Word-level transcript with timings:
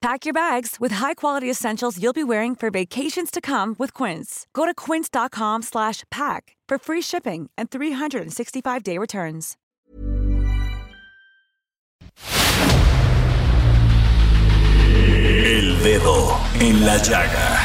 Pack 0.00 0.24
your 0.24 0.32
bags 0.32 0.76
with 0.80 0.92
high-quality 0.92 1.50
essentials 1.50 2.02
you'll 2.02 2.14
be 2.14 2.24
wearing 2.24 2.54
for 2.54 2.70
vacations 2.70 3.30
to 3.30 3.38
come 3.42 3.76
with 3.78 3.92
Quince. 3.92 4.46
Go 4.54 4.64
to 4.64 4.72
quince.com 4.72 5.60
slash 5.60 6.04
pack 6.10 6.56
for 6.66 6.78
free 6.78 7.02
shipping 7.02 7.50
and 7.58 7.70
365-day 7.70 8.96
returns. 8.96 9.58
El 14.96 15.82
dedo 15.82 16.34
en 16.60 16.86
la 16.86 16.96
llaga. 16.96 17.58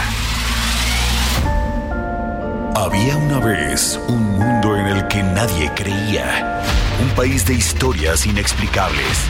Había 2.76 3.16
una 3.16 3.40
vez 3.40 3.98
un 4.10 4.38
mundo 4.38 4.76
en 4.76 4.88
el 4.88 5.08
que 5.08 5.24
nadie 5.24 5.72
creía. 5.74 6.62
Un 7.02 7.10
país 7.16 7.46
de 7.46 7.54
historias 7.54 8.26
inexplicables. 8.26 9.30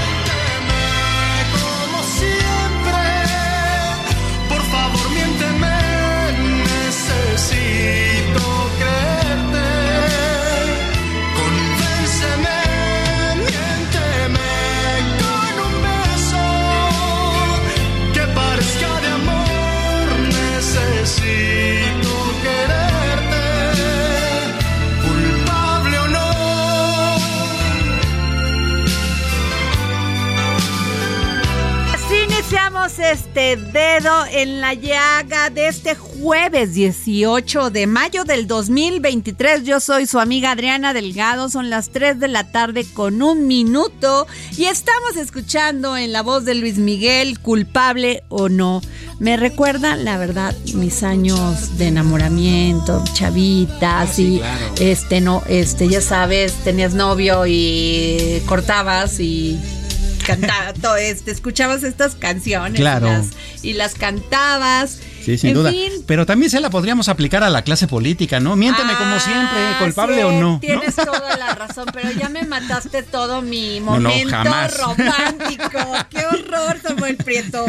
Este 33.11 33.57
dedo 33.57 34.25
en 34.31 34.61
la 34.61 34.73
llaga 34.73 35.49
de 35.49 35.67
este 35.67 35.95
jueves 35.95 36.73
18 36.73 37.69
de 37.69 37.85
mayo 37.85 38.23
del 38.23 38.47
2023. 38.47 39.63
Yo 39.63 39.81
soy 39.81 40.07
su 40.07 40.17
amiga 40.17 40.51
Adriana 40.51 40.93
Delgado. 40.93 41.49
Son 41.49 41.69
las 41.69 41.89
3 41.89 42.21
de 42.21 42.29
la 42.29 42.51
tarde 42.51 42.85
con 42.85 43.21
un 43.21 43.47
minuto 43.47 44.27
y 44.55 44.65
estamos 44.65 45.17
escuchando 45.17 45.97
en 45.97 46.13
la 46.13 46.21
voz 46.21 46.45
de 46.45 46.55
Luis 46.55 46.77
Miguel, 46.77 47.39
culpable 47.39 48.23
o 48.29 48.47
no. 48.47 48.81
Me 49.19 49.35
recuerda, 49.35 49.97
la 49.97 50.17
verdad, 50.17 50.55
mis 50.73 51.03
años 51.03 51.77
de 51.77 51.87
enamoramiento, 51.87 53.03
chavitas 53.13 54.19
y 54.19 54.41
este 54.79 55.19
no, 55.19 55.43
este 55.49 55.89
ya 55.89 55.99
sabes, 55.99 56.53
tenías 56.63 56.93
novio 56.93 57.45
y 57.45 58.41
cortabas 58.47 59.19
y 59.19 59.59
cantaba, 60.31 60.73
to- 60.73 60.95
este, 60.97 61.31
escuchabas 61.31 61.83
estas 61.83 62.15
canciones 62.15 62.79
Claro. 62.79 63.07
y, 63.07 63.09
las, 63.11 63.27
y 63.63 63.73
las 63.73 63.93
cantabas. 63.95 64.99
Sí, 65.23 65.37
sin 65.37 65.49
En 65.49 65.55
duda. 65.55 65.71
fin. 65.71 65.91
Pero 66.05 66.25
también 66.25 66.49
se 66.49 66.59
la 66.59 66.69
podríamos 66.69 67.09
aplicar 67.09 67.43
a 67.43 67.49
la 67.49 67.63
clase 67.63 67.87
política, 67.87 68.39
¿no? 68.39 68.55
Miénteme 68.55 68.93
como 68.95 69.15
Ah, 69.15 69.19
siempre, 69.19 69.59
culpable 69.85 70.15
sí, 70.17 70.21
o 70.23 70.31
no. 70.31 70.41
¿no? 70.41 70.59
Tienes 70.59 70.95
toda 70.95 71.37
la 71.37 71.53
razón, 71.55 71.85
pero 71.93 72.11
ya 72.11 72.29
me 72.29 72.43
mataste 72.43 73.03
todo 73.03 73.41
mi 73.41 73.79
No, 73.79 73.99
no, 73.99 74.09
momento 74.09 74.35
romántico. 74.79 75.79
¡Qué 76.09 76.25
horror, 76.25 76.79
Samuel 76.81 77.17
Prieto! 77.17 77.65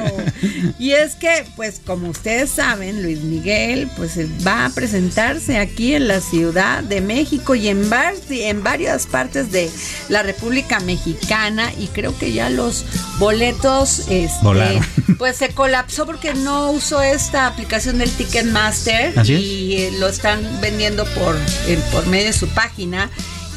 Y 0.78 0.92
es 0.92 1.14
que, 1.14 1.44
pues, 1.56 1.80
como 1.84 2.08
ustedes 2.08 2.50
saben, 2.50 3.02
Luis 3.02 3.20
Miguel, 3.20 3.88
pues, 3.96 4.18
va 4.46 4.66
a 4.66 4.70
presentarse 4.70 5.58
aquí 5.58 5.94
en 5.94 6.08
la 6.08 6.20
Ciudad 6.20 6.82
de 6.82 7.00
México 7.00 7.54
y 7.54 7.68
en, 7.68 7.88
en 8.30 8.62
varias 8.62 9.06
partes 9.06 9.50
de 9.52 9.70
la 10.08 10.22
República 10.22 10.80
Mexicana. 10.80 11.72
Y 11.78 11.88
creo 11.88 12.16
que 12.18 12.32
ya 12.32 12.50
los 12.50 12.84
boletos, 13.18 14.00
este, 14.08 14.38
Volaron. 14.42 14.84
pues, 15.18 15.36
se 15.36 15.50
colapsó 15.50 16.06
porque 16.06 16.34
no 16.34 16.70
usó 16.70 17.02
esta 17.02 17.41
aplicación 17.46 17.98
del 17.98 18.10
Ticketmaster 18.10 19.18
Así 19.18 19.34
y 19.34 19.74
eh, 19.76 19.92
lo 19.98 20.08
están 20.08 20.40
vendiendo 20.60 21.04
por, 21.06 21.36
eh, 21.66 21.78
por 21.92 22.06
medio 22.06 22.26
de 22.26 22.32
su 22.32 22.48
página 22.48 23.10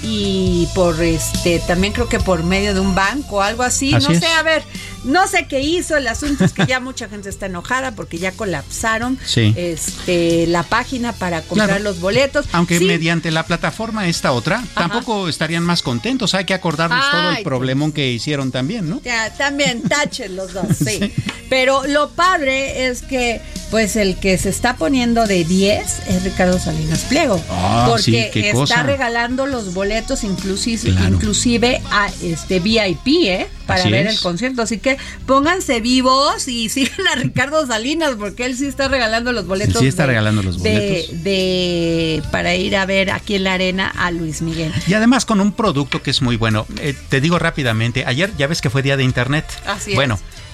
y 0.07 0.67
por 0.75 1.01
este 1.01 1.59
también 1.65 1.91
creo 1.91 2.07
que 2.07 2.19
por 2.19 2.43
medio 2.43 2.73
de 2.75 2.79
un 2.79 2.93
banco 2.93 3.37
o 3.37 3.41
algo 3.41 3.63
así. 3.63 3.91
Así 3.93 4.05
no 4.07 4.13
es. 4.13 4.19
sé, 4.19 4.27
a 4.27 4.43
ver, 4.43 4.61
no 5.03 5.25
sé 5.27 5.47
qué 5.47 5.61
hizo. 5.61 5.97
El 5.97 6.07
asunto 6.07 6.45
es 6.45 6.53
que 6.53 6.67
ya 6.67 6.79
mucha 6.79 7.09
gente 7.09 7.27
está 7.27 7.47
enojada 7.47 7.93
porque 7.95 8.19
ya 8.19 8.31
colapsaron 8.31 9.17
Sí. 9.25 9.53
este 9.57 10.45
la 10.45 10.61
página 10.61 11.11
para 11.13 11.41
comprar 11.41 11.69
Claro. 11.69 11.83
los 11.85 11.99
boletos. 12.01 12.45
Aunque 12.51 12.77
Sí, 12.77 12.85
mediante 12.85 13.31
la 13.31 13.47
plataforma 13.47 14.07
esta 14.07 14.31
otra, 14.33 14.63
tampoco 14.75 15.27
estarían 15.27 15.63
más 15.63 15.81
contentos. 15.81 16.35
Hay 16.35 16.45
que 16.45 16.53
acordarnos 16.53 17.03
todo 17.09 17.31
el 17.31 17.43
problemón 17.43 17.91
que 17.91 18.11
hicieron 18.11 18.51
también, 18.51 18.87
¿no? 18.87 19.01
Ya, 19.03 19.33
también 19.33 19.81
tachen 19.81 20.35
los 20.35 20.53
dos, 20.53 20.67
sí. 20.85 21.11
Pero 21.49 21.85
lo 21.87 22.11
padre 22.11 22.87
es 22.87 23.01
que, 23.01 23.41
pues, 23.75 23.97
el 23.97 24.15
que 24.15 24.37
se 24.37 24.47
está 24.47 24.77
poniendo 24.77 25.27
de 25.27 25.43
10 25.43 26.07
es 26.07 26.23
Ricardo 26.23 26.57
Salinas 26.59 26.99
Pliego. 27.09 27.43
Ah, 27.49 27.87
porque 27.89 28.03
sí, 28.03 28.15
está 28.39 28.53
cosa. 28.53 28.83
regalando 28.83 29.45
los 29.47 29.73
boletos, 29.73 30.23
inclusive, 30.23 30.91
Claro. 30.93 31.15
inclusive 31.15 31.81
a 31.91 32.07
este 32.23 32.61
VIP, 32.61 33.07
¿eh? 33.27 33.47
Para 33.67 33.81
Así 33.81 33.91
ver 33.91 34.07
es. 34.07 34.13
el 34.15 34.19
concierto. 34.21 34.61
Así 34.61 34.77
que 34.77 34.97
pónganse 35.25 35.81
vivos 35.81 36.47
y 36.47 36.69
sigan 36.75 37.05
a 37.11 37.15
Ricardo 37.15 37.67
Salinas, 37.67 38.11
porque 38.17 38.45
él 38.45 38.55
sí 38.55 38.65
está 38.65 38.87
regalando 38.87 39.33
los 39.33 39.45
boletos. 39.45 39.81
Sí 39.81 39.87
está 39.87 40.05
regalando 40.05 40.41
los 40.41 40.63
de- 40.63 40.71
boletos. 40.73 41.23
de- 41.25 42.23
para 42.31 42.55
ir 42.55 42.77
a 42.77 42.85
ver 42.85 43.11
aquí 43.11 43.35
en 43.35 43.43
la 43.43 43.55
arena 43.55 43.87
a 43.97 44.09
Luis 44.11 44.41
Miguel. 44.41 44.71
Y 44.87 44.93
además 44.93 45.25
con 45.25 45.41
un 45.41 45.51
producto 45.51 46.01
que 46.01 46.11
es 46.11 46.21
muy 46.21 46.37
bueno. 46.37 46.65
Eh, 46.79 46.95
te 47.09 47.19
digo 47.19 47.39
rápidamente, 47.39 48.05
ayer 48.05 48.31
ya 48.37 48.47
ves 48.47 48.61
que 48.61 48.69
fue 48.69 48.83
día 48.83 48.95
de 48.95 49.03
internet. 49.03 49.45
Así 49.65 49.91
es. 49.91 49.97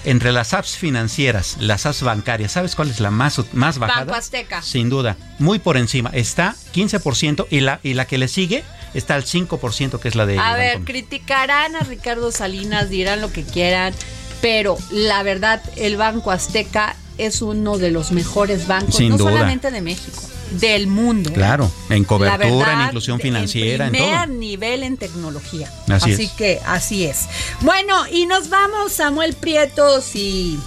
Entre 0.04 0.32
las 0.32 0.54
apps 0.54 0.76
financieras, 0.76 1.56
las 1.60 1.86
apps 1.86 2.02
bancarias, 2.02 2.52
¿sabes 2.52 2.74
cuál 2.74 2.90
es 2.90 3.00
la 3.00 3.10
más, 3.10 3.40
más 3.52 3.78
bajada? 3.78 4.04
Banco 4.04 4.18
Azteca. 4.18 4.62
Sin 4.62 4.88
duda, 4.88 5.16
muy 5.38 5.58
por 5.58 5.76
encima. 5.76 6.10
Está 6.12 6.54
15% 6.74 7.46
y 7.50 7.60
la, 7.60 7.80
y 7.82 7.94
la 7.94 8.06
que 8.06 8.18
le 8.18 8.28
sigue 8.28 8.64
está 8.94 9.14
al 9.14 9.24
5%, 9.24 9.98
que 9.98 10.08
es 10.08 10.14
la 10.14 10.26
de... 10.26 10.38
A 10.38 10.54
ver, 10.56 10.80
criticarán 10.80 11.76
a 11.76 11.80
Ricardo 11.80 12.30
Salinas, 12.30 12.90
dirán 12.90 13.20
lo 13.20 13.32
que 13.32 13.42
quieran, 13.44 13.94
pero 14.40 14.76
la 14.90 15.22
verdad, 15.22 15.62
el 15.76 15.96
Banco 15.96 16.30
Azteca 16.30 16.96
es 17.18 17.42
uno 17.42 17.78
de 17.78 17.90
los 17.90 18.12
mejores 18.12 18.66
bancos, 18.66 18.96
Sin 18.96 19.10
no 19.10 19.18
duda. 19.18 19.30
solamente 19.30 19.70
de 19.70 19.80
México, 19.80 20.22
del 20.52 20.86
mundo. 20.86 21.32
Claro, 21.32 21.70
en 21.90 22.04
cobertura, 22.04 22.72
en 22.74 22.80
inclusión 22.82 23.20
financiera, 23.20 23.86
en, 23.86 23.92
primer 23.92 24.26
todo. 24.26 24.34
nivel 24.38 24.82
en 24.82 24.96
tecnología. 24.96 25.72
Así 25.88 26.12
Así, 26.12 26.24
es. 26.24 26.32
que 26.32 26.60
así 26.66 27.04
es. 27.04 27.28
Bueno, 27.60 28.06
y 28.10 28.26
nos 28.26 28.48
vamos, 28.48 28.92
Samuel 28.92 29.34
Prieto, 29.34 30.00
si 30.00 30.58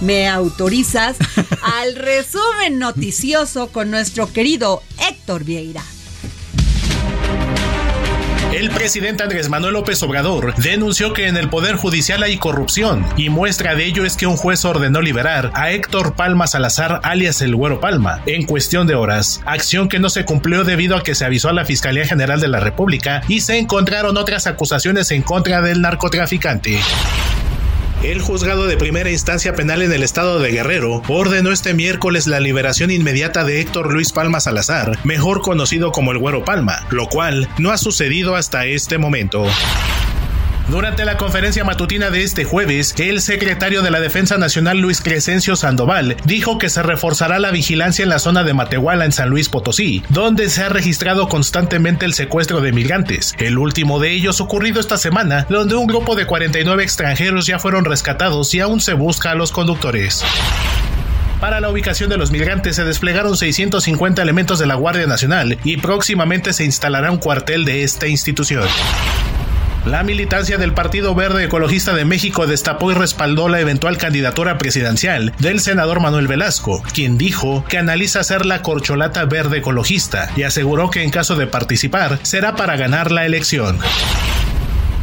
me 0.00 0.28
autorizas, 0.28 1.16
al 1.62 1.96
resumen 1.96 2.78
noticioso 2.78 3.68
con 3.68 3.90
nuestro 3.90 4.32
querido 4.32 4.82
Héctor 5.08 5.44
Vieira. 5.44 5.82
El 8.52 8.68
presidente 8.70 9.22
Andrés 9.22 9.48
Manuel 9.48 9.74
López 9.74 10.02
Obrador 10.02 10.56
denunció 10.56 11.12
que 11.12 11.28
en 11.28 11.36
el 11.36 11.48
Poder 11.48 11.76
Judicial 11.76 12.24
hay 12.24 12.36
corrupción 12.36 13.06
y 13.16 13.28
muestra 13.28 13.76
de 13.76 13.84
ello 13.84 14.04
es 14.04 14.16
que 14.16 14.26
un 14.26 14.36
juez 14.36 14.64
ordenó 14.64 15.00
liberar 15.00 15.52
a 15.54 15.70
Héctor 15.70 16.14
Palma 16.14 16.48
Salazar 16.48 17.00
alias 17.04 17.42
el 17.42 17.54
Güero 17.54 17.78
Palma 17.78 18.22
en 18.26 18.46
cuestión 18.46 18.88
de 18.88 18.96
horas, 18.96 19.40
acción 19.46 19.88
que 19.88 20.00
no 20.00 20.10
se 20.10 20.24
cumplió 20.24 20.64
debido 20.64 20.96
a 20.96 21.04
que 21.04 21.14
se 21.14 21.24
avisó 21.24 21.48
a 21.48 21.52
la 21.52 21.64
Fiscalía 21.64 22.04
General 22.06 22.40
de 22.40 22.48
la 22.48 22.58
República 22.58 23.22
y 23.28 23.40
se 23.42 23.56
encontraron 23.56 24.16
otras 24.16 24.48
acusaciones 24.48 25.12
en 25.12 25.22
contra 25.22 25.62
del 25.62 25.80
narcotraficante. 25.80 26.80
El 28.02 28.22
juzgado 28.22 28.66
de 28.66 28.78
primera 28.78 29.10
instancia 29.10 29.54
penal 29.54 29.82
en 29.82 29.92
el 29.92 30.02
estado 30.02 30.38
de 30.38 30.50
Guerrero 30.50 31.02
ordenó 31.06 31.52
este 31.52 31.74
miércoles 31.74 32.26
la 32.26 32.40
liberación 32.40 32.90
inmediata 32.90 33.44
de 33.44 33.60
Héctor 33.60 33.92
Luis 33.92 34.10
Palma 34.10 34.40
Salazar, 34.40 34.98
mejor 35.04 35.42
conocido 35.42 35.92
como 35.92 36.10
el 36.10 36.18
Güero 36.18 36.42
Palma, 36.42 36.86
lo 36.88 37.08
cual 37.08 37.46
no 37.58 37.70
ha 37.70 37.76
sucedido 37.76 38.36
hasta 38.36 38.64
este 38.64 38.96
momento. 38.96 39.44
Durante 40.68 41.04
la 41.04 41.16
conferencia 41.16 41.64
matutina 41.64 42.10
de 42.10 42.22
este 42.22 42.44
jueves, 42.44 42.94
el 42.98 43.20
secretario 43.20 43.82
de 43.82 43.90
la 43.90 43.98
Defensa 43.98 44.38
Nacional 44.38 44.78
Luis 44.78 45.00
Crescencio 45.00 45.56
Sandoval 45.56 46.16
dijo 46.24 46.58
que 46.58 46.68
se 46.68 46.82
reforzará 46.82 47.40
la 47.40 47.50
vigilancia 47.50 48.04
en 48.04 48.08
la 48.08 48.20
zona 48.20 48.44
de 48.44 48.54
Matehuala 48.54 49.04
en 49.04 49.12
San 49.12 49.30
Luis 49.30 49.48
Potosí, 49.48 50.04
donde 50.10 50.48
se 50.48 50.62
ha 50.62 50.68
registrado 50.68 51.28
constantemente 51.28 52.06
el 52.06 52.14
secuestro 52.14 52.60
de 52.60 52.72
migrantes. 52.72 53.34
El 53.38 53.58
último 53.58 53.98
de 53.98 54.12
ellos 54.12 54.40
ocurrido 54.40 54.80
esta 54.80 54.96
semana, 54.96 55.46
donde 55.48 55.74
un 55.74 55.86
grupo 55.86 56.14
de 56.14 56.26
49 56.26 56.82
extranjeros 56.82 57.46
ya 57.46 57.58
fueron 57.58 57.84
rescatados 57.84 58.54
y 58.54 58.60
aún 58.60 58.80
se 58.80 58.94
busca 58.94 59.32
a 59.32 59.34
los 59.34 59.50
conductores. 59.50 60.24
Para 61.40 61.60
la 61.60 61.70
ubicación 61.70 62.10
de 62.10 62.18
los 62.18 62.30
migrantes 62.30 62.76
se 62.76 62.84
desplegaron 62.84 63.34
650 63.34 64.20
elementos 64.20 64.58
de 64.58 64.66
la 64.66 64.74
Guardia 64.74 65.06
Nacional 65.06 65.58
y 65.64 65.78
próximamente 65.78 66.52
se 66.52 66.64
instalará 66.64 67.10
un 67.10 67.16
cuartel 67.16 67.64
de 67.64 67.82
esta 67.82 68.06
institución. 68.06 68.68
La 69.86 70.02
militancia 70.02 70.58
del 70.58 70.74
Partido 70.74 71.14
Verde 71.14 71.44
Ecologista 71.44 71.94
de 71.94 72.04
México 72.04 72.46
destapó 72.46 72.92
y 72.92 72.94
respaldó 72.94 73.48
la 73.48 73.60
eventual 73.60 73.96
candidatura 73.96 74.58
presidencial 74.58 75.32
del 75.38 75.58
senador 75.58 76.00
Manuel 76.00 76.28
Velasco, 76.28 76.82
quien 76.92 77.16
dijo 77.16 77.64
que 77.66 77.78
analiza 77.78 78.22
ser 78.22 78.44
la 78.44 78.60
corcholata 78.60 79.24
verde 79.24 79.58
ecologista 79.58 80.30
y 80.36 80.42
aseguró 80.42 80.90
que 80.90 81.02
en 81.02 81.10
caso 81.10 81.34
de 81.34 81.46
participar 81.46 82.18
será 82.22 82.56
para 82.56 82.76
ganar 82.76 83.10
la 83.10 83.24
elección. 83.24 83.78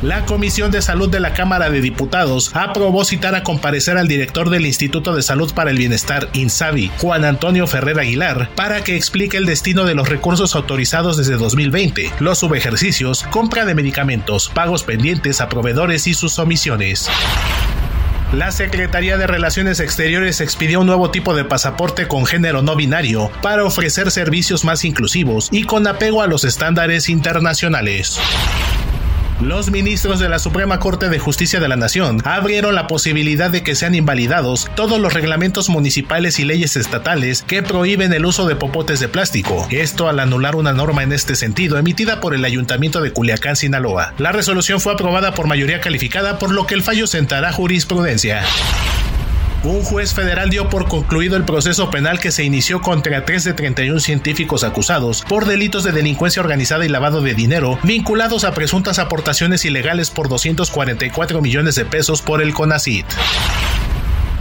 La 0.04 0.26
Comisión 0.26 0.70
de 0.70 0.84
Salud 0.84 1.10
de 1.10 1.20
la 1.20 1.34
Cámara 1.34 1.72
de 1.72 1.82
Diputados 1.82 2.52
aprobó 2.54 3.04
citar 3.04 3.34
a 3.34 3.42
comparecer 3.42 3.98
al 3.98 4.08
director 4.08 4.52
del 4.52 4.68
Instituto 4.68 5.16
de 5.16 5.24
Salud 5.24 5.52
para 5.56 5.72
el 5.72 5.78
Bienestar, 5.80 6.30
INSABI, 6.34 6.92
Juan 7.00 7.26
Antonio 7.26 7.66
Ferrer 7.66 8.00
Aguilar, 8.00 8.52
para 8.54 8.84
que 8.84 8.96
explique 8.96 9.38
el 9.38 9.48
destino 9.48 9.86
de 9.86 9.96
los 9.96 10.08
recursos 10.08 10.54
autorizados 10.56 11.18
desde 11.18 11.38
2020, 11.38 12.12
los 12.20 12.38
subejercicios, 12.38 13.24
compra 13.32 13.66
de 13.66 13.74
medicamentos, 13.74 14.50
pagos 14.54 14.84
pendientes 14.84 15.42
a 15.42 15.50
proveedores 15.50 16.06
y 16.06 16.14
sus 16.14 16.38
omisiones. 16.38 17.10
La 18.34 18.52
Secretaría 18.52 19.18
de 19.18 19.26
Relaciones 19.26 19.80
Exteriores 19.80 20.42
expidió 20.42 20.82
un 20.82 20.86
nuevo 20.86 21.10
tipo 21.10 21.34
de 21.34 21.44
pasaporte 21.44 22.08
con 22.08 22.28
género 22.28 22.62
no 22.62 22.76
binario 22.76 23.32
para 23.42 23.64
ofrecer 23.64 24.12
servicios 24.12 24.64
más 24.64 24.86
inclusivos 24.86 25.50
y 25.52 25.64
con 25.64 25.88
apego 25.88 26.22
a 26.22 26.28
los 26.28 26.44
estándares 26.44 27.10
internacionales. 27.10 28.20
Los 29.42 29.70
ministros 29.70 30.20
de 30.20 30.30
la 30.30 30.40
Suprema 30.40 30.80
Corte 30.80 31.10
de 31.10 31.20
Justicia 31.20 31.60
de 31.60 31.68
la 31.68 31.76
Nación 31.76 32.22
abrieron 32.26 32.74
la 32.74 32.88
posibilidad 32.88 33.52
de 33.52 33.62
que 33.62 33.76
sean 33.76 33.94
invalidados 33.94 34.68
todos 34.76 35.00
los 35.00 35.14
reglamentos 35.14 35.70
municipales 35.70 36.40
y 36.40 36.44
leyes 36.44 36.76
estatales 36.76 37.44
que 37.44 37.62
prohíben 37.62 38.12
el 38.14 38.26
uso 38.26 38.48
de 38.48 38.56
popotes 38.56 39.00
de 39.00 39.10
plástico. 39.10 39.68
Esto 39.70 40.10
al 40.10 40.20
anular 40.20 40.56
una 40.56 40.74
norma 40.74 41.04
en 41.04 41.12
este 41.12 41.36
sentido 41.36 41.78
emitida 41.78 42.20
por 42.20 42.34
el 42.34 42.46
Ayuntamiento 42.46 43.00
de 43.00 43.14
Culiacán, 43.14 43.56
Sinaloa. 43.56 44.16
La 44.18 44.32
resolución 44.32 44.82
fue 44.82 44.94
aprobada 44.94 45.36
por 45.36 45.46
mayoría 45.46 45.82
calificada, 45.82 46.40
por 46.40 46.52
lo 46.52 46.66
que 46.66 46.74
el 46.74 46.82
fallo 46.82 47.06
sentará 47.06 47.52
jurisprudencia. 47.52 48.44
Un 49.64 49.84
juez 49.84 50.14
federal 50.14 50.50
dio 50.50 50.70
por 50.70 50.88
concluido 50.88 51.36
el 51.36 51.44
proceso 51.44 51.90
penal 51.90 52.20
que 52.20 52.32
se 52.32 52.44
inició 52.44 52.82
contra 52.82 53.26
tres 53.26 53.44
de 53.44 53.54
31 53.54 54.00
científicos 54.00 54.64
acusados 54.64 55.24
por 55.28 55.46
delitos 55.46 55.84
de 55.84 55.92
delincuencia 55.92 56.42
organizada 56.42 56.86
y 56.86 56.90
lavado 56.90 57.22
de 57.22 57.34
dinero 57.34 57.80
vinculados 57.84 58.44
a 58.44 58.54
presuntas 58.54 59.00
aportaciones 59.00 59.66
ilegales 59.66 60.12
por 60.12 60.30
244 60.30 61.42
millones 61.42 61.76
de 61.76 61.86
pesos 61.86 62.22
por 62.22 62.42
el 62.42 62.54
CONACIT. 62.54 63.06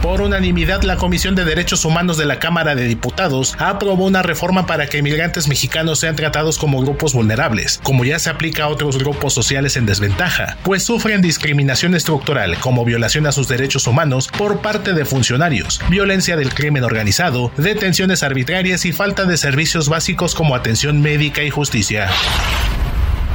Por 0.03 0.21
unanimidad, 0.21 0.83
la 0.83 0.97
Comisión 0.97 1.35
de 1.35 1.45
Derechos 1.45 1.85
Humanos 1.85 2.17
de 2.17 2.27
la 2.27 2.39
Cámara 2.39 2.75
de 2.75 2.85
Diputados 2.87 3.55
aprobó 3.59 4.05
una 4.05 4.23
reforma 4.23 4.67
para 4.67 4.87
que 4.87 4.99
inmigrantes 4.99 5.49
mexicanos 5.49 5.99
sean 5.99 6.17
tratados 6.17 6.59
como 6.59 6.81
grupos 6.81 7.13
vulnerables, 7.13 7.81
como 7.83 8.05
ya 8.05 8.19
se 8.19 8.31
aplica 8.31 8.65
a 8.65 8.69
otros 8.69 8.99
grupos 8.99 9.33
sociales 9.33 9.77
en 9.77 9.87
desventaja, 9.87 10.57
pues 10.63 10.85
sufren 10.85 11.23
discriminación 11.23 11.95
estructural 11.95 12.59
como 12.59 12.85
violación 12.85 13.27
a 13.27 13.33
sus 13.33 13.49
derechos 13.49 13.87
humanos 13.87 14.29
por 14.29 14.61
parte 14.61 14.93
de 14.93 15.05
funcionarios, 15.05 15.81
violencia 15.89 16.37
del 16.37 16.55
crimen 16.55 16.85
organizado, 16.85 17.51
detenciones 17.57 18.23
arbitrarias 18.23 18.85
y 18.85 18.93
falta 18.93 19.25
de 19.25 19.37
servicios 19.37 19.89
básicos 19.89 20.35
como 20.35 20.55
atención 20.55 21.01
médica 21.01 21.43
y 21.43 21.51
justicia. 21.51 22.09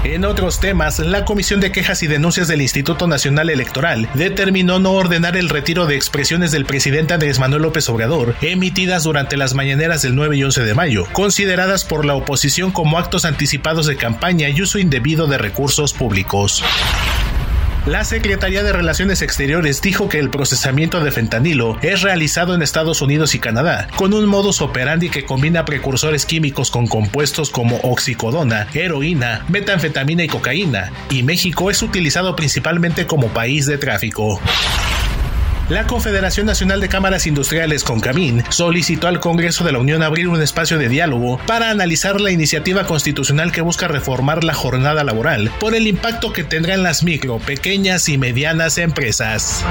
En 0.03 0.25
otros 0.25 0.59
temas, 0.59 0.97
la 0.97 1.25
Comisión 1.25 1.59
de 1.59 1.71
Quejas 1.71 2.01
y 2.01 2.07
Denuncias 2.07 2.47
del 2.47 2.63
Instituto 2.63 3.05
Nacional 3.05 3.51
Electoral 3.51 4.09
determinó 4.15 4.79
no 4.79 4.93
ordenar 4.93 5.37
el 5.37 5.47
retiro 5.47 5.85
de 5.85 5.95
expresiones 5.95 6.51
del 6.51 6.65
presidente 6.65 7.13
Andrés 7.13 7.37
Manuel 7.37 7.61
López 7.61 7.87
Obrador 7.87 8.35
emitidas 8.41 9.03
durante 9.03 9.37
las 9.37 9.53
mañaneras 9.53 10.01
del 10.01 10.15
9 10.15 10.37
y 10.37 10.43
11 10.43 10.63
de 10.63 10.73
mayo, 10.73 11.05
consideradas 11.13 11.85
por 11.85 12.05
la 12.05 12.15
oposición 12.15 12.71
como 12.71 12.97
actos 12.97 13.25
anticipados 13.25 13.85
de 13.85 13.95
campaña 13.95 14.49
y 14.49 14.63
uso 14.63 14.79
indebido 14.79 15.27
de 15.27 15.37
recursos 15.37 15.93
públicos. 15.93 16.63
La 17.87 18.03
Secretaría 18.03 18.61
de 18.61 18.73
Relaciones 18.73 19.23
Exteriores 19.23 19.81
dijo 19.81 20.07
que 20.07 20.19
el 20.19 20.29
procesamiento 20.29 21.03
de 21.03 21.11
fentanilo 21.11 21.79
es 21.81 22.03
realizado 22.03 22.53
en 22.53 22.61
Estados 22.61 23.01
Unidos 23.01 23.33
y 23.33 23.39
Canadá, 23.39 23.87
con 23.95 24.13
un 24.13 24.27
modus 24.27 24.61
operandi 24.61 25.09
que 25.09 25.25
combina 25.25 25.65
precursores 25.65 26.27
químicos 26.27 26.69
con 26.69 26.85
compuestos 26.85 27.49
como 27.49 27.77
oxicodona, 27.77 28.67
heroína, 28.75 29.45
metanfetamina 29.49 30.23
y 30.23 30.27
cocaína, 30.27 30.91
y 31.09 31.23
México 31.23 31.71
es 31.71 31.81
utilizado 31.81 32.35
principalmente 32.35 33.07
como 33.07 33.29
país 33.29 33.65
de 33.65 33.79
tráfico. 33.79 34.39
La 35.71 35.87
Confederación 35.87 36.47
Nacional 36.47 36.81
de 36.81 36.89
Cámaras 36.89 37.25
Industriales, 37.27 37.85
CONCAMIN, 37.85 38.43
solicitó 38.49 39.07
al 39.07 39.21
Congreso 39.21 39.63
de 39.63 39.71
la 39.71 39.79
Unión 39.79 40.03
abrir 40.03 40.27
un 40.27 40.41
espacio 40.41 40.77
de 40.77 40.89
diálogo 40.89 41.39
para 41.47 41.69
analizar 41.69 42.19
la 42.19 42.29
iniciativa 42.29 42.85
constitucional 42.85 43.53
que 43.53 43.61
busca 43.61 43.87
reformar 43.87 44.43
la 44.43 44.53
jornada 44.53 45.05
laboral 45.05 45.49
por 45.61 45.73
el 45.73 45.87
impacto 45.87 46.33
que 46.33 46.43
tendrán 46.43 46.83
las 46.83 47.03
micro, 47.03 47.39
pequeñas 47.39 48.09
y 48.09 48.17
medianas 48.17 48.77
empresas. 48.79 49.63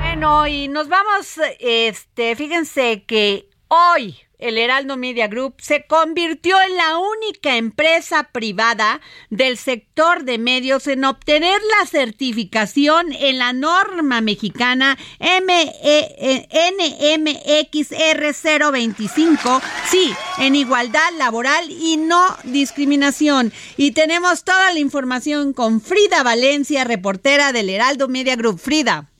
Bueno, 0.00 0.48
y 0.48 0.66
nos 0.66 0.88
vamos, 0.88 1.38
este, 1.60 2.34
fíjense 2.34 3.04
que 3.06 3.46
hoy 3.72 4.18
el 4.38 4.58
Heraldo 4.58 4.96
Media 4.96 5.28
Group 5.28 5.54
se 5.58 5.86
convirtió 5.86 6.56
en 6.60 6.76
la 6.76 6.98
única 6.98 7.56
empresa 7.56 8.24
privada 8.32 9.00
del 9.30 9.56
sector 9.56 10.24
de 10.24 10.36
medios 10.38 10.88
en 10.88 11.04
obtener 11.04 11.60
la 11.80 11.86
certificación 11.86 13.12
en 13.12 13.38
la 13.38 13.52
norma 13.52 14.20
mexicana 14.20 14.98
NMXR 15.20 15.52
025, 18.72 19.62
sí, 19.88 20.12
en 20.38 20.56
igualdad 20.56 21.12
laboral 21.16 21.70
y 21.70 21.96
no 21.96 22.36
discriminación. 22.42 23.52
Y 23.76 23.92
tenemos 23.92 24.42
toda 24.42 24.72
la 24.72 24.80
información 24.80 25.52
con 25.52 25.80
Frida 25.80 26.24
Valencia, 26.24 26.82
reportera 26.82 27.52
del 27.52 27.70
Heraldo 27.70 28.08
Media 28.08 28.34
Group. 28.34 28.58
Frida. 28.58 29.11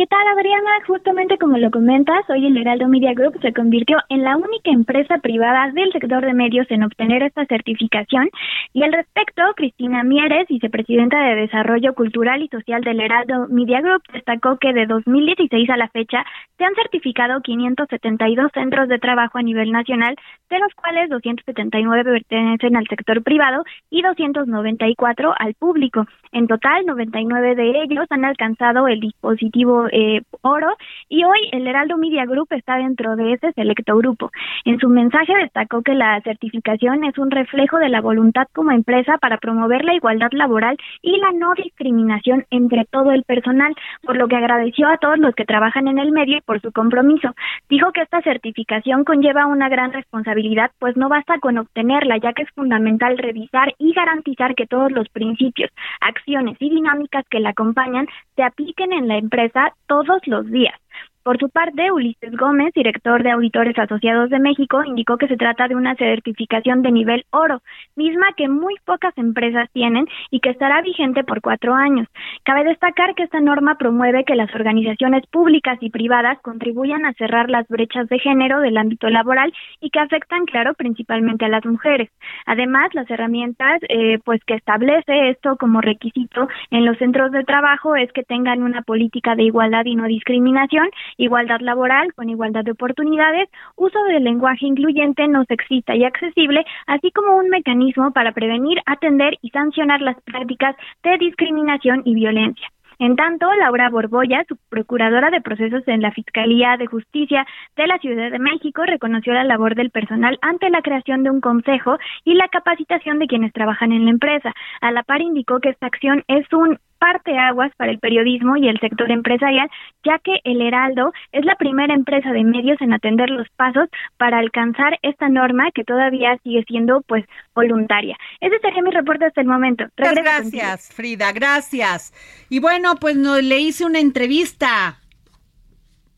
¿Qué 0.00 0.06
tal, 0.06 0.26
Adriana? 0.28 0.70
Justamente 0.86 1.36
como 1.36 1.58
lo 1.58 1.70
comentas, 1.70 2.24
hoy 2.30 2.46
el 2.46 2.56
Heraldo 2.56 2.88
Media 2.88 3.12
Group 3.12 3.38
se 3.42 3.52
convirtió 3.52 3.98
en 4.08 4.22
la 4.22 4.34
única 4.38 4.70
empresa 4.70 5.18
privada 5.18 5.70
del 5.72 5.92
sector 5.92 6.24
de 6.24 6.32
medios 6.32 6.66
en 6.70 6.84
obtener 6.84 7.22
esta 7.22 7.44
certificación. 7.44 8.30
Y 8.72 8.82
al 8.82 8.94
respecto, 8.94 9.42
Cristina 9.56 10.02
Mieres, 10.02 10.48
vicepresidenta 10.48 11.20
de 11.20 11.42
Desarrollo 11.42 11.92
Cultural 11.92 12.42
y 12.42 12.48
Social 12.48 12.80
del 12.80 12.98
Heraldo 12.98 13.48
Media 13.50 13.82
Group, 13.82 14.00
destacó 14.10 14.56
que 14.56 14.72
de 14.72 14.86
2016 14.86 15.68
a 15.68 15.76
la 15.76 15.88
fecha 15.88 16.24
se 16.56 16.64
han 16.64 16.74
certificado 16.76 17.42
572 17.42 18.52
centros 18.54 18.88
de 18.88 18.98
trabajo 18.98 19.36
a 19.36 19.42
nivel 19.42 19.70
nacional, 19.70 20.16
de 20.48 20.60
los 20.60 20.72
cuales 20.76 21.10
279 21.10 22.04
pertenecen 22.04 22.74
al 22.74 22.86
sector 22.86 23.22
privado 23.22 23.64
y 23.90 24.00
294 24.00 25.34
al 25.38 25.52
público. 25.52 26.06
En 26.32 26.46
total, 26.46 26.86
99 26.86 27.54
de 27.54 27.82
ellos 27.82 28.06
han 28.08 28.24
alcanzado 28.24 28.88
el 28.88 29.00
dispositivo 29.00 29.89
eh, 29.92 30.22
oro 30.42 30.68
y 31.08 31.24
hoy 31.24 31.38
el 31.52 31.66
Heraldo 31.66 31.96
Media 31.96 32.24
Group 32.24 32.48
está 32.50 32.76
dentro 32.76 33.16
de 33.16 33.34
ese 33.34 33.52
selecto 33.52 33.96
grupo. 33.96 34.30
En 34.64 34.78
su 34.78 34.88
mensaje 34.88 35.34
destacó 35.36 35.82
que 35.82 35.94
la 35.94 36.20
certificación 36.22 37.04
es 37.04 37.18
un 37.18 37.30
reflejo 37.30 37.78
de 37.78 37.88
la 37.88 38.00
voluntad 38.00 38.46
como 38.54 38.70
empresa 38.72 39.18
para 39.18 39.38
promover 39.38 39.84
la 39.84 39.94
igualdad 39.94 40.30
laboral 40.32 40.76
y 41.02 41.18
la 41.18 41.32
no 41.32 41.54
discriminación 41.54 42.44
entre 42.50 42.84
todo 42.84 43.12
el 43.12 43.24
personal, 43.24 43.74
por 44.02 44.16
lo 44.16 44.28
que 44.28 44.36
agradeció 44.36 44.88
a 44.88 44.98
todos 44.98 45.18
los 45.18 45.34
que 45.34 45.44
trabajan 45.44 45.88
en 45.88 45.98
el 45.98 46.12
medio 46.12 46.38
por 46.44 46.60
su 46.60 46.72
compromiso. 46.72 47.34
Dijo 47.68 47.92
que 47.92 48.02
esta 48.02 48.22
certificación 48.22 49.04
conlleva 49.04 49.46
una 49.46 49.68
gran 49.68 49.92
responsabilidad, 49.92 50.70
pues 50.78 50.96
no 50.96 51.08
basta 51.08 51.38
con 51.38 51.58
obtenerla, 51.58 52.18
ya 52.18 52.32
que 52.32 52.42
es 52.42 52.50
fundamental 52.50 53.18
revisar 53.18 53.74
y 53.78 53.92
garantizar 53.92 54.54
que 54.54 54.66
todos 54.66 54.90
los 54.92 55.08
principios, 55.08 55.70
acciones 56.00 56.56
y 56.60 56.70
dinámicas 56.70 57.24
que 57.28 57.40
la 57.40 57.50
acompañan 57.50 58.06
se 58.36 58.42
apliquen 58.42 58.92
en 58.92 59.08
la 59.08 59.16
empresa 59.16 59.69
todos 59.86 60.26
los 60.26 60.46
días. 60.50 60.79
Por 61.22 61.38
su 61.38 61.50
parte, 61.50 61.92
Ulises 61.92 62.34
Gómez, 62.34 62.72
director 62.74 63.22
de 63.22 63.30
Auditores 63.30 63.78
Asociados 63.78 64.30
de 64.30 64.38
México, 64.38 64.82
indicó 64.84 65.18
que 65.18 65.28
se 65.28 65.36
trata 65.36 65.68
de 65.68 65.76
una 65.76 65.94
certificación 65.94 66.80
de 66.80 66.92
nivel 66.92 67.26
oro, 67.30 67.60
misma 67.94 68.28
que 68.38 68.48
muy 68.48 68.76
pocas 68.86 69.12
empresas 69.18 69.68
tienen 69.72 70.06
y 70.30 70.40
que 70.40 70.48
estará 70.48 70.80
vigente 70.80 71.22
por 71.22 71.42
cuatro 71.42 71.74
años. 71.74 72.08
Cabe 72.44 72.64
destacar 72.64 73.14
que 73.14 73.24
esta 73.24 73.38
norma 73.38 73.74
promueve 73.74 74.24
que 74.24 74.34
las 74.34 74.54
organizaciones 74.54 75.26
públicas 75.26 75.76
y 75.82 75.90
privadas 75.90 76.38
contribuyan 76.40 77.04
a 77.04 77.12
cerrar 77.12 77.50
las 77.50 77.68
brechas 77.68 78.08
de 78.08 78.18
género 78.18 78.60
del 78.60 78.78
ámbito 78.78 79.10
laboral 79.10 79.52
y 79.82 79.90
que 79.90 80.00
afectan, 80.00 80.46
claro, 80.46 80.72
principalmente 80.72 81.44
a 81.44 81.48
las 81.48 81.66
mujeres. 81.66 82.08
Además, 82.46 82.94
las 82.94 83.10
herramientas 83.10 83.78
eh, 83.90 84.18
pues 84.24 84.42
que 84.46 84.54
establece 84.54 85.28
esto 85.28 85.56
como 85.56 85.82
requisito 85.82 86.48
en 86.70 86.86
los 86.86 86.96
centros 86.96 87.30
de 87.30 87.44
trabajo 87.44 87.94
es 87.94 88.10
que 88.12 88.22
tengan 88.22 88.62
una 88.62 88.80
política 88.80 89.34
de 89.34 89.42
igualdad 89.42 89.84
y 89.84 89.96
no 89.96 90.04
discriminación 90.04 90.88
igualdad 91.24 91.60
laboral 91.60 92.12
con 92.14 92.28
igualdad 92.28 92.64
de 92.64 92.72
oportunidades, 92.72 93.48
uso 93.76 94.02
del 94.04 94.24
lenguaje 94.24 94.66
incluyente, 94.66 95.28
no 95.28 95.44
sexista 95.44 95.94
y 95.94 96.04
accesible, 96.04 96.64
así 96.86 97.10
como 97.10 97.36
un 97.36 97.48
mecanismo 97.48 98.12
para 98.12 98.32
prevenir, 98.32 98.78
atender 98.86 99.38
y 99.42 99.50
sancionar 99.50 100.00
las 100.00 100.20
prácticas 100.22 100.76
de 101.02 101.18
discriminación 101.18 102.02
y 102.04 102.14
violencia. 102.14 102.68
En 103.00 103.16
tanto, 103.16 103.50
Laura 103.54 103.88
Borboya, 103.88 104.44
su 104.46 104.58
procuradora 104.68 105.30
de 105.30 105.40
procesos 105.40 105.82
en 105.88 106.02
la 106.02 106.12
Fiscalía 106.12 106.76
de 106.76 106.86
Justicia 106.86 107.46
de 107.74 107.86
la 107.86 107.96
Ciudad 107.96 108.30
de 108.30 108.38
México, 108.38 108.82
reconoció 108.84 109.32
la 109.32 109.42
labor 109.42 109.74
del 109.74 109.90
personal 109.90 110.38
ante 110.42 110.68
la 110.68 110.82
creación 110.82 111.22
de 111.22 111.30
un 111.30 111.40
consejo 111.40 111.96
y 112.24 112.34
la 112.34 112.48
capacitación 112.48 113.18
de 113.18 113.26
quienes 113.26 113.54
trabajan 113.54 113.92
en 113.92 114.04
la 114.04 114.10
empresa. 114.10 114.52
A 114.82 114.92
la 114.92 115.02
par 115.02 115.22
indicó 115.22 115.60
que 115.60 115.70
esta 115.70 115.86
acción 115.86 116.24
es 116.28 116.44
un 116.52 116.78
parteaguas 117.00 117.72
para 117.76 117.90
el 117.90 117.98
periodismo 117.98 118.56
y 118.56 118.68
el 118.68 118.78
sector 118.78 119.10
empresarial, 119.10 119.68
ya 120.04 120.18
que 120.18 120.38
el 120.44 120.60
Heraldo 120.60 121.12
es 121.32 121.44
la 121.44 121.56
primera 121.56 121.94
empresa 121.94 122.30
de 122.30 122.44
medios 122.44 122.80
en 122.80 122.92
atender 122.92 123.30
los 123.30 123.48
pasos 123.56 123.88
para 124.18 124.38
alcanzar 124.38 124.98
esta 125.02 125.28
norma 125.28 125.70
que 125.74 125.82
todavía 125.82 126.38
sigue 126.44 126.62
siendo 126.68 127.00
pues 127.08 127.24
voluntaria. 127.54 128.16
Ese 128.40 128.58
sería 128.60 128.82
mi 128.82 128.90
reporte 128.90 129.24
hasta 129.24 129.40
el 129.40 129.46
momento. 129.46 129.84
gracias, 129.96 130.92
Frida, 130.94 131.32
gracias. 131.32 132.12
Y 132.50 132.60
bueno, 132.60 132.96
pues 133.00 133.16
no, 133.16 133.40
le 133.40 133.58
hice 133.58 133.84
una 133.86 133.98
entrevista 133.98 134.98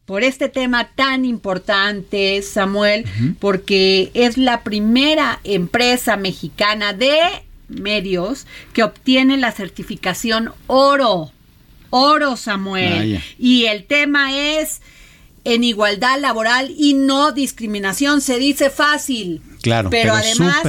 por 0.05 0.25
este 0.25 0.49
tema 0.49 0.89
tan 0.97 1.25
importante, 1.25 2.43
Samuel, 2.43 3.05
porque 3.41 4.11
es 4.15 4.37
la 4.37 4.63
primera 4.63 5.39
empresa 5.45 6.17
mexicana 6.17 6.93
de 6.93 7.19
medios 7.81 8.47
que 8.73 8.83
obtienen 8.83 9.41
la 9.41 9.53
certificación 9.53 10.53
oro. 10.67 11.33
Oro, 11.91 12.37
Samuel. 12.37 13.23
Y 13.39 13.65
el 13.67 13.85
tema 13.85 14.37
es 14.37 14.81
en 15.45 15.65
igualdad 15.65 16.19
laboral 16.21 16.73
y 16.77 16.95
no 16.95 17.33
discriminación. 17.33 18.21
Se 18.21 18.39
dice 18.39 18.71
fácil. 18.71 19.43
Claro, 19.61 19.91
pero, 19.91 20.15
además, 20.15 20.63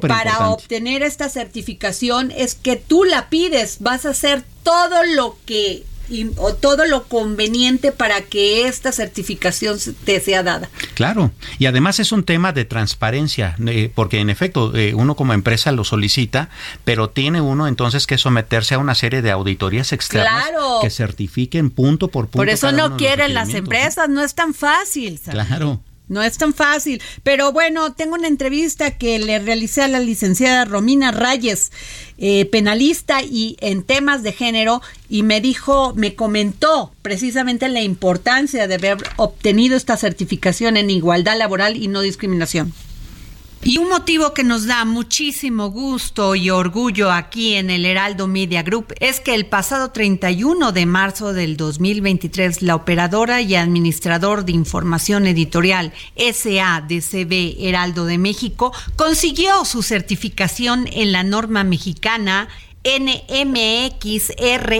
para 0.00 0.50
obtener 0.50 1.02
esta 1.02 1.28
certificación 1.28 2.32
es 2.32 2.54
que 2.54 2.76
tú 2.76 3.04
la 3.04 3.28
pides, 3.28 3.76
vas 3.80 4.06
a 4.06 4.10
hacer 4.10 4.42
todo 4.62 5.04
lo 5.14 5.36
que 5.46 5.84
y, 6.08 6.30
o 6.36 6.54
todo 6.54 6.84
lo 6.86 7.04
conveniente 7.04 7.92
para 7.92 8.22
que 8.22 8.66
esta 8.66 8.92
certificación 8.92 9.78
te 10.04 10.20
sea 10.20 10.42
dada. 10.42 10.68
Claro, 10.94 11.32
y 11.58 11.66
además 11.66 12.00
es 12.00 12.12
un 12.12 12.24
tema 12.24 12.52
de 12.52 12.64
transparencia, 12.64 13.56
eh, 13.66 13.90
porque 13.94 14.20
en 14.20 14.30
efecto 14.30 14.74
eh, 14.76 14.94
uno 14.94 15.16
como 15.16 15.32
empresa 15.32 15.72
lo 15.72 15.84
solicita, 15.84 16.48
pero 16.84 17.10
tiene 17.10 17.40
uno 17.40 17.66
entonces 17.66 18.06
que 18.06 18.18
someterse 18.18 18.74
a 18.74 18.78
una 18.78 18.94
serie 18.94 19.22
de 19.22 19.30
auditorías 19.30 19.92
externas 19.92 20.44
que 20.82 20.90
certifiquen 20.90 21.70
punto 21.70 22.08
por 22.08 22.26
punto. 22.26 22.38
Por 22.38 22.48
eso 22.48 22.72
no 22.72 22.96
quieren 22.96 23.34
las 23.34 23.54
empresas, 23.54 24.08
no 24.08 24.22
es 24.22 24.34
tan 24.34 24.54
fácil. 24.54 25.20
Claro. 25.30 25.80
No 26.06 26.22
es 26.22 26.36
tan 26.36 26.52
fácil, 26.52 27.00
pero 27.22 27.50
bueno, 27.52 27.94
tengo 27.94 28.14
una 28.14 28.28
entrevista 28.28 28.98
que 28.98 29.18
le 29.18 29.38
realicé 29.38 29.82
a 29.82 29.88
la 29.88 30.00
licenciada 30.00 30.66
Romina 30.66 31.12
Reyes, 31.12 31.72
eh, 32.18 32.44
penalista 32.44 33.22
y 33.22 33.56
en 33.60 33.82
temas 33.82 34.22
de 34.22 34.32
género, 34.32 34.82
y 35.08 35.22
me 35.22 35.40
dijo, 35.40 35.94
me 35.96 36.14
comentó 36.14 36.92
precisamente 37.00 37.68
la 37.70 37.80
importancia 37.80 38.68
de 38.68 38.74
haber 38.74 38.98
obtenido 39.16 39.76
esta 39.76 39.96
certificación 39.96 40.76
en 40.76 40.90
igualdad 40.90 41.38
laboral 41.38 41.76
y 41.76 41.88
no 41.88 42.02
discriminación. 42.02 42.74
Y 43.66 43.78
un 43.78 43.88
motivo 43.88 44.34
que 44.34 44.44
nos 44.44 44.66
da 44.66 44.84
muchísimo 44.84 45.70
gusto 45.70 46.34
y 46.34 46.50
orgullo 46.50 47.10
aquí 47.10 47.54
en 47.54 47.70
el 47.70 47.86
Heraldo 47.86 48.26
Media 48.26 48.62
Group 48.62 48.92
es 49.00 49.20
que 49.20 49.34
el 49.34 49.46
pasado 49.46 49.90
31 49.90 50.72
de 50.72 50.84
marzo 50.84 51.32
del 51.32 51.56
2023 51.56 52.60
la 52.60 52.74
operadora 52.74 53.40
y 53.40 53.54
administrador 53.54 54.44
de 54.44 54.52
información 54.52 55.26
editorial 55.26 55.94
SADCB 56.14 57.56
Heraldo 57.58 58.04
de 58.04 58.18
México 58.18 58.70
consiguió 58.96 59.64
su 59.64 59.82
certificación 59.82 60.86
en 60.92 61.12
la 61.12 61.22
norma 61.22 61.64
mexicana 61.64 62.48
NMXR 62.84 64.74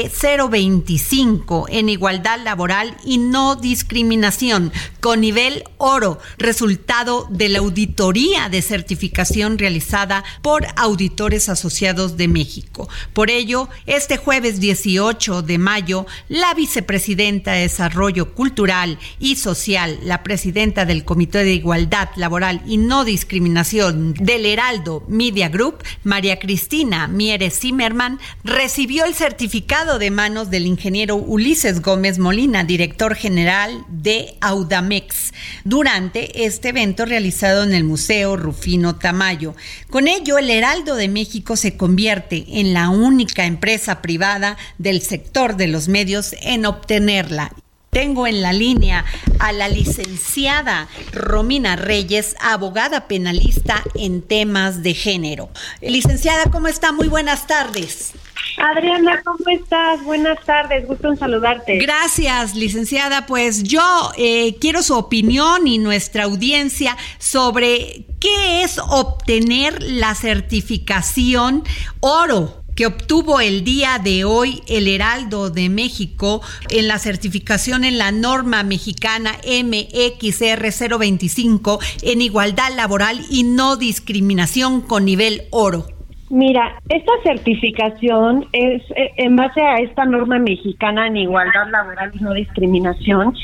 025 0.51 1.67
en 1.71 1.89
igualdad 1.89 2.39
laboral 2.45 2.95
y 3.03 3.17
no 3.17 3.57
discriminación 3.57 4.73
con 5.01 5.23
nivel 5.23 5.65
oro, 5.79 6.19
resultado 6.37 7.27
de 7.31 7.49
la 7.49 7.61
auditoría 7.61 8.49
de 8.51 8.61
certificación 8.63 9.59
realizada 9.59 10.23
por 10.43 10.67
Auditores 10.77 11.49
Asociados 11.49 12.19
de 12.19 12.29
México. 12.29 12.89
Por 13.13 13.31
ello, 13.31 13.69
este 13.87 14.19
jueves 14.19 14.61
18 14.61 15.43
de 15.43 15.59
mayo, 15.59 16.07
la 16.29 16.53
vicepresidenta 16.55 17.53
de 17.53 17.63
Desarrollo 17.63 18.35
Cultural 18.35 18.99
y 19.19 19.37
Social, 19.37 19.99
la 20.03 20.23
presidenta 20.23 20.85
del 20.85 21.05
Comité 21.05 21.45
de 21.45 21.55
Igualdad 21.55 22.11
Laboral 22.17 22.63
y 22.67 22.77
No 22.77 23.05
Discriminación 23.05 24.13
del 24.15 24.45
Heraldo 24.45 25.05
Media 25.09 25.49
Group, 25.49 25.83
María 26.03 26.39
Cristina 26.39 27.09
Mieres 27.09 27.59
Zimmer, 27.59 27.94
recibió 28.43 29.05
el 29.05 29.15
certificado 29.15 29.99
de 29.99 30.11
manos 30.11 30.51
del 30.51 30.67
ingeniero 30.67 31.17
Ulises 31.17 31.81
Gómez 31.81 32.19
Molina, 32.19 32.65
director 32.65 33.15
general 33.15 33.85
de 33.89 34.37
Audamex, 34.41 35.33
durante 35.65 36.45
este 36.45 36.71
evento 36.71 37.05
realizado 37.05 37.63
en 37.63 37.73
el 37.73 37.85
Museo 37.85 38.37
Rufino 38.37 38.97
Tamayo. 38.97 39.55
Con 39.91 40.09
ello, 40.09 40.39
el 40.39 40.51
Heraldo 40.51 40.97
de 40.97 41.09
México 41.09 41.57
se 41.57 41.77
convierte 41.77 42.45
en 42.49 42.75
la 42.75 42.89
única 42.91 43.47
empresa 43.47 44.03
privada 44.03 44.57
del 44.79 45.01
sector 45.01 45.57
de 45.57 45.69
los 45.69 45.89
medios 45.89 46.35
en 46.43 46.67
obtenerla 46.67 47.53
tengo 47.95 48.27
en 48.27 48.43
la 48.43 48.53
línea 48.53 49.05
a 49.39 49.53
la 49.53 49.69
licenciada 49.69 50.89
Romina 51.13 51.77
Reyes, 51.77 52.35
abogada 52.41 53.07
penalista 53.07 53.83
en 53.95 54.21
temas 54.21 54.83
de 54.83 54.95
género. 54.95 55.49
Licenciada, 55.81 56.51
¿cómo 56.51 56.67
está? 56.67 56.91
Muy 56.91 57.07
buenas 57.07 57.47
tardes. 57.47 58.13
Adriana, 58.59 59.23
¿cómo 59.25 59.39
estás? 59.49 60.03
Buenas 60.03 60.45
tardes, 60.45 60.87
gusto 60.89 61.09
en 61.09 61.17
saludarte. 61.17 61.79
Gracias, 61.79 62.57
licenciada. 62.57 63.27
Pues 63.27 63.63
yo 63.63 64.11
eh, 64.17 64.57
quiero 64.61 64.83
su 64.83 64.95
opinión 64.97 65.69
y 65.69 65.79
nuestra 65.79 66.25
audiencia 66.25 66.97
sobre 67.19 68.07
qué 68.21 68.65
es 68.65 68.79
obtener 68.79 69.81
la 69.83 70.17
certificación 70.17 71.63
oro 72.01 72.64
que 72.77 72.87
obtuvo 72.87 73.41
el 73.41 73.65
día 73.65 73.99
de 74.03 74.25
hoy 74.25 74.61
el 74.69 74.89
Heraldo 74.89 75.51
de 75.51 75.69
México 75.69 76.41
en 76.71 76.89
la 76.89 76.99
certificación 76.99 77.85
en 77.85 77.99
la 77.99 78.11
norma 78.13 78.63
mexicana 78.63 79.33
MXR 79.45 80.99
025 80.99 81.79
en 82.03 82.21
igualdad 82.21 82.75
laboral 82.77 83.21
y 83.31 83.45
no 83.45 83.77
discriminación 83.77 84.81
con 84.81 85.05
nivel 85.05 85.43
oro. 85.51 85.85
Mira, 86.31 86.81
esta 86.89 87.13
certificación 87.23 88.47
es 88.53 88.83
eh, 88.97 89.13
en 89.19 89.37
base 89.37 89.61
a 89.61 89.77
esta 89.77 90.05
norma 90.05 90.39
mexicana 90.39 91.07
en 91.07 91.17
igualdad 91.17 91.71
laboral 91.71 92.11
y 92.15 92.23
no 92.23 92.33
discriminación, 92.33 93.35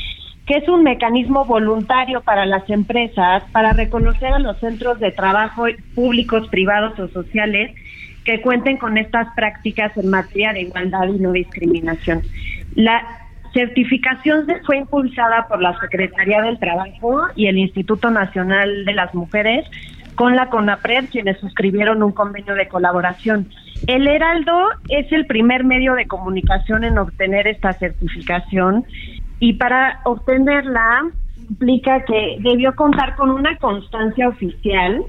que 0.45 0.57
es 0.57 0.67
un 0.67 0.83
mecanismo 0.83 1.45
voluntario 1.45 2.21
para 2.21 2.45
las 2.45 2.69
empresas 2.69 3.43
para 3.53 3.71
reconocer 3.73 4.33
a 4.33 4.39
los 4.39 4.59
centros 4.59 4.99
de 4.99 5.11
trabajo 5.11 5.65
públicos, 5.95 6.49
privados 6.49 6.99
o 6.99 7.07
sociales 7.09 7.71
que 8.25 8.41
cuenten 8.41 8.77
con 8.77 8.97
estas 8.97 9.27
prácticas 9.35 9.95
en 9.97 10.09
materia 10.09 10.53
de 10.53 10.61
igualdad 10.61 11.07
y 11.07 11.19
no 11.19 11.31
discriminación. 11.31 12.21
La 12.75 13.03
certificación 13.53 14.47
fue 14.65 14.77
impulsada 14.77 15.47
por 15.47 15.61
la 15.61 15.77
Secretaría 15.79 16.41
del 16.41 16.59
Trabajo 16.59 17.27
y 17.35 17.47
el 17.47 17.57
Instituto 17.57 18.09
Nacional 18.09 18.85
de 18.85 18.93
las 18.93 19.13
Mujeres 19.13 19.67
con 20.15 20.35
la 20.35 20.49
CONAPRED, 20.49 21.09
quienes 21.09 21.39
suscribieron 21.39 22.03
un 22.03 22.11
convenio 22.11 22.53
de 22.53 22.67
colaboración. 22.67 23.47
El 23.87 24.07
Heraldo 24.07 24.69
es 24.89 25.11
el 25.11 25.25
primer 25.25 25.63
medio 25.63 25.95
de 25.95 26.05
comunicación 26.05 26.83
en 26.83 26.97
obtener 26.97 27.47
esta 27.47 27.73
certificación 27.73 28.85
y 29.39 29.53
para 29.53 30.01
obtenerla 30.05 31.07
implica 31.49 32.05
que 32.05 32.37
debió 32.39 32.75
contar 32.75 33.15
con 33.15 33.31
una 33.31 33.57
constancia 33.57 34.29
oficial 34.29 35.03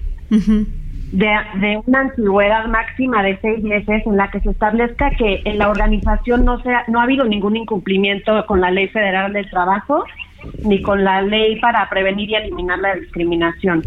de, 1.12 1.82
una 1.86 2.00
antigüedad 2.00 2.66
máxima 2.66 3.22
de 3.22 3.38
seis 3.42 3.62
meses 3.62 4.02
en 4.06 4.16
la 4.16 4.30
que 4.30 4.40
se 4.40 4.50
establezca 4.50 5.10
que 5.10 5.42
en 5.44 5.58
la 5.58 5.68
organización 5.68 6.44
no 6.44 6.58
sea 6.62 6.84
no 6.88 7.00
ha 7.00 7.02
habido 7.02 7.26
ningún 7.26 7.56
incumplimiento 7.56 8.44
con 8.46 8.62
la 8.62 8.70
ley 8.70 8.88
federal 8.88 9.32
del 9.32 9.48
trabajo 9.50 10.04
ni 10.64 10.80
con 10.80 11.04
la 11.04 11.20
ley 11.22 11.60
para 11.60 11.88
prevenir 11.88 12.30
y 12.30 12.34
eliminar 12.34 12.78
la 12.78 12.94
discriminación. 12.94 13.82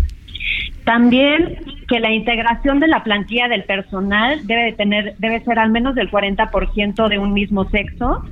También 0.86 1.58
que 1.88 2.00
la 2.00 2.12
integración 2.12 2.80
de 2.80 2.88
la 2.88 3.04
plantilla 3.04 3.48
del 3.48 3.64
personal 3.64 4.46
debe 4.46 4.74
tener 4.74 5.16
debe 5.18 5.44
ser 5.44 5.58
al 5.58 5.72
menos 5.72 5.96
del 5.96 6.12
40% 6.12 7.10
de 7.10 7.18
un 7.18 7.34
mismo 7.34 7.68
sexo. 7.70 8.24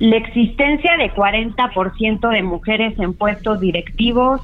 La 0.00 0.16
existencia 0.16 0.96
de 0.96 1.12
40% 1.12 2.28
de 2.28 2.42
mujeres 2.42 2.98
en 2.98 3.14
puestos 3.14 3.60
directivos, 3.60 4.40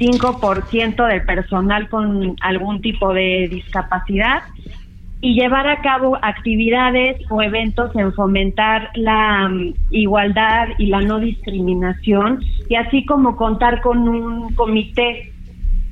5% 0.00 1.06
del 1.06 1.22
personal 1.24 1.88
con 1.90 2.34
algún 2.40 2.80
tipo 2.80 3.12
de 3.12 3.48
discapacidad 3.50 4.42
y 5.20 5.34
llevar 5.34 5.68
a 5.68 5.82
cabo 5.82 6.18
actividades 6.22 7.20
o 7.30 7.42
eventos 7.42 7.94
en 7.94 8.12
fomentar 8.14 8.88
la 8.94 9.46
um, 9.50 9.74
igualdad 9.90 10.68
y 10.78 10.86
la 10.86 11.02
no 11.02 11.20
discriminación 11.20 12.42
y 12.70 12.76
así 12.76 13.04
como 13.04 13.36
contar 13.36 13.82
con 13.82 14.08
un 14.08 14.54
comité 14.54 15.30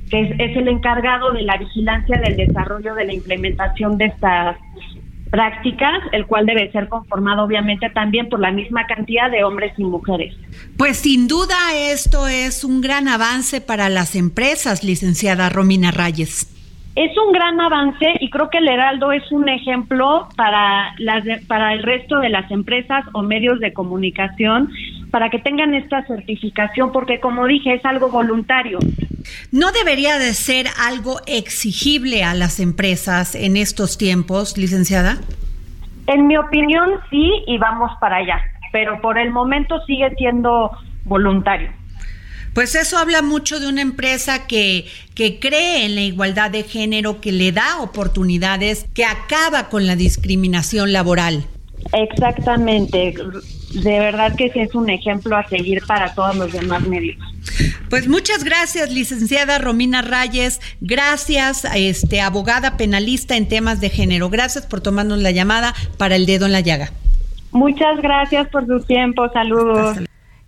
que 0.09 0.21
es, 0.21 0.31
es, 0.39 0.57
el 0.57 0.67
encargado 0.67 1.31
de 1.31 1.43
la 1.43 1.57
vigilancia 1.57 2.19
del 2.19 2.35
desarrollo 2.35 2.95
de 2.95 3.05
la 3.05 3.13
implementación 3.13 3.99
de 3.99 4.05
estas 4.05 4.57
prácticas, 5.29 6.01
el 6.11 6.25
cual 6.25 6.45
debe 6.45 6.71
ser 6.71 6.87
conformado 6.87 7.43
obviamente 7.43 7.89
también 7.89 8.29
por 8.29 8.39
la 8.39 8.51
misma 8.51 8.85
cantidad 8.87 9.29
de 9.29 9.43
hombres 9.43 9.73
y 9.77 9.83
mujeres. 9.83 10.35
Pues 10.77 10.97
sin 10.97 11.27
duda 11.27 11.55
esto 11.75 12.27
es 12.27 12.63
un 12.63 12.81
gran 12.81 13.07
avance 13.07 13.61
para 13.61 13.89
las 13.89 14.15
empresas, 14.15 14.83
licenciada 14.83 15.49
Romina 15.49 15.91
Reyes 15.91 16.55
es 16.95 17.17
un 17.17 17.31
gran 17.31 17.61
avance 17.61 18.05
y 18.19 18.29
creo 18.29 18.49
que 18.49 18.57
el 18.57 18.67
Heraldo 18.67 19.13
es 19.13 19.31
un 19.31 19.47
ejemplo 19.47 20.27
para 20.35 20.93
las 20.97 21.23
para 21.47 21.73
el 21.73 21.81
resto 21.81 22.19
de 22.19 22.27
las 22.27 22.51
empresas 22.51 23.05
o 23.13 23.21
medios 23.21 23.59
de 23.61 23.71
comunicación 23.71 24.69
para 25.11 25.29
que 25.29 25.39
tengan 25.39 25.73
esta 25.73 26.05
certificación 26.05 26.91
porque 26.91 27.19
como 27.19 27.45
dije 27.47 27.73
es 27.73 27.85
algo 27.85 28.09
voluntario. 28.09 28.79
¿No 29.51 29.71
debería 29.71 30.17
de 30.17 30.33
ser 30.33 30.67
algo 30.79 31.19
exigible 31.25 32.23
a 32.23 32.33
las 32.33 32.59
empresas 32.59 33.35
en 33.35 33.57
estos 33.57 33.97
tiempos, 33.97 34.57
licenciada? 34.57 35.17
En 36.07 36.27
mi 36.27 36.37
opinión 36.37 36.89
sí 37.09 37.31
y 37.47 37.57
vamos 37.57 37.91
para 37.99 38.17
allá, 38.17 38.41
pero 38.71 38.99
por 39.01 39.17
el 39.17 39.31
momento 39.31 39.79
sigue 39.85 40.13
siendo 40.15 40.71
voluntario. 41.05 41.71
Pues 42.53 42.75
eso 42.75 42.97
habla 42.97 43.21
mucho 43.21 43.59
de 43.59 43.67
una 43.67 43.81
empresa 43.81 44.47
que, 44.47 44.85
que 45.13 45.39
cree 45.39 45.85
en 45.85 45.95
la 45.95 46.01
igualdad 46.01 46.49
de 46.49 46.63
género, 46.63 47.21
que 47.21 47.31
le 47.31 47.51
da 47.51 47.79
oportunidades, 47.79 48.87
que 48.93 49.05
acaba 49.05 49.69
con 49.69 49.85
la 49.85 49.95
discriminación 49.95 50.91
laboral. 50.91 51.45
Exactamente. 51.93 53.13
De 53.73 53.99
verdad 53.99 54.35
que 54.35 54.47
ese 54.47 54.63
es 54.63 54.73
un 54.73 54.89
ejemplo 54.89 55.35
a 55.35 55.47
seguir 55.47 55.83
para 55.85 56.13
todos 56.15 56.35
los 56.35 56.51
demás 56.51 56.87
medios. 56.87 57.17
Pues 57.89 58.07
muchas 58.07 58.43
gracias, 58.43 58.91
licenciada 58.91 59.59
Romina 59.59 60.01
Reyes. 60.01 60.59
Gracias, 60.81 61.65
este 61.75 62.21
abogada 62.21 62.77
penalista 62.77 63.37
en 63.37 63.47
temas 63.47 63.79
de 63.79 63.89
género. 63.89 64.29
Gracias 64.29 64.65
por 64.65 64.81
tomarnos 64.81 65.19
la 65.19 65.31
llamada 65.31 65.75
para 65.97 66.15
el 66.15 66.25
dedo 66.25 66.45
en 66.45 66.51
la 66.51 66.61
llaga. 66.61 66.91
Muchas 67.51 68.01
gracias 68.01 68.47
por 68.49 68.65
su 68.65 68.79
tiempo. 68.81 69.29
Saludos. 69.31 69.97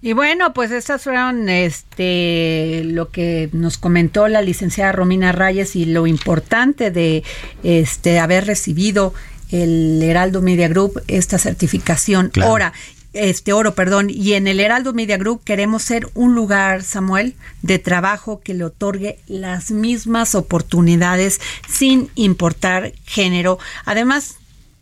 Y 0.03 0.13
bueno, 0.13 0.53
pues 0.53 0.71
estas 0.71 1.03
fueron 1.03 1.47
este 1.47 2.81
lo 2.85 3.09
que 3.09 3.49
nos 3.53 3.77
comentó 3.77 4.27
la 4.27 4.41
licenciada 4.41 4.91
Romina 4.91 5.31
Reyes 5.31 5.75
y 5.75 5.85
lo 5.85 6.07
importante 6.07 6.89
de 6.89 7.23
este 7.61 8.19
haber 8.19 8.47
recibido 8.47 9.13
el 9.51 10.01
Heraldo 10.01 10.41
Media 10.41 10.67
Group 10.69 11.01
esta 11.07 11.37
certificación 11.37 12.31
Ahora, 12.41 12.73
este 13.13 13.53
oro, 13.53 13.75
perdón, 13.75 14.10
y 14.10 14.34
en 14.34 14.48
el 14.48 14.60
Heraldo 14.60 14.94
Media 14.94 15.18
Group 15.18 15.44
queremos 15.44 15.84
ser 15.84 16.10
un 16.13 16.34
lugar, 16.34 16.84
Samuel, 16.84 17.36
de 17.62 17.80
trabajo 17.80 18.41
que 18.41 18.53
le 18.53 18.63
otorgue 18.63 19.20
las 19.27 19.72
mismas 19.72 20.36
oportunidades 20.36 21.41
sin 21.68 22.10
importar 22.15 22.94
género. 23.06 23.60
Además, 23.86 24.38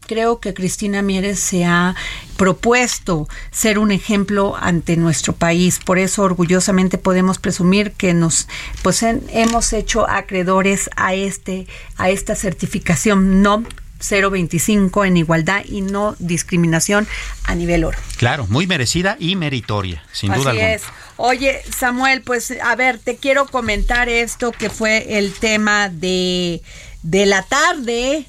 creo 0.10 0.40
que 0.40 0.56
Cristina 0.56 1.04
Mieres 1.04 1.40
se 1.40 1.66
ha 1.66 1.96
propuesto 2.36 3.28
ser 3.52 3.78
un 3.78 3.92
ejemplo 3.92 4.56
ante 4.60 4.98
nuestro 4.98 5.34
país. 5.34 5.80
Por 5.86 6.00
eso 6.00 6.24
orgullosamente 6.24 6.98
podemos 6.98 7.38
presumir 7.38 7.92
que 7.92 8.16
nos 8.16 8.48
pues 8.82 9.04
hemos 9.04 9.72
hecho 9.72 10.10
acreedores 10.10 10.90
a 10.96 11.14
este 11.14 11.68
a 11.98 12.10
esta 12.10 12.34
certificación 12.34 13.44
no 13.44 13.64
025 14.00 15.06
en 15.06 15.18
igualdad 15.18 15.64
y 15.66 15.82
no 15.82 16.16
discriminación 16.20 17.08
a 17.44 17.56
nivel 17.56 17.84
oro. 17.84 17.98
Claro, 18.18 18.48
muy 18.48 18.68
merecida 18.68 19.18
y 19.20 19.36
meritoria, 19.36 20.04
sin 20.12 20.34
duda 20.34 20.52
alguna. 20.52 20.74
Es. 20.74 20.84
Oye, 21.18 21.62
Samuel, 21.76 22.22
pues 22.22 22.54
a 22.64 22.76
ver, 22.76 22.98
te 22.98 23.18
quiero 23.18 23.46
comentar 23.46 24.10
esto 24.10 24.52
que 24.52 24.70
fue 24.70 25.18
el 25.18 25.34
tema 25.34 25.90
de 25.90 26.62
de 27.04 27.26
la 27.26 27.44
tarde 27.44 28.26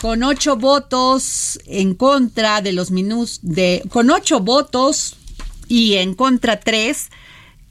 con 0.00 0.22
ocho 0.22 0.56
votos 0.56 1.58
en 1.66 1.94
contra 1.94 2.60
de 2.60 2.72
los 2.72 2.90
minus 2.90 3.40
de 3.42 3.82
con 3.90 4.10
ocho 4.10 4.40
votos 4.40 5.16
y 5.68 5.96
en 5.96 6.14
contra 6.14 6.60
tres 6.60 7.10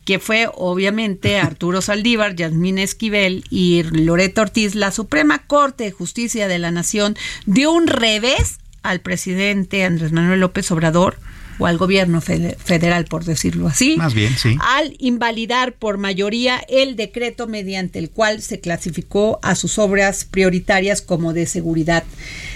que 0.09 0.17
fue 0.17 0.49
obviamente 0.55 1.37
Arturo 1.37 1.83
Saldívar, 1.83 2.35
Yasmín 2.35 2.79
Esquivel 2.79 3.43
y 3.51 3.83
Loreto 3.83 4.41
Ortiz, 4.41 4.73
la 4.73 4.91
Suprema 4.91 5.45
Corte 5.45 5.83
de 5.83 5.91
Justicia 5.91 6.47
de 6.47 6.57
la 6.57 6.71
Nación 6.71 7.15
dio 7.45 7.71
un 7.71 7.85
revés 7.85 8.57
al 8.81 9.01
presidente 9.01 9.83
Andrés 9.83 10.11
Manuel 10.11 10.39
López 10.39 10.71
Obrador 10.71 11.19
o 11.59 11.67
al 11.67 11.77
gobierno 11.77 12.21
federal, 12.21 13.05
por 13.05 13.23
decirlo 13.23 13.67
así. 13.67 13.97
Más 13.97 14.15
bien, 14.15 14.35
sí. 14.35 14.57
Al 14.61 14.95
invalidar 14.97 15.73
por 15.73 15.99
mayoría 15.99 16.59
el 16.69 16.95
decreto 16.95 17.45
mediante 17.45 17.99
el 17.99 18.09
cual 18.09 18.41
se 18.41 18.59
clasificó 18.59 19.39
a 19.43 19.53
sus 19.53 19.77
obras 19.77 20.25
prioritarias 20.25 21.03
como 21.03 21.33
de 21.33 21.45
seguridad 21.45 22.03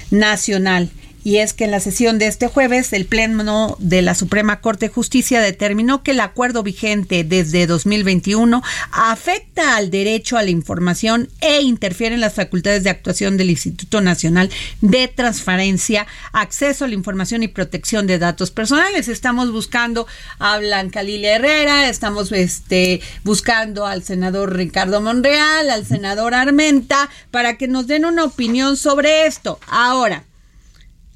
nacional 0.10 0.89
y 1.24 1.38
es 1.38 1.54
que 1.54 1.66
en 1.66 1.72
la 1.72 1.80
sesión 1.80 2.20
de 2.20 2.28
este 2.28 2.48
jueves 2.48 2.94
el 2.94 3.06
Pleno 3.06 3.78
de 3.80 4.02
la 4.02 4.16
Suprema 4.16 4.60
Corte 4.60 4.88
de 4.88 4.94
Justicia 4.94 5.42
determinó 5.42 6.04
que 6.04 6.12
el 6.12 6.20
acuerdo 6.20 6.64
vigente 6.64 7.24
desde 7.24 7.68
2021 7.68 8.62
afecta 8.92 9.78
al 9.78 9.90
derecho 9.90 10.38
a 10.38 10.44
la 10.44 10.50
información 10.50 11.30
e 11.40 11.62
interfiere 11.62 12.16
en 12.16 12.22
las 12.22 12.34
facultades 12.34 12.84
de 12.84 12.90
actuación 12.90 13.38
del 13.38 13.50
Instituto 13.50 14.02
Nacional 14.02 14.50
de 14.82 15.08
Transparencia, 15.08 16.06
Acceso 16.34 16.86
a 16.86 16.88
la 16.88 16.96
Información 16.96 17.44
y 17.44 17.48
Protección 17.48 18.08
de 18.08 18.20
Datos 18.20 18.52
Personales. 18.52 19.08
Estamos 19.08 19.52
buscando 19.52 20.08
a 20.40 20.58
Blanca 20.58 21.04
Lilia 21.04 21.36
Herrera, 21.36 21.90
estamos 21.90 22.32
este, 22.32 23.02
buscando 23.24 23.86
al 23.86 24.04
senador 24.04 24.56
Ricardo 24.56 25.00
Monreal, 25.02 25.70
al 25.70 25.86
senador 25.86 26.34
Armenta, 26.34 27.10
para 27.32 27.58
que 27.58 27.68
nos 27.68 27.88
den 27.88 28.06
una 28.06 28.26
opinión 28.26 28.76
sobre 28.76 29.26
esto. 29.26 29.60
Ahora, 29.68 30.26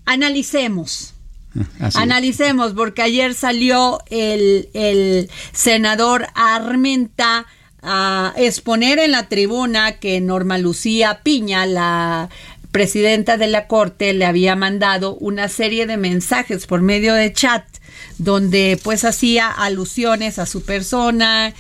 analicemos. 0.08 1.14
Analicemos, 1.96 2.74
porque 2.74 3.02
ayer 3.02 3.34
salió 3.34 4.00
el, 4.10 5.30
senador 5.52 6.28
Armenta 6.36 7.46
a 7.82 8.34
exponer 8.38 9.00
en 9.00 9.12
la 9.12 9.28
tribuna 9.28 9.94
que 9.94 10.20
Norma 10.20 10.58
Lucía 10.58 11.22
Piña, 11.24 11.66
la 11.66 12.30
presidenta 12.72 13.38
de 13.38 13.48
la 13.48 13.68
Corte, 13.68 14.14
le 14.14 14.26
había 14.26 14.56
mandado 14.56 15.16
una 15.16 15.50
serie 15.50 15.86
de 15.86 15.98
mensajes 15.98 16.68
por 16.68 16.82
medio 16.82 17.14
de 17.14 17.34
chat 17.34 17.66
donde 18.18 18.80
pues 18.84 19.04
hacía 19.04 19.50
alusiones 19.50 20.40
a 20.40 20.46
su 20.46 20.64
persona 20.64 21.54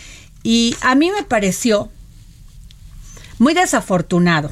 y 0.43 0.75
a 0.81 0.95
mí 0.95 1.11
me 1.11 1.23
pareció 1.23 1.89
muy 3.39 3.53
desafortunado. 3.53 4.51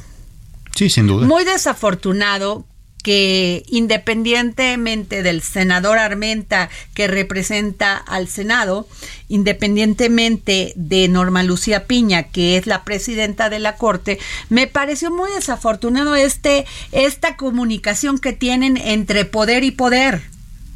Sí, 0.75 0.89
sin 0.89 1.07
duda. 1.07 1.25
Muy 1.25 1.45
desafortunado 1.45 2.65
que 3.05 3.63
independientemente 3.67 5.21
del 5.21 5.43
senador 5.43 5.99
Armenta 5.99 6.71
que 6.95 7.07
representa 7.07 7.97
al 7.97 8.27
Senado, 8.27 8.87
independientemente 9.27 10.73
de 10.75 11.07
Norma 11.07 11.43
Lucía 11.43 11.85
Piña, 11.85 12.23
que 12.23 12.57
es 12.57 12.65
la 12.65 12.83
presidenta 12.83 13.51
de 13.51 13.59
la 13.59 13.75
Corte, 13.75 14.17
me 14.49 14.65
pareció 14.65 15.11
muy 15.11 15.29
desafortunado 15.29 16.15
este, 16.15 16.65
esta 16.91 17.37
comunicación 17.37 18.17
que 18.17 18.33
tienen 18.33 18.75
entre 18.75 19.23
poder 19.23 19.63
y 19.63 19.69
poder. 19.69 20.23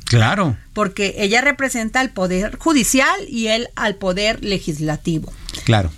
Claro. 0.03 0.55
Porque 0.73 1.15
ella 1.17 1.41
representa 1.41 1.99
al 1.99 2.11
poder 2.11 2.59
judicial 2.59 3.19
y 3.27 3.47
él 3.47 3.69
al 3.75 3.95
poder 3.95 4.45
legislativo. 4.45 5.33
Claro. 5.63 5.89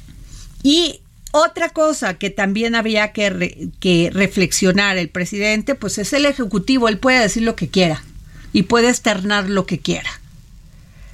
Y 0.63 1.00
otra 1.31 1.69
cosa 1.69 2.15
que 2.15 2.29
también 2.29 2.75
había 2.75 3.11
que, 3.13 3.69
que 3.79 4.09
reflexionar 4.13 4.97
el 4.97 5.09
presidente, 5.09 5.75
pues 5.75 5.97
es 5.97 6.13
el 6.13 6.25
ejecutivo, 6.25 6.89
él 6.89 6.97
puede 6.97 7.19
decir 7.19 7.43
lo 7.43 7.55
que 7.55 7.69
quiera 7.69 8.03
y 8.53 8.63
puede 8.63 8.89
externar 8.89 9.49
lo 9.49 9.65
que 9.65 9.79
quiera. 9.79 10.09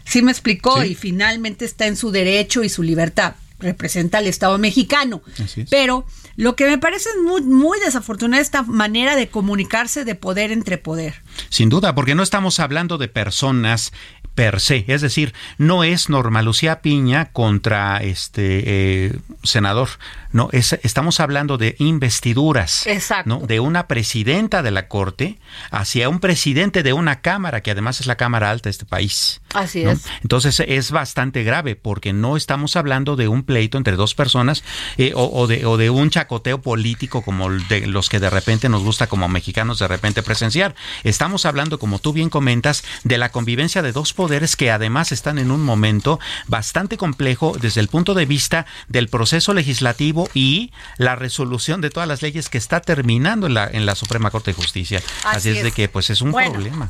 Sí 0.06 0.22
me 0.22 0.32
explicó 0.32 0.84
y 0.84 0.96
finalmente 0.96 1.66
está 1.66 1.86
en 1.86 1.98
su 1.98 2.12
derecho 2.12 2.64
y 2.64 2.70
su 2.70 2.82
libertad. 2.82 3.36
Representa 3.60 4.20
al 4.20 4.28
Estado 4.28 4.58
mexicano. 4.58 5.22
Pero 5.70 6.06
lo 6.36 6.56
que 6.56 6.66
me 6.66 6.78
parece 6.78 7.10
muy, 7.24 7.42
muy 7.42 7.80
desafortunado 7.80 8.40
es 8.40 8.48
esta 8.48 8.64
manera 8.64 9.16
de 9.16 9.28
comunicarse 9.28 10.06
de 10.06 10.16
poder 10.16 10.52
entre 10.52 10.78
poder. 10.78 11.16
Sin 11.50 11.70
duda, 11.70 11.96
porque 11.96 12.16
no 12.16 12.24
estamos 12.24 12.60
hablando 12.60 12.98
de 12.98 13.08
personas 13.08 13.94
per 14.38 14.60
se, 14.60 14.86
es 14.88 15.02
decir, 15.02 15.34
no 15.58 15.84
es 15.84 16.10
Norma 16.10 16.44
Lucía 16.44 16.82
Piña 16.84 17.32
contra 17.32 17.98
este 17.98 19.06
eh, 19.08 19.20
senador, 19.42 19.90
no, 20.32 20.50
es, 20.52 20.74
estamos 20.84 21.20
hablando 21.20 21.58
de 21.58 21.76
investiduras, 21.80 22.86
Exacto. 22.86 23.42
de 23.48 23.60
una 23.60 23.88
presidenta 23.88 24.62
de 24.62 24.70
la 24.70 24.88
Corte 24.88 25.40
hacia 25.72 26.10
un 26.10 26.20
presidente 26.20 26.84
de 26.84 26.94
una 26.94 27.22
Cámara, 27.22 27.62
que 27.62 27.72
además 27.72 28.00
es 28.00 28.06
la 28.06 28.16
Cámara 28.16 28.52
Alta 28.52 28.68
de 28.68 28.72
este 28.72 28.86
país. 28.86 29.42
Así 29.56 29.82
es. 29.82 30.06
Entonces 30.22 30.60
es 30.60 30.92
bastante 30.92 31.44
grave, 31.44 31.76
porque 31.76 32.14
no 32.14 32.38
estamos 32.38 32.76
hablando 32.76 33.16
de 33.16 33.28
un 33.28 33.42
pleito 33.42 33.80
entre 33.80 33.96
dos 33.96 34.14
personas 34.14 34.64
eh, 34.98 35.14
o, 35.16 35.48
de, 35.48 35.66
o 35.66 35.78
de 35.78 35.90
un 35.90 36.12
chacoteo 36.12 36.62
político 36.62 37.24
como 37.24 37.50
de 37.50 37.88
los 37.88 38.10
que 38.10 38.20
de 38.20 38.30
repente 38.30 38.70
nos 38.70 38.84
gusta 38.84 39.08
como 39.08 39.28
mexicanos 39.30 39.80
de 39.80 39.88
repente 39.88 40.22
presenciar. 40.22 40.76
Estamos 41.04 41.27
hablando, 41.46 41.80
como 41.80 42.00
tú 42.00 42.14
bien 42.14 42.30
comentas, 42.30 42.84
de 43.04 43.18
la 43.18 43.30
convivencia 43.30 43.82
de 43.82 43.92
dos 43.92 44.14
poderes 44.14 44.56
que 44.56 44.72
además 44.72 45.12
están 45.12 45.38
en 45.38 45.52
un 45.52 45.62
momento 45.62 46.20
bastante 46.48 46.98
complejo 46.98 47.56
desde 47.60 47.82
el 47.82 47.88
punto 47.88 48.14
de 48.14 48.26
vista 48.26 48.66
del 48.88 49.10
proceso 49.10 49.54
legislativo 49.54 50.30
y 50.34 50.72
la 50.98 51.16
resolución 51.16 51.82
de 51.82 51.90
todas 51.90 52.08
las 52.08 52.22
leyes 52.22 52.50
que 52.50 52.58
está 52.58 52.82
terminando 52.82 53.48
en 53.48 53.54
la, 53.54 53.68
en 53.68 53.86
la 53.86 53.96
Suprema 53.96 54.32
Corte 54.32 54.52
de 54.52 54.56
Justicia. 54.56 55.02
Así, 55.24 55.50
es, 55.50 55.64
de 55.64 55.72
que 55.72 55.90
pues 55.90 56.10
es 56.10 56.22
un 56.22 56.32
problema. 56.32 56.90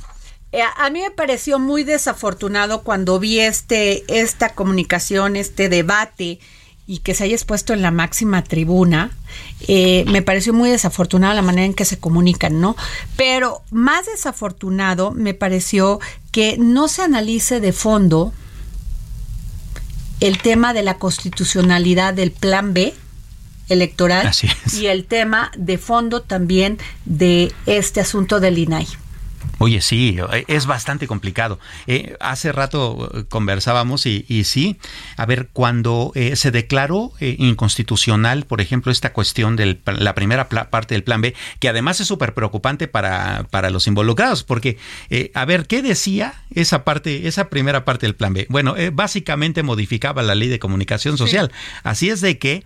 Eh, 0.52 0.62
a 0.62 0.89
mí 0.89 1.02
me 1.02 1.12
pareció 1.12 1.60
muy 1.60 1.84
desafortunado 1.84 2.84
cuando 2.84 3.19
vi 3.19 3.39
este 3.39 4.06
esta 4.08 4.54
comunicación, 4.54 5.36
este 5.36 5.67
debate 5.67 6.39
y 6.88 7.00
que 7.00 7.13
se 7.13 7.26
haya 7.26 7.36
expuesto 7.36 7.73
en 7.73 7.82
la 7.82 7.91
máxima 7.91 8.43
tribuna, 8.43 9.12
eh, 9.67 10.06
me 10.08 10.21
pareció 10.21 10.54
muy 10.54 10.69
desafortunado 10.69 11.34
la 11.34 11.41
manera 11.41 11.65
en 11.65 11.73
que 11.73 11.84
se 11.84 12.00
comunican, 12.00 12.62
¿no? 12.62 12.78
Pero 13.17 13.62
más 13.71 14.06
desafortunado 14.06 15.12
me 15.12 15.34
pareció 15.34 16.00
que 16.32 16.58
no 16.58 16.88
se 16.88 17.02
analice 17.02 17.60
de 17.60 17.73
fondo 17.73 18.34
el 20.21 20.41
tema 20.41 20.73
de 20.73 20.82
la 20.82 20.97
constitucionalidad 20.97 22.13
del 22.13 22.32
plan 22.32 22.73
B 22.73 22.93
electoral 23.69 24.32
y 24.73 24.86
el 24.86 25.06
tema 25.06 25.52
de 25.58 25.78
fondo 25.78 26.21
también 26.21 26.78
de 27.06 27.52
este 27.65 28.00
asunto 28.00 28.39
del 28.39 28.58
INAI. 28.58 28.88
Oye, 29.59 29.81
sí, 29.81 30.17
es 30.47 30.65
bastante 30.67 31.07
complicado. 31.07 31.59
Eh, 31.87 32.15
hace 32.19 32.51
rato 32.51 33.09
eh, 33.13 33.23
conversábamos 33.27 34.05
y, 34.05 34.25
y, 34.27 34.43
sí, 34.43 34.77
a 35.15 35.25
ver, 35.25 35.49
cuando 35.51 36.11
eh, 36.15 36.35
se 36.35 36.51
declaró 36.51 37.11
eh, 37.19 37.35
inconstitucional, 37.39 38.45
por 38.45 38.61
ejemplo, 38.61 38.91
esta 38.91 39.13
cuestión 39.13 39.55
de 39.55 39.79
la 39.85 40.13
primera 40.13 40.47
parte 40.47 40.93
del 40.95 41.03
plan 41.03 41.21
B, 41.21 41.33
que 41.59 41.69
además 41.69 41.99
es 41.99 42.07
súper 42.07 42.33
preocupante 42.33 42.87
para, 42.87 43.47
para 43.49 43.69
los 43.69 43.87
involucrados, 43.87 44.43
porque, 44.43 44.77
eh, 45.09 45.31
a 45.33 45.45
ver, 45.45 45.65
¿qué 45.65 45.81
decía 45.81 46.35
esa 46.53 46.83
parte, 46.83 47.27
esa 47.27 47.49
primera 47.49 47.83
parte 47.83 48.05
del 48.05 48.15
plan 48.15 48.33
B? 48.33 48.45
Bueno, 48.49 48.75
básicamente 48.93 49.63
modificaba 49.63 50.21
la 50.21 50.35
ley 50.35 50.49
de 50.49 50.59
comunicación 50.59 51.17
social. 51.17 51.51
Sí. 51.51 51.79
Así 51.83 52.09
es 52.09 52.21
de 52.21 52.37
que 52.37 52.63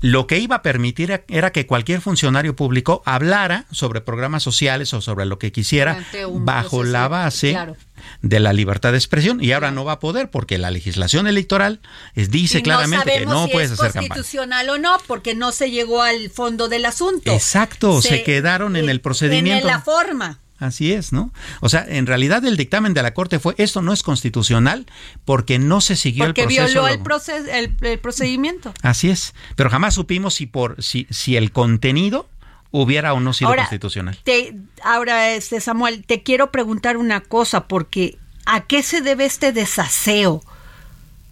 lo 0.00 0.26
que 0.26 0.38
iba 0.38 0.56
a 0.56 0.62
permitir 0.62 1.24
era 1.28 1.52
que 1.52 1.66
cualquier 1.66 2.00
funcionario 2.00 2.56
público 2.56 3.02
hablara 3.04 3.66
sobre 3.70 4.00
programas 4.00 4.42
sociales 4.42 4.92
o 4.94 5.00
sobre 5.00 5.26
lo 5.26 5.38
que 5.38 5.52
quisiera 5.52 6.04
bajo 6.32 6.84
la 6.84 7.08
base 7.08 7.50
claro. 7.50 7.76
de 8.22 8.40
la 8.40 8.52
libertad 8.52 8.92
de 8.92 8.98
expresión 8.98 9.42
y 9.42 9.52
ahora 9.52 9.70
no 9.70 9.84
va 9.84 9.92
a 9.92 10.00
poder 10.00 10.30
porque 10.30 10.58
la 10.58 10.70
legislación 10.70 11.26
electoral 11.26 11.80
dice 12.14 12.58
y 12.58 12.62
claramente 12.62 13.20
no 13.20 13.20
que 13.20 13.26
no 13.26 13.46
si 13.46 13.52
puedes 13.52 13.70
es 13.70 13.80
hacer 13.80 13.92
campaña. 13.92 14.08
constitucional 14.08 14.68
o 14.68 14.78
no 14.78 14.96
porque 15.06 15.34
no 15.34 15.52
se 15.52 15.70
llegó 15.70 16.02
al 16.02 16.30
fondo 16.30 16.68
del 16.68 16.84
asunto. 16.84 17.32
Exacto, 17.32 18.02
se, 18.02 18.08
se 18.08 18.22
quedaron 18.22 18.76
en 18.76 18.88
el 18.88 19.00
procedimiento. 19.00 19.66
En 19.66 19.72
la 19.72 19.80
forma. 19.80 20.40
Así 20.58 20.92
es, 20.92 21.12
¿no? 21.12 21.32
O 21.60 21.68
sea, 21.68 21.84
en 21.86 22.06
realidad 22.06 22.44
el 22.44 22.56
dictamen 22.56 22.94
de 22.94 23.02
la 23.02 23.12
Corte 23.12 23.38
fue 23.38 23.54
esto 23.58 23.82
no 23.82 23.92
es 23.92 24.02
constitucional 24.02 24.86
porque 25.24 25.58
no 25.58 25.80
se 25.80 25.96
siguió 25.96 26.24
porque 26.26 26.42
el 26.42 26.46
proceso. 26.48 26.72
violó 26.72 26.88
el, 26.88 27.00
proces 27.00 27.46
el, 27.48 27.76
el, 27.82 27.98
procedimiento. 27.98 28.72
Así 28.82 29.10
es, 29.10 29.34
pero 29.54 29.68
jamás 29.68 29.94
supimos 29.94 30.34
si 30.34 30.46
por 30.46 30.82
si 30.82 31.06
si 31.10 31.36
el 31.36 31.52
contenido 31.52 32.28
hubiera 32.70 33.12
o 33.12 33.20
no 33.20 33.32
sido 33.32 33.50
ahora, 33.50 33.62
constitucional. 33.62 34.18
Te, 34.24 34.54
ahora, 34.82 35.30
este 35.32 35.60
Samuel, 35.60 36.04
te 36.06 36.22
quiero 36.22 36.50
preguntar 36.50 36.96
una 36.96 37.20
cosa 37.20 37.68
porque 37.68 38.18
¿a 38.46 38.62
qué 38.62 38.82
se 38.82 39.02
debe 39.02 39.26
este 39.26 39.52
desaseo? 39.52 40.42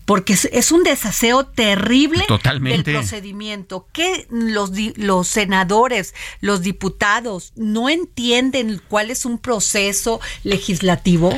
Porque 0.05 0.35
es 0.35 0.73
un 0.73 0.83
desaseo 0.83 1.47
terrible 1.47 2.25
Totalmente. 2.29 2.91
del 2.91 3.01
procedimiento 3.01 3.89
que 3.93 4.27
los 4.31 4.71
los 4.97 5.29
senadores, 5.29 6.15
los 6.41 6.61
diputados 6.63 7.53
no 7.57 7.89
entienden 7.89 8.81
cuál 8.89 9.11
es 9.11 9.25
un 9.25 9.39
proceso 9.39 10.21
legislativo. 10.43 11.37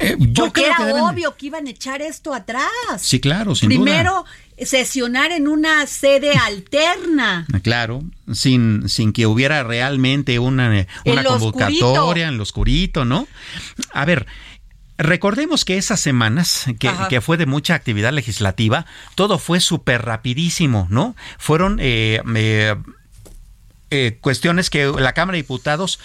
Eh, 0.00 0.16
yo 0.18 0.44
porque 0.46 0.62
creo 0.62 0.66
era 0.66 0.76
que 0.76 0.84
deben... 0.86 1.02
obvio 1.02 1.36
que 1.36 1.46
iban 1.46 1.66
a 1.68 1.70
echar 1.70 2.02
esto 2.02 2.34
atrás. 2.34 2.68
Sí, 2.98 3.20
claro, 3.20 3.54
sin 3.54 3.68
Primero 3.68 4.24
duda. 4.56 4.66
sesionar 4.66 5.30
en 5.30 5.46
una 5.46 5.86
sede 5.86 6.32
alterna. 6.46 7.46
Claro, 7.62 8.02
sin, 8.32 8.88
sin 8.88 9.12
que 9.12 9.26
hubiera 9.26 9.62
realmente 9.62 10.40
una, 10.40 10.68
una 10.68 11.20
En 11.20 11.24
convocatoria 11.24 11.80
oscurito. 11.92 12.28
en 12.28 12.36
lo 12.36 12.42
oscurito, 12.42 13.04
¿no? 13.04 13.28
A 13.92 14.04
ver, 14.04 14.26
Recordemos 14.96 15.64
que 15.64 15.76
esas 15.76 15.98
semanas, 15.98 16.66
que, 16.78 16.90
que, 17.08 17.20
fue 17.20 17.36
de 17.36 17.46
mucha 17.46 17.74
actividad 17.74 18.12
legislativa, 18.12 18.86
todo 19.16 19.38
fue 19.38 19.58
súper 19.58 20.02
rapidísimo, 20.04 20.86
¿no? 20.88 21.16
Fueron 21.36 21.78
eh, 21.80 22.22
eh, 22.36 22.76
eh, 23.90 24.18
cuestiones 24.20 24.70
que 24.70 24.86
la 24.86 25.12
Cámara 25.12 25.36
de 25.36 25.42
Diputados 25.42 25.98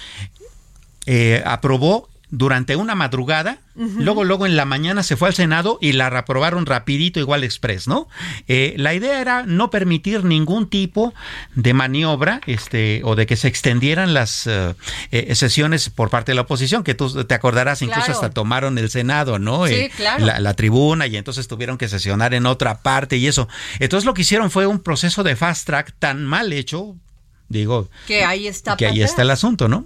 eh, 1.06 1.42
aprobó 1.46 2.09
durante 2.32 2.76
una 2.76 2.94
madrugada, 2.94 3.58
uh 3.76 3.84
-huh. 3.84 4.04
luego, 4.04 4.24
luego 4.24 4.46
en 4.46 4.56
la 4.56 4.66
mañana 4.66 5.02
se 5.02 5.18
fue 5.18 5.30
al 5.30 5.34
Senado 5.34 5.80
y 5.82 5.94
la 5.94 6.10
reprobaron 6.12 6.66
rapidito, 6.68 7.20
igual 7.20 7.44
express, 7.44 7.88
¿no? 7.88 8.08
Eh, 8.48 8.76
la 8.78 8.94
idea 8.94 9.20
era 9.20 9.44
no 9.48 9.72
permitir 9.72 10.24
ningún 10.24 10.70
tipo 10.70 11.14
de 11.56 11.74
maniobra, 11.74 12.42
este, 12.46 13.02
o 13.04 13.16
de 13.16 13.26
que 13.26 13.36
se 13.36 13.48
extendieran 13.48 14.14
las 14.14 14.46
uh, 14.46 14.76
eh, 15.12 15.34
sesiones 15.34 15.90
por 15.90 16.10
parte 16.12 16.32
de 16.32 16.36
la 16.36 16.42
oposición, 16.42 16.84
que 16.84 16.94
tú 16.94 17.24
te 17.26 17.34
acordarás, 17.34 17.82
incluso 17.82 18.06
Claro. 18.06 18.14
hasta 18.14 18.30
tomaron 18.30 18.78
el 18.78 18.90
Senado, 18.92 19.40
¿no? 19.40 19.66
Sí, 19.66 19.74
Eh, 19.74 19.92
claro. 19.96 20.24
la, 20.26 20.40
la 20.40 20.54
tribuna 20.54 21.08
y 21.08 21.18
entonces 21.18 21.48
tuvieron 21.48 21.78
que 21.80 21.88
sesionar 21.88 22.34
en 22.36 22.46
otra 22.46 22.82
parte 22.84 23.18
y 23.18 23.26
eso. 23.26 23.48
Entonces 23.80 24.06
lo 24.06 24.14
que 24.14 24.22
hicieron 24.22 24.52
fue 24.52 24.68
un 24.68 24.80
proceso 24.80 25.24
de 25.24 25.36
fast 25.36 25.66
track 25.66 25.94
tan 25.98 26.26
mal 26.26 26.54
hecho, 26.54 26.96
digo, 27.48 27.90
Que 28.08 28.24
ahí 28.24 28.48
está. 28.48 28.78
que 28.78 28.86
ahí 28.86 29.02
está 29.02 29.24
el 29.24 29.32
asunto, 29.32 29.68
¿no? 29.68 29.86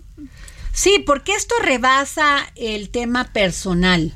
Sí, 0.73 1.03
porque 1.05 1.33
esto 1.35 1.55
rebasa 1.61 2.51
el 2.55 2.89
tema 2.89 3.25
personal. 3.31 4.13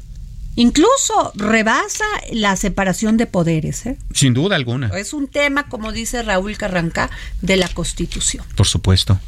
Incluso 0.56 1.32
rebasa 1.36 2.06
la 2.32 2.56
separación 2.56 3.16
de 3.16 3.28
poderes. 3.28 3.86
¿eh? 3.86 3.98
Sin 4.12 4.34
duda 4.34 4.56
alguna, 4.56 4.88
Es 4.98 5.14
un 5.14 5.28
tema, 5.28 5.70
como 5.70 5.92
dice 5.92 6.24
Raúl 6.24 6.58
Carranca, 6.58 7.12
de 7.42 7.58
la 7.58 7.68
Constitución. 7.70 8.44
por 8.56 8.66
supuesto. 8.66 9.20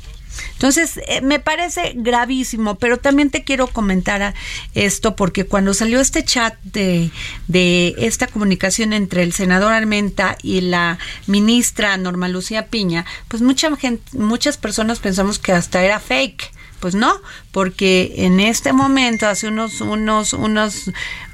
Entonces, 0.53 0.99
eh, 1.07 1.21
me 1.21 1.39
parece 1.39 1.93
gravísimo, 1.95 2.75
pero 2.75 2.97
también 2.97 3.29
te 3.29 3.43
quiero 3.43 3.67
comentar 3.67 4.21
a- 4.21 4.33
esto 4.73 5.15
porque 5.15 5.45
cuando 5.45 5.73
salió 5.73 5.99
este 5.99 6.23
chat 6.23 6.55
de, 6.63 7.11
de 7.47 7.93
esta 7.97 8.25
comunicación 8.27 8.93
entre 8.93 9.21
el 9.23 9.33
senador 9.33 9.73
Armenta 9.73 10.37
y 10.41 10.61
la 10.61 10.97
ministra 11.27 11.97
Norma 11.97 12.27
Lucía 12.29 12.67
Piña, 12.67 13.05
pues 13.27 13.41
mucha 13.43 13.75
gente, 13.75 14.17
muchas 14.17 14.57
personas 14.57 14.99
pensamos 14.99 15.39
que 15.39 15.51
hasta 15.51 15.83
era 15.83 15.99
fake. 15.99 16.51
Pues 16.79 16.95
no, 16.95 17.13
porque 17.51 18.13
en 18.17 18.39
este 18.39 18.71
momento, 18.73 19.27
hace 19.27 19.47
unos, 19.47 19.81
unos, 19.81 20.33
unos 20.33 20.91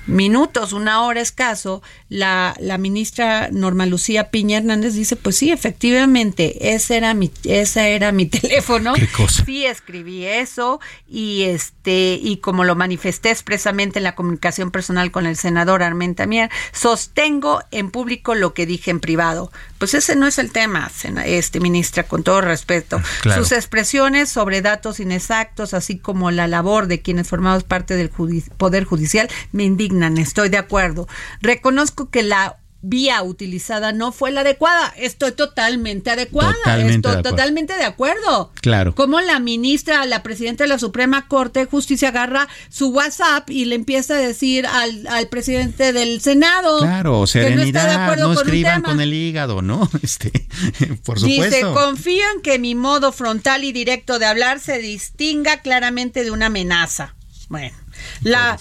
minutos, 0.08 0.74
una 0.74 1.02
hora 1.02 1.22
escaso, 1.22 1.82
la, 2.10 2.56
la 2.60 2.78
ministra 2.78 3.50
Norma 3.52 3.86
Lucía 3.86 4.30
Piña 4.30 4.58
Hernández 4.60 4.94
dice, 4.94 5.16
pues 5.16 5.38
sí, 5.38 5.52
efectivamente, 5.52 6.74
ese 6.74 6.98
era 6.98 7.14
mi, 7.14 7.32
ese 7.44 7.96
era 7.96 8.12
mi 8.12 8.26
teléfono. 8.28 8.94
¿Qué 8.94 9.08
cosa? 9.08 9.44
Sí, 9.46 9.66
escribí 9.66 10.26
eso 10.26 10.80
y 11.08 11.44
este 11.44 12.20
y 12.22 12.38
como 12.38 12.64
lo 12.64 12.76
manifesté 12.76 13.30
expresamente 13.32 14.00
en 14.00 14.04
la 14.04 14.16
comunicación 14.16 14.72
personal 14.72 15.12
con 15.12 15.26
el 15.26 15.36
senador 15.36 15.84
Armenta 15.84 16.26
Mier, 16.26 16.50
sostengo 16.72 17.62
en 17.72 17.90
público 17.92 18.36
lo 18.36 18.54
que 18.54 18.66
dije 18.66 18.92
en 18.92 19.00
privado. 19.00 19.52
Pues 19.80 19.94
ese 19.94 20.16
no 20.16 20.28
es 20.28 20.38
el 20.40 20.52
tema, 20.52 20.90
este 21.26 21.60
ministra, 21.60 22.04
con 22.04 22.24
todo 22.24 22.42
respeto. 22.42 23.02
Claro. 23.22 23.44
Sus 23.44 23.52
expresiones 23.52 24.30
sobre 24.30 24.62
datos 24.62 25.00
inexactos, 25.00 25.74
así 25.74 25.98
como 25.98 26.32
la 26.32 26.48
labor 26.48 26.88
de 26.88 27.02
quienes 27.02 27.28
formamos 27.28 27.64
parte 27.64 27.96
del 27.96 28.12
judi- 28.12 28.50
poder 28.58 28.84
judicial, 28.86 29.28
me 29.52 29.64
indignan, 29.64 30.18
estoy 30.18 30.50
de 30.50 30.58
acuerdo. 30.58 31.08
Reconozco 31.42 32.05
que 32.10 32.24
la 32.24 32.58
vía 32.88 33.24
utilizada 33.24 33.92
no 33.92 34.12
fue 34.12 34.32
la 34.32 34.42
adecuada. 34.42 34.94
Estoy 34.98 35.32
totalmente 35.32 36.12
adecuada. 36.12 36.54
Totalmente 36.54 37.08
Estoy 37.08 37.16
de 37.16 37.30
totalmente 37.30 37.74
de 37.76 37.84
acuerdo. 37.84 38.52
Claro. 38.62 38.94
Como 38.94 39.20
la 39.22 39.40
ministra, 39.40 40.06
la 40.06 40.24
presidenta 40.24 40.64
de 40.64 40.68
la 40.70 40.80
Suprema 40.80 41.28
Corte 41.28 41.62
de 41.62 41.66
Justicia 41.66 42.10
agarra 42.10 42.48
su 42.70 42.90
WhatsApp 42.90 43.50
y 43.50 43.66
le 43.66 43.76
empieza 43.76 44.16
a 44.16 44.18
decir 44.18 44.68
al, 44.68 45.08
al 45.08 45.28
presidente 45.30 45.94
del 45.94 46.22
Senado. 46.22 46.80
Claro, 46.80 47.26
serenidad, 47.28 48.18
no, 48.18 48.34
escriban 48.34 48.84
con, 48.84 49.02
el 49.02 49.14
hígado, 49.14 49.62
¿no? 49.62 49.90
Este, 50.06 50.32
por 51.04 51.20
supuesto. 51.20 51.44
Dice, 51.44 51.62
confío 51.74 52.24
en 52.36 52.42
que 52.42 52.60
mi 52.60 52.76
modo 52.76 53.12
frontal 53.12 53.64
y 53.64 53.72
directo 53.72 54.20
de 54.20 54.28
hablar 54.28 54.60
se 54.60 54.78
distinga 54.78 55.62
claramente 55.62 56.24
de 56.24 56.30
una 56.30 56.48
amenaza. 56.48 57.16
Bueno. 57.50 57.76
La, 58.22 58.58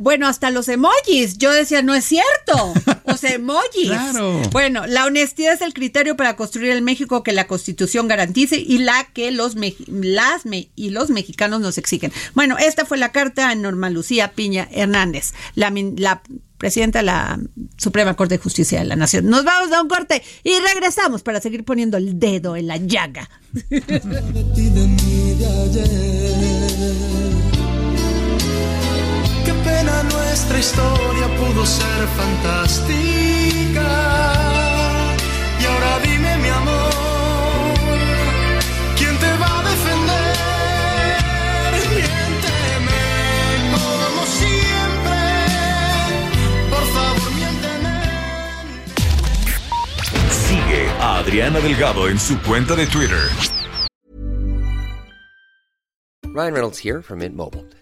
bueno, 0.00 0.26
hasta 0.26 0.50
los 0.50 0.68
emojis. 0.68 1.38
Yo 1.38 1.52
decía, 1.52 1.82
no 1.82 1.94
es 1.94 2.04
cierto. 2.04 2.74
Los 3.06 3.24
emojis. 3.42 3.92
Bueno, 4.50 4.86
la 4.86 5.06
honestidad 5.06 5.54
es 5.54 5.60
el 5.60 5.74
criterio 5.74 6.16
para 6.16 6.36
construir 6.36 6.72
el 6.72 6.82
México 6.82 7.22
que 7.22 7.32
la 7.32 7.46
Constitución 7.46 8.08
garantice 8.08 8.56
y 8.56 8.78
la 8.78 9.04
que 9.12 9.30
los, 9.30 9.54
las 9.88 10.42
y 10.74 10.90
los 10.90 11.10
mexicanos 11.10 11.60
nos 11.60 11.78
exigen. 11.78 12.12
Bueno, 12.34 12.58
esta 12.58 12.84
fue 12.84 12.98
la 12.98 13.12
carta 13.12 13.50
a 13.50 13.54
Norma 13.54 13.90
Lucía 13.90 14.32
Piña 14.32 14.68
Hernández, 14.70 15.32
la, 15.54 15.72
la 15.96 16.22
presidenta 16.58 17.00
de 17.00 17.06
la 17.06 17.40
Suprema 17.76 18.14
Corte 18.14 18.36
de 18.36 18.42
Justicia 18.42 18.78
de 18.78 18.84
la 18.84 18.94
Nación. 18.94 19.26
Nos 19.26 19.44
vamos 19.44 19.72
a 19.72 19.82
un 19.82 19.88
corte 19.88 20.22
y 20.44 20.52
regresamos 20.60 21.22
para 21.22 21.40
seguir 21.40 21.64
poniendo 21.64 21.96
el 21.96 22.20
dedo 22.20 22.54
en 22.54 22.68
la 22.68 22.76
llaga. 22.76 23.28
nuestra 30.32 30.58
historia 30.58 31.28
pudo 31.36 31.66
ser 31.66 32.08
fantástica. 32.16 33.90
Y 35.60 35.64
ahora 35.66 35.98
dime 36.02 36.38
mi 36.38 36.48
amor, 36.48 37.74
¿quién 38.96 39.14
te 39.18 39.30
va 39.42 39.60
a 39.60 39.62
defender? 39.62 40.36
Miénteme 41.90 43.02
como 43.74 44.22
siempre, 44.40 45.20
por 46.70 46.84
favor 46.96 47.30
miénteme. 47.40 47.96
Sigue 50.30 50.82
a 50.98 51.18
Adriana 51.18 51.60
Delgado 51.60 52.08
en 52.08 52.18
su 52.18 52.40
cuenta 52.40 52.74
de 52.74 52.86
Twitter. 52.86 53.28
Ryan 56.34 56.54
Reynolds 56.54 56.78
here 56.78 57.02
from 57.02 57.18
Mint 57.18 57.36
Mobile. 57.36 57.81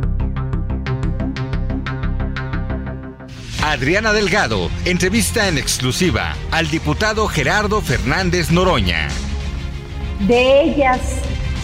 Adriana 3.71 4.11
Delgado 4.11 4.69
entrevista 4.83 5.47
en 5.47 5.57
exclusiva 5.57 6.35
al 6.51 6.69
diputado 6.69 7.25
Gerardo 7.27 7.79
Fernández 7.79 8.51
Noroña. 8.51 9.07
De 10.27 10.61
ellas 10.61 10.99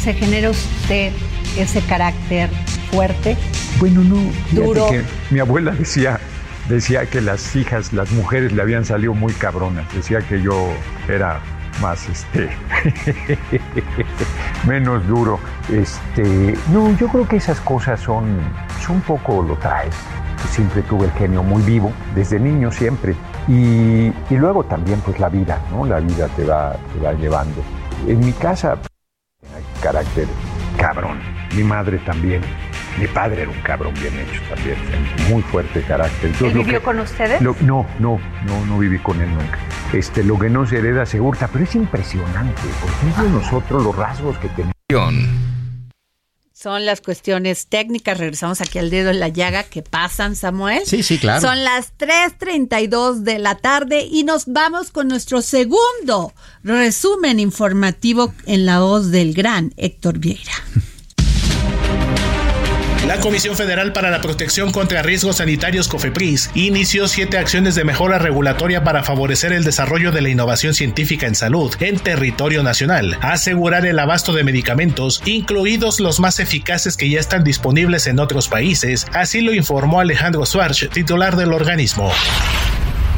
se 0.02 0.13
genera 0.13 0.52
usted 0.52 1.12
ese 1.58 1.82
carácter 1.82 2.50
fuerte. 2.91 3.36
Bueno, 3.80 4.06
no, 4.06 4.22
duro. 4.54 4.89
Que 4.89 5.04
mi 5.32 5.41
abuela 5.41 5.72
decía, 5.72 6.22
decía 6.70 7.08
que 7.08 7.20
las 7.20 7.54
hijas, 7.58 7.91
las 7.91 8.10
mujeres 8.12 8.54
le 8.54 8.62
habían 8.62 8.86
salido 8.86 9.13
muy 9.13 9.34
cabronas. 9.34 9.93
Decía 9.93 10.22
que 10.22 10.41
yo 10.41 10.70
era 11.10 11.41
más 11.82 12.08
este 12.08 12.50
menos 14.65 15.06
duro. 15.08 15.41
Este, 15.70 16.58
no, 16.72 16.98
yo 16.98 17.10
creo 17.10 17.28
que 17.28 17.36
esas 17.36 17.60
cosas 17.60 18.00
son, 18.00 18.39
son 18.82 18.96
un 18.96 19.02
poco 19.02 19.43
lo 19.43 19.58
traes 19.58 19.93
siempre 20.48 20.82
tuve 20.84 21.06
el 21.06 21.12
genio 21.12 21.44
muy 21.44 21.62
vivo, 21.64 21.92
desde 22.16 22.40
niño 22.40 22.72
siempre. 22.72 23.16
Y, 23.48 24.12
luego 24.30 24.64
también 24.64 25.00
pues 25.02 25.20
la 25.20 25.30
vida, 25.30 25.60
¿no? 25.72 25.86
La 25.86 26.00
vida 26.00 26.28
te 26.36 26.44
va, 26.44 26.76
te 26.94 27.00
va 27.00 27.14
llevando. 27.14 27.62
En 28.08 28.20
mi 28.20 28.34
casa, 28.34 28.78
hay 29.56 29.64
carácter 29.82 30.28
cabrón. 30.78 31.20
Mi 31.56 31.64
madre 31.64 31.98
también. 32.00 32.42
Mi 33.00 33.08
padre 33.08 33.44
era 33.44 33.52
un 33.52 33.62
cabrón 33.62 33.94
bien 33.94 34.14
hecho 34.18 34.42
también, 34.50 34.78
muy 35.30 35.44
fuerte 35.44 35.84
carácter. 35.84 36.32
vivió 36.52 36.82
con 36.82 37.00
ustedes? 37.00 37.40
no, 37.42 37.56
no, 37.62 37.86
no, 38.00 38.66
no 38.66 38.80
viví 38.80 38.98
con 38.98 39.22
él 39.22 39.30
nunca. 39.30 39.60
Este, 39.94 40.24
lo 40.24 40.40
que 40.40 40.50
no 40.50 40.66
se 40.66 40.80
hereda 40.80 41.06
se 41.06 41.22
hurta, 41.22 41.48
pero 41.48 41.64
es 41.64 41.76
impresionante. 41.76 42.62
Por 42.82 42.90
ejemplo, 42.90 43.40
nosotros 43.40 43.84
los 43.84 43.96
rasgos 43.96 44.38
que 44.40 44.50
tenemos 44.50 44.74
son 46.58 46.86
las 46.86 47.02
cuestiones 47.02 47.67
técnicas. 47.67 48.17
Regresamos 48.17 48.62
aquí 48.62 48.80
al 48.80 48.89
dedo 48.89 49.12
en 49.12 49.20
la 49.20 49.28
llaga 49.28 49.63
que 49.63 49.84
pasan, 49.84 50.36
Samuel. 50.36 50.82
Sí, 50.86 51.04
sí, 51.04 51.20
claro. 51.20 51.41
Son 51.41 51.63
las 51.63 51.93
3:32 51.98 53.20
de 53.20 53.38
la 53.38 53.56
tarde 53.56 54.08
y 54.10 54.24
nos 54.24 54.48
vamos 54.48 54.89
con 54.89 55.08
nuestro 55.08 55.41
segundo 55.43 56.34
resumen 56.63 57.39
informativo 57.39 58.34
en 58.48 58.65
la 58.65 58.80
voz 58.80 59.12
del 59.12 59.34
gran 59.34 59.72
Héctor 59.78 60.17
Vieira. 60.17 60.54
La 63.06 63.20
Comisión 63.20 63.56
Federal 63.56 63.94
para 63.94 64.10
la 64.10 64.22
Protección 64.22 64.72
contra 64.72 65.02
Riesgos 65.02 65.38
Sanitarios 65.38 65.88
COFEPRIS 65.88 66.52
inició 66.56 67.08
siete 67.08 67.38
acciones 67.38 67.76
de 67.76 67.84
mejora 67.84 68.18
regulatoria 68.18 68.84
para 68.84 69.04
favorecer 69.04 69.54
el 69.54 69.64
desarrollo 69.64 70.12
de 70.12 70.22
la 70.22 70.30
innovación 70.30 70.74
científica 70.74 71.28
en 71.28 71.36
salud 71.36 71.74
en 71.80 72.00
territorio 72.00 72.64
nacional, 72.64 73.18
asegurar 73.22 73.86
el 73.86 74.00
abasto 74.00 74.34
de 74.34 74.44
medicamentos, 74.44 75.22
incluidos 75.26 76.00
los 76.00 76.20
más 76.20 76.40
eficaces 76.40 76.98
que 76.98 77.10
ya 77.10 77.20
están 77.20 77.44
disponibles 77.44 78.08
en 78.08 78.20
otros 78.20 78.50
países, 78.50 79.06
así 79.14 79.42
lo 79.42 79.54
informó 79.54 80.00
Alejandro 80.00 80.46
Schwartz, 80.46 80.90
titular 80.90 81.36
del 81.36 81.54
organismo. 81.54 82.12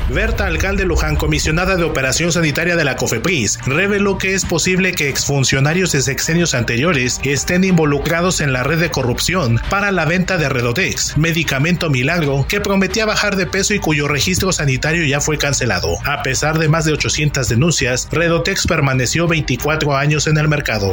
Berta 0.10 0.48
Alcalde 0.48 0.86
Luján, 0.86 1.16
comisionada 1.16 1.76
de 1.76 1.84
Operación 1.84 2.32
Sanitaria 2.32 2.76
de 2.76 2.84
la 2.84 2.96
COFEPRIS, 2.96 3.60
reveló 3.66 4.18
que 4.18 4.34
es 4.34 4.44
posible 4.44 4.94
que 4.94 5.08
exfuncionarios 5.08 5.92
de 5.92 6.02
sexenios 6.02 6.54
anteriores 6.56 7.20
estén 7.24 7.64
involucrados 7.64 8.42
en 8.42 8.52
la 8.52 8.64
red 8.64 8.80
de 8.80 8.90
corrupción 8.90 9.62
para 9.70 9.92
la 9.92 10.06
venta 10.06 10.38
de 10.38 10.50
Redotex, 10.50 11.18
medicamento 11.18 11.90
milagro 11.90 12.46
que 12.48 12.60
prometía 12.60 13.06
bajar 13.06 13.36
de 13.36 13.46
peso 13.46 13.74
y 13.74 13.80
cuyo 13.80 14.08
registro 14.08 14.52
sanitario 14.52 15.06
ya 15.06 15.22
fue 15.22 15.38
cancelado. 15.38 15.98
A 16.06 16.24
pesar 16.24 16.58
de 16.58 16.70
más 16.70 16.86
de 16.86 16.94
800 16.94 17.48
denuncias, 17.48 18.08
Redotex 18.12 18.66
permaneció 18.66 19.28
24 19.28 19.96
años 19.96 20.28
en 20.28 20.38
el 20.38 20.48
mercado. 20.48 20.92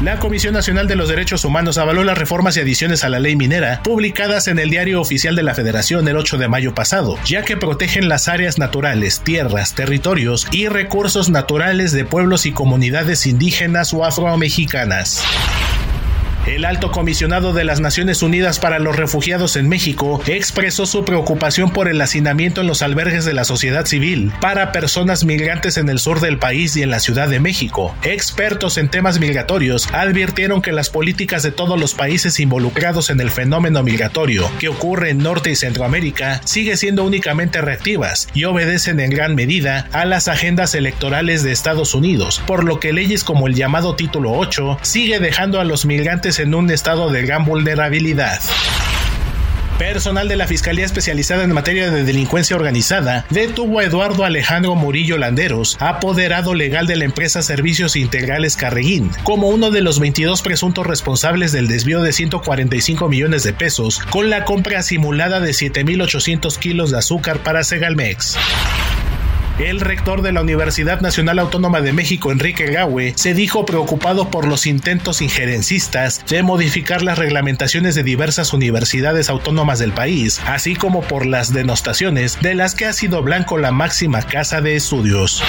La 0.00 0.20
Comisión 0.20 0.54
Nacional 0.54 0.86
de 0.86 0.94
los 0.94 1.08
Derechos 1.08 1.44
Humanos 1.44 1.76
avaló 1.76 2.04
las 2.04 2.16
reformas 2.16 2.56
y 2.56 2.60
adiciones 2.60 3.02
a 3.02 3.08
la 3.08 3.18
ley 3.18 3.34
minera 3.34 3.82
publicadas 3.82 4.46
en 4.46 4.60
el 4.60 4.70
Diario 4.70 5.00
Oficial 5.00 5.34
de 5.34 5.42
la 5.42 5.56
Federación 5.56 6.06
el 6.06 6.16
8 6.16 6.38
de 6.38 6.46
mayo 6.46 6.72
pasado, 6.72 7.18
ya 7.24 7.42
que 7.42 7.56
protegen 7.56 8.08
las 8.08 8.28
áreas 8.28 8.58
naturales, 8.58 9.22
tierras, 9.24 9.74
territorios 9.74 10.46
y 10.52 10.68
recursos 10.68 11.30
naturales 11.30 11.90
de 11.90 12.04
pueblos 12.04 12.46
y 12.46 12.52
comunidades 12.52 13.26
indígenas 13.26 13.92
o 13.92 14.04
afromexicanas. 14.04 15.24
El 16.48 16.64
alto 16.64 16.90
comisionado 16.90 17.52
de 17.52 17.62
las 17.62 17.78
Naciones 17.80 18.22
Unidas 18.22 18.58
para 18.58 18.78
los 18.78 18.96
Refugiados 18.96 19.56
en 19.56 19.68
México 19.68 20.22
expresó 20.26 20.86
su 20.86 21.04
preocupación 21.04 21.70
por 21.70 21.88
el 21.88 22.00
hacinamiento 22.00 22.62
en 22.62 22.66
los 22.66 22.80
albergues 22.80 23.26
de 23.26 23.34
la 23.34 23.44
sociedad 23.44 23.84
civil 23.84 24.32
para 24.40 24.72
personas 24.72 25.24
migrantes 25.24 25.76
en 25.76 25.90
el 25.90 25.98
sur 25.98 26.20
del 26.20 26.38
país 26.38 26.74
y 26.74 26.82
en 26.82 26.90
la 26.90 27.00
Ciudad 27.00 27.28
de 27.28 27.38
México. 27.38 27.94
Expertos 28.02 28.78
en 28.78 28.88
temas 28.88 29.20
migratorios 29.20 29.88
advirtieron 29.92 30.62
que 30.62 30.72
las 30.72 30.88
políticas 30.88 31.42
de 31.42 31.52
todos 31.52 31.78
los 31.78 31.92
países 31.92 32.40
involucrados 32.40 33.10
en 33.10 33.20
el 33.20 33.30
fenómeno 33.30 33.82
migratorio 33.82 34.50
que 34.58 34.70
ocurre 34.70 35.10
en 35.10 35.18
Norte 35.18 35.50
y 35.50 35.54
Centroamérica 35.54 36.40
sigue 36.46 36.78
siendo 36.78 37.04
únicamente 37.04 37.60
reactivas 37.60 38.26
y 38.32 38.44
obedecen 38.44 39.00
en 39.00 39.10
gran 39.10 39.34
medida 39.34 39.86
a 39.92 40.06
las 40.06 40.28
agendas 40.28 40.74
electorales 40.74 41.42
de 41.42 41.52
Estados 41.52 41.94
Unidos, 41.94 42.40
por 42.46 42.64
lo 42.64 42.80
que 42.80 42.94
leyes 42.94 43.22
como 43.22 43.48
el 43.48 43.54
llamado 43.54 43.96
Título 43.96 44.32
8 44.32 44.78
sigue 44.80 45.20
dejando 45.20 45.60
a 45.60 45.64
los 45.64 45.84
migrantes 45.84 46.37
en 46.38 46.54
un 46.54 46.70
estado 46.70 47.10
de 47.10 47.22
gran 47.22 47.44
vulnerabilidad. 47.44 48.40
Personal 49.78 50.26
de 50.26 50.34
la 50.34 50.48
Fiscalía 50.48 50.84
Especializada 50.84 51.44
en 51.44 51.52
Materia 51.52 51.90
de 51.90 52.02
Delincuencia 52.02 52.56
Organizada 52.56 53.24
detuvo 53.30 53.78
a 53.78 53.84
Eduardo 53.84 54.24
Alejandro 54.24 54.74
Murillo 54.74 55.18
Landeros, 55.18 55.76
apoderado 55.78 56.52
legal 56.52 56.88
de 56.88 56.96
la 56.96 57.04
empresa 57.04 57.42
Servicios 57.42 57.94
Integrales 57.94 58.56
Carreguín, 58.56 59.12
como 59.22 59.48
uno 59.48 59.70
de 59.70 59.80
los 59.80 60.00
22 60.00 60.42
presuntos 60.42 60.84
responsables 60.84 61.52
del 61.52 61.68
desvío 61.68 62.02
de 62.02 62.12
145 62.12 63.08
millones 63.08 63.44
de 63.44 63.52
pesos 63.52 64.00
con 64.10 64.30
la 64.30 64.44
compra 64.44 64.82
simulada 64.82 65.38
de 65.38 65.50
7.800 65.50 66.58
kilos 66.58 66.90
de 66.90 66.98
azúcar 66.98 67.38
para 67.44 67.62
Segalmex. 67.62 68.36
El 69.58 69.80
rector 69.80 70.22
de 70.22 70.30
la 70.30 70.40
Universidad 70.40 71.00
Nacional 71.00 71.40
Autónoma 71.40 71.80
de 71.80 71.92
México, 71.92 72.30
Enrique 72.30 72.66
Gaue, 72.66 73.12
se 73.16 73.34
dijo 73.34 73.66
preocupado 73.66 74.30
por 74.30 74.46
los 74.46 74.66
intentos 74.66 75.20
injerencistas 75.20 76.24
de 76.28 76.44
modificar 76.44 77.02
las 77.02 77.18
reglamentaciones 77.18 77.96
de 77.96 78.04
diversas 78.04 78.52
universidades 78.52 79.28
autónomas 79.28 79.80
del 79.80 79.90
país, 79.90 80.40
así 80.46 80.76
como 80.76 81.02
por 81.02 81.26
las 81.26 81.52
denostaciones 81.52 82.40
de 82.40 82.54
las 82.54 82.76
que 82.76 82.86
ha 82.86 82.92
sido 82.92 83.20
blanco 83.22 83.58
la 83.58 83.72
máxima 83.72 84.22
casa 84.22 84.60
de 84.60 84.76
estudios. 84.76 85.42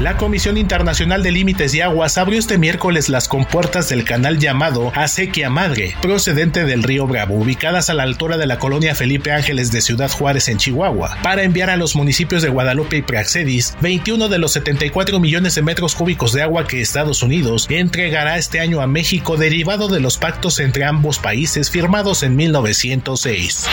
La 0.00 0.16
Comisión 0.16 0.56
Internacional 0.56 1.22
de 1.22 1.30
Límites 1.30 1.74
y 1.74 1.80
Aguas 1.80 2.18
abrió 2.18 2.38
este 2.38 2.58
miércoles 2.58 3.08
las 3.08 3.28
compuertas 3.28 3.88
del 3.88 4.04
canal 4.04 4.38
llamado 4.38 4.90
Acequia 4.96 5.48
Madre, 5.48 5.94
procedente 6.00 6.64
del 6.64 6.82
río 6.82 7.06
Bravo, 7.06 7.34
ubicadas 7.36 7.88
a 7.88 7.94
la 7.94 8.02
altura 8.02 8.36
de 8.36 8.46
la 8.46 8.58
colonia 8.58 8.94
Felipe 8.94 9.30
Ángeles 9.30 9.70
de 9.70 9.80
Ciudad 9.80 10.10
Juárez 10.10 10.48
en 10.48 10.58
Chihuahua, 10.58 11.18
para 11.22 11.44
enviar 11.44 11.70
a 11.70 11.76
los 11.76 11.94
municipios 11.94 12.42
de 12.42 12.48
Guadalupe 12.48 12.96
y 12.96 13.02
Praxedis 13.02 13.76
21 13.80 14.28
de 14.28 14.38
los 14.38 14.52
74 14.52 15.20
millones 15.20 15.54
de 15.54 15.62
metros 15.62 15.94
cúbicos 15.94 16.32
de 16.32 16.42
agua 16.42 16.66
que 16.66 16.80
Estados 16.80 17.22
Unidos 17.22 17.66
entregará 17.70 18.38
este 18.38 18.60
año 18.60 18.80
a 18.80 18.86
México 18.86 19.36
derivado 19.36 19.88
de 19.88 20.00
los 20.00 20.16
pactos 20.16 20.58
entre 20.58 20.84
ambos 20.84 21.18
países 21.18 21.70
firmados 21.70 22.22
en 22.22 22.34
1906 22.34 23.68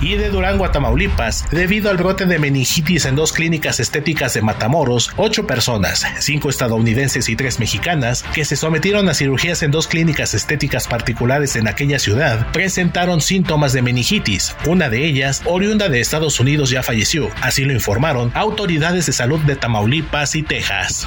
y 0.00 0.16
de 0.16 0.30
Durango 0.30 0.64
a 0.64 0.72
Tamaulipas, 0.72 1.44
debido 1.50 1.90
al 1.90 1.96
brote 1.96 2.26
de 2.26 2.38
meningitis 2.38 3.04
en 3.06 3.16
dos 3.16 3.32
clínicas 3.32 3.80
estéticas 3.80 4.34
de 4.34 4.42
Matamoros, 4.42 5.12
ocho 5.16 5.46
personas, 5.46 6.06
cinco 6.20 6.48
estadounidenses 6.50 7.28
y 7.28 7.36
tres 7.36 7.58
mexicanas, 7.58 8.22
que 8.34 8.44
se 8.44 8.56
sometieron 8.56 9.08
a 9.08 9.14
cirugías 9.14 9.62
en 9.62 9.70
dos 9.70 9.88
clínicas 9.88 10.34
estéticas 10.34 10.88
particulares 10.88 11.56
en 11.56 11.68
aquella 11.68 11.98
ciudad, 11.98 12.50
presentaron 12.52 13.20
síntomas 13.20 13.72
de 13.72 13.82
meningitis. 13.82 14.54
Una 14.66 14.88
de 14.88 15.04
ellas, 15.04 15.42
oriunda 15.44 15.88
de 15.88 16.00
Estados 16.00 16.40
Unidos, 16.40 16.70
ya 16.70 16.82
falleció, 16.82 17.30
así 17.40 17.64
lo 17.64 17.72
informaron 17.72 18.30
autoridades 18.34 19.06
de 19.06 19.12
salud 19.12 19.40
de 19.40 19.56
Tamaulipas 19.56 20.34
y 20.34 20.42
Texas. 20.42 21.06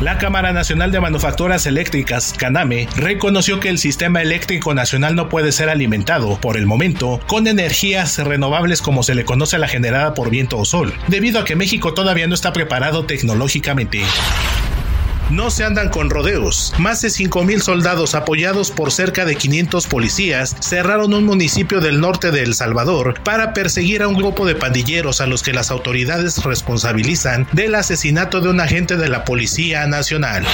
La 0.00 0.18
Cámara 0.18 0.52
Nacional 0.52 0.90
de 0.90 1.00
Manufacturas 1.00 1.66
Eléctricas, 1.66 2.34
Caname, 2.36 2.88
reconoció 2.96 3.60
que 3.60 3.68
el 3.68 3.78
sistema 3.78 4.20
eléctrico 4.20 4.74
nacional 4.74 5.14
no 5.14 5.28
puede 5.28 5.52
ser 5.52 5.68
alimentado, 5.68 6.40
por 6.40 6.56
el 6.56 6.66
momento, 6.66 7.20
con 7.26 7.46
energías 7.46 8.18
renovables 8.18 8.82
como 8.82 9.02
se 9.02 9.14
le 9.14 9.24
conoce 9.24 9.56
a 9.56 9.58
la 9.60 9.68
generada 9.68 10.14
por 10.14 10.30
viento 10.30 10.58
o 10.58 10.64
sol, 10.64 10.92
debido 11.08 11.38
a 11.38 11.44
que 11.44 11.56
México 11.56 11.94
todavía 11.94 12.26
no 12.26 12.34
está 12.34 12.52
preparado 12.52 13.04
tecnológicamente. 13.04 14.02
No 15.30 15.50
se 15.50 15.64
andan 15.64 15.88
con 15.88 16.10
rodeos. 16.10 16.72
Más 16.78 17.00
de 17.02 17.08
5.000 17.08 17.60
soldados 17.60 18.14
apoyados 18.14 18.70
por 18.70 18.92
cerca 18.92 19.24
de 19.24 19.36
500 19.36 19.86
policías 19.86 20.56
cerraron 20.60 21.14
un 21.14 21.24
municipio 21.24 21.80
del 21.80 22.00
norte 22.00 22.30
de 22.30 22.42
El 22.42 22.54
Salvador 22.54 23.20
para 23.22 23.54
perseguir 23.54 24.02
a 24.02 24.08
un 24.08 24.14
grupo 24.14 24.46
de 24.46 24.54
pandilleros 24.54 25.20
a 25.20 25.26
los 25.26 25.42
que 25.42 25.52
las 25.52 25.70
autoridades 25.70 26.42
responsabilizan 26.44 27.46
del 27.52 27.74
asesinato 27.74 28.40
de 28.40 28.50
un 28.50 28.60
agente 28.60 28.96
de 28.96 29.08
la 29.08 29.24
Policía 29.24 29.86
Nacional. 29.86 30.44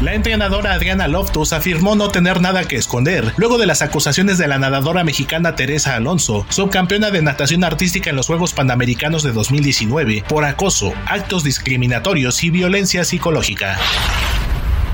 La 0.00 0.12
entrenadora 0.12 0.74
Adriana 0.74 1.08
Loftus 1.08 1.54
afirmó 1.54 1.96
no 1.96 2.10
tener 2.10 2.42
nada 2.42 2.64
que 2.64 2.76
esconder 2.76 3.32
luego 3.38 3.56
de 3.56 3.64
las 3.64 3.80
acusaciones 3.80 4.36
de 4.36 4.46
la 4.46 4.58
nadadora 4.58 5.04
mexicana 5.04 5.56
Teresa 5.56 5.96
Alonso, 5.96 6.44
subcampeona 6.50 7.10
de 7.10 7.22
natación 7.22 7.64
artística 7.64 8.10
en 8.10 8.16
los 8.16 8.26
Juegos 8.26 8.52
Panamericanos 8.52 9.22
de 9.22 9.32
2019, 9.32 10.24
por 10.28 10.44
acoso, 10.44 10.92
actos 11.06 11.44
discriminatorios 11.44 12.44
y 12.44 12.50
violencia 12.50 13.04
psicológica. 13.04 13.78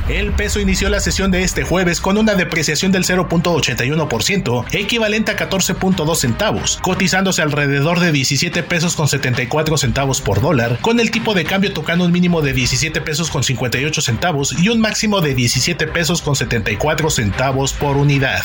El 0.09 0.33
peso 0.33 0.61
inició 0.61 0.89
la 0.89 1.01
sesión 1.01 1.31
de 1.31 1.43
este 1.43 1.63
jueves 1.63 2.01
con 2.01 2.19
una 2.19 2.35
depreciación 2.35 2.93
del 2.93 3.05
0.81%, 3.05 4.65
equivalente 4.73 5.31
a 5.31 5.37
14.2 5.37 6.17
centavos, 6.17 6.79
cotizándose 6.83 7.43
alrededor 7.43 8.01
de 8.01 8.13
17 8.13 8.63
pesos 8.65 8.97
con 8.97 9.09
74 9.09 9.77
centavos 9.77 10.21
por 10.21 10.41
dólar, 10.41 10.79
con 10.81 10.99
el 11.01 11.11
tipo 11.11 11.35
de 11.35 11.45
cambio 11.45 11.73
tocando 11.73 12.05
un 12.05 12.13
mínimo 12.13 12.43
de 12.43 12.53
17 12.53 13.01
pesos 13.01 13.31
con 13.31 13.45
58 13.45 14.01
centavos 14.01 14.53
y 14.59 14.69
un 14.69 14.81
máximo 14.81 15.21
de 15.21 15.35
17 15.35 15.87
pesos 15.87 16.21
con 16.21 16.35
74 16.35 17.11
centavos 17.11 17.73
por 17.73 17.97
unidad. 17.97 18.43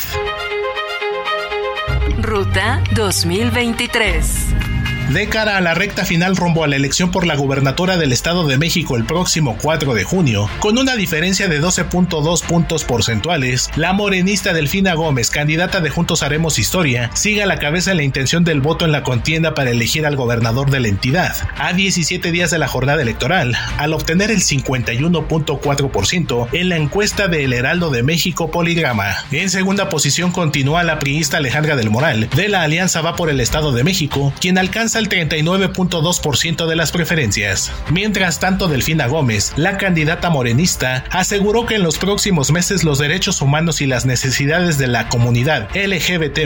Ruta 2.20 2.82
2023 2.94 4.67
de 5.08 5.28
cara 5.28 5.56
a 5.56 5.60
la 5.62 5.74
recta 5.74 6.04
final 6.04 6.36
rumbo 6.36 6.64
a 6.64 6.68
la 6.68 6.76
elección 6.76 7.10
por 7.10 7.26
la 7.26 7.34
gubernatura 7.34 7.96
del 7.96 8.12
Estado 8.12 8.46
de 8.46 8.58
México 8.58 8.94
el 8.94 9.04
próximo 9.04 9.56
4 9.60 9.94
de 9.94 10.04
junio, 10.04 10.50
con 10.60 10.76
una 10.76 10.96
diferencia 10.96 11.48
de 11.48 11.62
12.2 11.62 12.44
puntos 12.44 12.84
porcentuales, 12.84 13.70
la 13.76 13.94
morenista 13.94 14.52
Delfina 14.52 14.92
Gómez, 14.92 15.30
candidata 15.30 15.80
de 15.80 15.88
Juntos 15.88 16.22
Haremos 16.22 16.58
Historia, 16.58 17.10
sigue 17.14 17.42
a 17.42 17.46
la 17.46 17.58
cabeza 17.58 17.92
en 17.92 17.96
la 17.96 18.02
intención 18.02 18.44
del 18.44 18.60
voto 18.60 18.84
en 18.84 18.92
la 18.92 19.02
contienda 19.02 19.54
para 19.54 19.70
elegir 19.70 20.04
al 20.04 20.16
gobernador 20.16 20.70
de 20.70 20.80
la 20.80 20.88
entidad, 20.88 21.34
a 21.56 21.72
17 21.72 22.30
días 22.30 22.50
de 22.50 22.58
la 22.58 22.68
jornada 22.68 23.00
electoral, 23.00 23.56
al 23.78 23.94
obtener 23.94 24.30
el 24.30 24.40
51.4% 24.40 26.48
en 26.52 26.68
la 26.68 26.76
encuesta 26.76 27.28
de 27.28 27.44
El 27.44 27.54
Heraldo 27.54 27.88
de 27.90 28.02
México 28.02 28.50
Poligrama. 28.50 29.24
En 29.30 29.48
segunda 29.48 29.88
posición 29.88 30.32
continúa 30.32 30.82
la 30.82 30.98
priista 30.98 31.38
Alejandra 31.38 31.76
del 31.76 31.88
Moral, 31.88 32.28
de 32.36 32.48
la 32.48 32.60
Alianza 32.62 33.00
Va 33.00 33.16
por 33.16 33.30
el 33.30 33.40
Estado 33.40 33.72
de 33.72 33.84
México, 33.84 34.34
quien 34.40 34.58
alcanza 34.58 34.97
el 34.98 35.08
39.2% 35.08 36.66
de 36.66 36.76
las 36.76 36.92
preferencias. 36.92 37.72
Mientras 37.90 38.40
tanto, 38.40 38.68
Delfina 38.68 39.06
Gómez, 39.06 39.52
la 39.56 39.78
candidata 39.78 40.30
morenista, 40.30 41.04
aseguró 41.10 41.66
que 41.66 41.76
en 41.76 41.82
los 41.82 41.98
próximos 41.98 42.50
meses 42.50 42.84
los 42.84 42.98
derechos 42.98 43.40
humanos 43.40 43.80
y 43.80 43.86
las 43.86 44.06
necesidades 44.06 44.78
de 44.78 44.88
la 44.88 45.08
comunidad 45.08 45.68
LGBT 45.74 46.40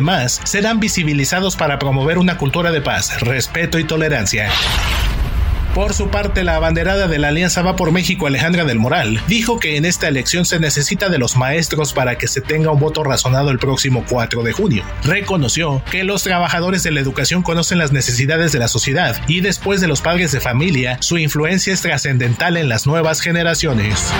serán 0.44 0.80
visibilizados 0.80 1.56
para 1.56 1.78
promover 1.78 2.18
una 2.18 2.38
cultura 2.38 2.72
de 2.72 2.80
paz, 2.80 3.20
respeto 3.20 3.78
y 3.78 3.84
tolerancia. 3.84 4.50
Por 5.74 5.94
su 5.94 6.08
parte, 6.08 6.44
la 6.44 6.56
abanderada 6.56 7.08
de 7.08 7.18
la 7.18 7.28
Alianza 7.28 7.62
Va 7.62 7.76
por 7.76 7.92
México, 7.92 8.26
Alejandra 8.26 8.64
del 8.64 8.78
Moral, 8.78 9.22
dijo 9.26 9.58
que 9.58 9.78
en 9.78 9.86
esta 9.86 10.06
elección 10.06 10.44
se 10.44 10.60
necesita 10.60 11.08
de 11.08 11.16
los 11.16 11.38
maestros 11.38 11.94
para 11.94 12.18
que 12.18 12.28
se 12.28 12.42
tenga 12.42 12.70
un 12.70 12.78
voto 12.78 13.02
razonado 13.02 13.48
el 13.50 13.58
próximo 13.58 14.04
4 14.06 14.42
de 14.42 14.52
junio. 14.52 14.84
Reconoció 15.02 15.82
que 15.90 16.04
los 16.04 16.24
trabajadores 16.24 16.82
de 16.82 16.90
la 16.90 17.00
educación 17.00 17.42
conocen 17.42 17.78
las 17.78 17.90
necesidades 17.90 18.52
de 18.52 18.58
la 18.58 18.68
sociedad 18.68 19.16
y 19.28 19.40
después 19.40 19.80
de 19.80 19.88
los 19.88 20.02
padres 20.02 20.30
de 20.30 20.40
familia, 20.40 20.98
su 21.00 21.16
influencia 21.16 21.72
es 21.72 21.80
trascendental 21.80 22.58
en 22.58 22.68
las 22.68 22.86
nuevas 22.86 23.22
generaciones. 23.22 24.12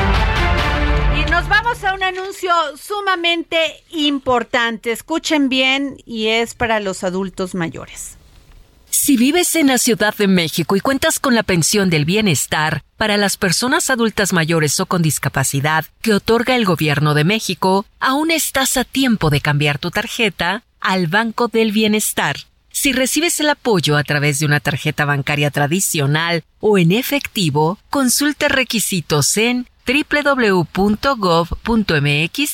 Y 1.21 1.31
nos 1.31 1.47
vamos 1.51 1.85
a 1.85 1.93
un 1.93 2.03
anuncio 2.03 2.51
sumamente 2.83 3.59
importante. 3.91 4.91
Escuchen 4.91 5.51
bien 5.51 5.99
y 6.07 6.29
es 6.29 6.55
para 6.55 6.81
los 6.81 7.05
adultos 7.05 7.55
mayores. 7.55 8.17
Si 8.95 9.17
vives 9.17 9.57
en 9.57 9.69
la 9.69 9.79
Ciudad 9.79 10.15
de 10.15 10.29
México 10.29 10.77
y 10.77 10.81
cuentas 10.81 11.19
con 11.19 11.35
la 11.35 11.43
pensión 11.43 11.89
del 11.89 12.05
bienestar 12.05 12.85
para 12.99 13.17
las 13.17 13.39
personas 13.39 13.89
adultas 13.89 14.35
mayores 14.35 14.79
o 14.81 14.87
con 14.87 15.01
discapacidad 15.01 15.87
que 16.03 16.13
otorga 16.13 16.57
el 16.57 16.67
Gobierno 16.67 17.15
de 17.15 17.25
México, 17.25 17.87
aún 18.01 18.31
estás 18.31 18.77
a 18.77 18.85
tiempo 18.85 19.31
de 19.31 19.41
cambiar 19.41 19.79
tu 19.79 19.91
tarjeta 19.91 20.63
al 20.79 21.07
Banco 21.07 21.49
del 21.49 21.73
Bienestar. 21.73 22.37
Si 22.71 22.93
recibes 22.93 23.41
el 23.41 23.49
apoyo 23.49 23.97
a 23.97 24.05
través 24.05 24.41
de 24.41 24.47
una 24.47 24.61
tarjeta 24.61 25.07
bancaria 25.07 25.51
tradicional 25.51 26.45
o 26.61 26.77
en 26.77 26.93
efectivo, 26.93 27.79
consulta 27.89 28.49
requisitos 28.49 29.39
en 29.39 29.67
www.gov.mx 29.87 30.67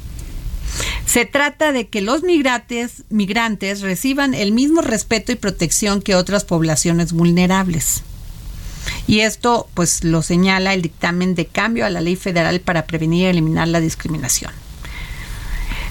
Se 1.09 1.25
trata 1.25 1.71
de 1.71 1.87
que 1.87 2.01
los 2.01 2.21
migrantes, 2.21 3.03
migrantes 3.09 3.81
reciban 3.81 4.35
el 4.35 4.51
mismo 4.51 4.83
respeto 4.83 5.31
y 5.31 5.35
protección 5.35 6.03
que 6.03 6.13
otras 6.13 6.45
poblaciones 6.45 7.13
vulnerables. 7.13 8.03
Y 9.07 9.21
esto 9.21 9.67
pues 9.73 10.03
lo 10.03 10.21
señala 10.21 10.75
el 10.75 10.83
dictamen 10.83 11.33
de 11.33 11.47
cambio 11.47 11.87
a 11.87 11.89
la 11.89 11.99
ley 11.99 12.15
federal 12.15 12.59
para 12.59 12.85
prevenir 12.85 13.23
y 13.23 13.25
eliminar 13.25 13.67
la 13.69 13.79
discriminación. 13.79 14.51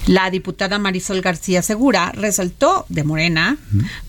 La 0.07 0.31
diputada 0.31 0.79
Marisol 0.79 1.21
García 1.21 1.63
Segura 1.63 2.13
resaltó, 2.13 2.87
de 2.89 3.03
Morena, 3.03 3.59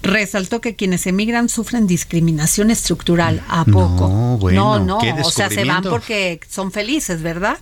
resaltó 0.03 0.61
que 0.61 0.75
quienes 0.75 1.07
emigran 1.07 1.49
sufren 1.49 1.87
discriminación 1.87 2.69
estructural. 2.69 3.43
¿A 3.47 3.65
poco? 3.65 4.09
No, 4.09 4.37
bueno, 4.37 4.77
no, 4.77 4.99
no. 5.01 5.23
o 5.23 5.31
sea, 5.31 5.49
se 5.49 5.65
van 5.65 5.81
porque 5.81 6.39
son 6.47 6.71
felices, 6.71 7.23
¿verdad? 7.23 7.57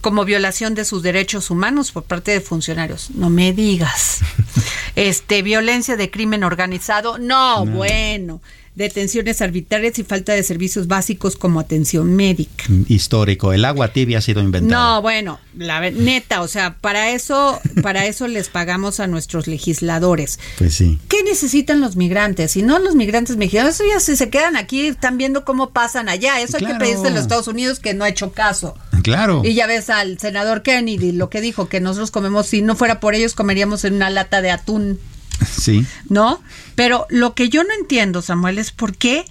Como 0.00 0.24
violación 0.24 0.74
de 0.74 0.84
sus 0.84 1.02
derechos 1.02 1.50
humanos 1.50 1.92
por 1.92 2.04
parte 2.04 2.32
de 2.32 2.40
funcionarios. 2.40 3.10
No 3.10 3.30
me 3.30 3.52
digas. 3.52 4.20
Este, 4.96 5.42
violencia 5.42 5.96
de 5.96 6.10
crimen 6.10 6.42
organizado. 6.42 7.18
no. 7.18 7.64
bueno 7.64 8.40
detenciones 8.78 9.42
arbitrarias 9.42 9.98
y 9.98 10.04
falta 10.04 10.32
de 10.32 10.42
servicios 10.44 10.86
básicos 10.86 11.36
como 11.36 11.58
atención 11.58 12.14
médica. 12.14 12.64
Mm, 12.68 12.84
histórico, 12.88 13.52
el 13.52 13.64
agua 13.64 13.88
tibia 13.92 14.18
ha 14.18 14.20
sido 14.20 14.40
inventada. 14.40 14.72
No, 14.72 15.02
bueno, 15.02 15.40
la 15.56 15.80
neta, 15.90 16.40
o 16.42 16.48
sea, 16.48 16.76
para 16.76 17.10
eso, 17.10 17.60
para 17.82 18.06
eso 18.06 18.28
les 18.28 18.48
pagamos 18.48 19.00
a 19.00 19.08
nuestros 19.08 19.48
legisladores. 19.48 20.38
Pues 20.58 20.74
sí. 20.74 20.98
¿Qué 21.08 21.24
necesitan 21.24 21.80
los 21.80 21.96
migrantes? 21.96 22.52
Si 22.52 22.62
no 22.62 22.78
los 22.78 22.94
migrantes 22.94 23.36
mexicanos, 23.36 23.74
eso 23.74 23.84
ya 23.92 23.98
si 23.98 24.16
se 24.16 24.30
quedan 24.30 24.56
aquí, 24.56 24.86
están 24.86 25.18
viendo 25.18 25.44
cómo 25.44 25.70
pasan 25.70 26.08
allá. 26.08 26.40
Eso 26.40 26.56
hay 26.58 26.66
que 26.66 26.74
pedirse 26.76 27.08
a 27.08 27.10
los 27.10 27.22
Estados 27.22 27.48
Unidos 27.48 27.80
que 27.80 27.94
no 27.94 28.04
ha 28.04 28.08
hecho 28.08 28.32
caso. 28.32 28.76
Claro. 29.02 29.42
Y 29.44 29.54
ya 29.54 29.66
ves 29.66 29.90
al 29.90 30.18
senador 30.18 30.62
Kennedy 30.62 31.12
lo 31.12 31.30
que 31.30 31.40
dijo, 31.40 31.68
que 31.68 31.80
nosotros 31.80 32.10
comemos, 32.10 32.46
si 32.46 32.62
no 32.62 32.76
fuera 32.76 33.00
por 33.00 33.14
ellos, 33.14 33.34
comeríamos 33.34 33.84
en 33.84 33.94
una 33.94 34.10
lata 34.10 34.42
de 34.42 34.50
atún. 34.50 34.98
Sí. 35.46 35.86
¿No? 36.08 36.42
Pero 36.74 37.06
lo 37.10 37.34
que 37.34 37.48
yo 37.48 37.62
no 37.62 37.70
entiendo, 37.78 38.22
Samuel, 38.22 38.58
es 38.58 38.72
por 38.72 38.96
qué 38.96 39.24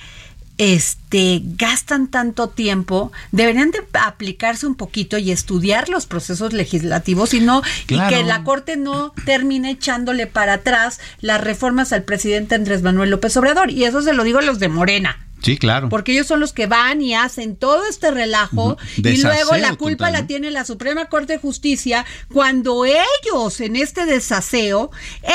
este 0.58 1.42
gastan 1.44 2.08
tanto 2.08 2.50
tiempo, 2.50 3.12
deberían 3.32 3.72
de 3.72 3.80
aplicarse 3.94 4.66
un 4.66 4.76
poquito 4.76 5.18
y 5.18 5.32
estudiar 5.32 5.90
los 5.90 6.06
procesos 6.06 6.54
legislativos 6.54 7.34
y 7.34 7.42
no 7.42 7.62
y 7.88 8.00
que 8.08 8.24
la 8.24 8.44
Corte 8.44 8.76
no 8.76 9.14
termine 9.26 9.72
echándole 9.72 10.26
para 10.28 10.54
atrás 10.54 11.00
las 11.22 11.42
reformas 11.42 11.94
al 11.94 12.04
presidente 12.04 12.56
Andrés 12.56 12.82
Manuel 12.82 13.12
López 13.12 13.38
Obrador 13.38 13.70
y 13.70 13.84
eso 13.84 14.02
se 14.02 14.14
lo 14.14 14.24
digo 14.24 14.40
a 14.40 14.44
los 14.44 14.60
de 14.60 14.70
Morena. 14.70 15.27
Sí, 15.42 15.58
claro. 15.58 15.90
Porque 15.90 16.14
ellos 16.14 16.28
son 16.28 16.40
los 16.40 16.54
que 16.54 16.68
van 16.68 17.02
y 17.02 17.14
hacen 17.14 17.56
todo 17.56 17.86
este 17.86 18.12
relajo 18.12 18.78
y 18.98 19.22
luego 19.22 19.56
la 19.58 19.76
culpa 19.76 20.10
la 20.10 20.28
tiene 20.28 20.52
la 20.52 20.66
Suprema 20.66 21.06
Corte 21.06 21.34
de 21.34 21.40
Justicia 21.40 22.06
cuando 22.34 22.86
ellos 22.86 23.62
en 23.62 23.76
este 23.76 24.06
desaseo, 24.06 24.92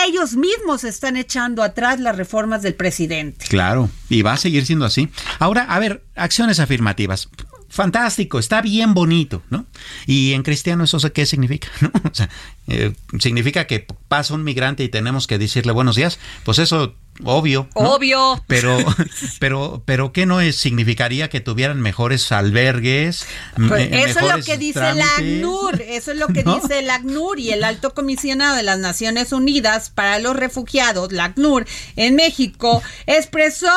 ellos 0.06 0.34
mismos 0.34 0.84
están 0.84 1.16
echando 1.16 1.62
atrás 1.62 2.00
las 2.00 2.16
reformas 2.16 2.62
del 2.62 2.74
presidente. 2.74 3.46
Claro, 3.48 3.90
y 4.08 4.22
va 4.22 4.34
a 4.34 4.36
seguir 4.36 4.66
siendo 4.66 4.84
así. 4.84 5.08
Ahora, 5.38 5.62
a 5.64 5.78
ver, 5.78 6.02
acciones 6.14 6.60
afirmativas 6.60 7.28
fantástico, 7.72 8.38
está 8.38 8.60
bien 8.60 8.92
bonito, 8.92 9.42
¿no? 9.48 9.64
Y 10.06 10.34
en 10.34 10.42
cristiano 10.42 10.84
eso 10.84 10.98
qué 11.14 11.24
significa, 11.24 11.68
¿no? 11.80 11.90
O 12.04 12.14
sea, 12.14 12.28
eh, 12.68 12.92
significa 13.18 13.66
que 13.66 13.86
pasa 14.08 14.34
un 14.34 14.44
migrante 14.44 14.84
y 14.84 14.90
tenemos 14.90 15.26
que 15.26 15.38
decirle 15.38 15.72
buenos 15.72 15.96
días, 15.96 16.18
pues 16.44 16.58
eso 16.58 16.94
obvio. 17.24 17.68
Obvio. 17.74 18.42
Pero, 18.46 18.76
pero, 19.38 19.82
pero 19.84 20.12
¿qué 20.12 20.26
no 20.26 20.40
es? 20.40 20.56
significaría 20.56 21.28
que 21.28 21.40
tuvieran 21.40 21.80
mejores 21.80 22.32
albergues. 22.32 23.26
Pues 23.68 23.88
eso 23.92 24.20
es 24.20 24.36
lo 24.36 24.44
que 24.44 24.56
dice 24.58 24.80
la 24.94 25.06
ACNUR, 25.16 25.80
eso 25.82 26.12
es 26.12 26.18
lo 26.18 26.28
que 26.28 26.42
dice 26.42 26.82
la 26.82 26.96
ACNUR 26.96 27.38
y 27.38 27.50
el 27.50 27.64
alto 27.64 27.94
comisionado 27.94 28.56
de 28.56 28.62
las 28.62 28.78
Naciones 28.78 29.32
Unidas 29.32 29.90
para 29.90 30.18
los 30.18 30.36
refugiados, 30.36 31.12
la 31.12 31.24
ACNUR, 31.24 31.66
en 31.96 32.16
México, 32.16 32.82
expresó 33.06 33.68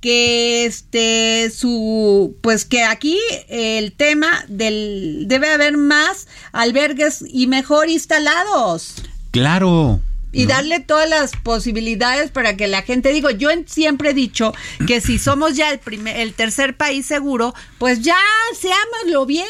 que 0.00 0.66
este 0.66 1.50
su 1.50 2.36
pues 2.42 2.66
que 2.66 2.84
aquí 2.84 3.18
el 3.48 3.92
tema 3.92 4.44
del 4.48 5.24
debe 5.28 5.50
haber 5.50 5.78
más 5.78 6.26
albergues 6.52 7.24
y 7.26 7.46
mejor 7.46 7.88
instalados. 7.88 8.96
Claro, 9.30 10.00
y 10.34 10.46
darle 10.46 10.80
todas 10.80 11.08
las 11.08 11.32
posibilidades 11.32 12.30
para 12.30 12.56
que 12.56 12.66
la 12.66 12.82
gente 12.82 13.12
digo 13.12 13.30
yo 13.30 13.48
siempre 13.66 14.10
he 14.10 14.14
dicho 14.14 14.52
que 14.86 15.00
si 15.00 15.18
somos 15.18 15.56
ya 15.56 15.70
el 15.70 15.78
primer 15.78 16.16
el 16.16 16.34
tercer 16.34 16.76
país 16.76 17.06
seguro 17.06 17.54
pues 17.78 18.02
ya 18.02 18.18
seámoslo 18.58 19.26
bien 19.26 19.44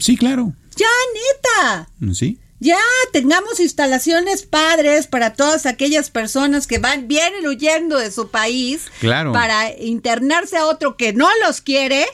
sí 0.00 0.16
claro 0.16 0.52
ya 0.76 0.86
neta 1.14 1.88
sí 2.12 2.38
ya 2.60 2.78
tengamos 3.12 3.60
instalaciones 3.60 4.44
padres 4.44 5.06
para 5.06 5.34
todas 5.34 5.66
aquellas 5.66 6.10
personas 6.10 6.66
que 6.66 6.78
van 6.78 7.08
vienen 7.08 7.46
huyendo 7.46 7.98
de 7.98 8.10
su 8.10 8.30
país 8.30 8.86
claro. 9.00 9.32
para 9.32 9.78
internarse 9.78 10.56
a 10.56 10.66
otro 10.66 10.96
que 10.96 11.12
no 11.12 11.28
los 11.44 11.60
quiere 11.60 12.06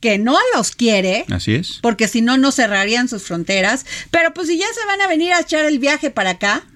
que 0.00 0.18
no 0.18 0.36
los 0.54 0.70
quiere. 0.72 1.26
Así 1.30 1.54
es. 1.54 1.78
Porque 1.82 2.08
si 2.08 2.22
no, 2.22 2.38
no 2.38 2.52
cerrarían 2.52 3.08
sus 3.08 3.24
fronteras. 3.24 3.84
Pero 4.10 4.32
pues 4.32 4.48
si 4.48 4.58
ya 4.58 4.66
se 4.72 4.86
van 4.86 5.00
a 5.02 5.06
venir 5.06 5.32
a 5.32 5.40
echar 5.40 5.64
el 5.66 5.78
viaje 5.78 6.10
para 6.10 6.30
acá, 6.30 6.66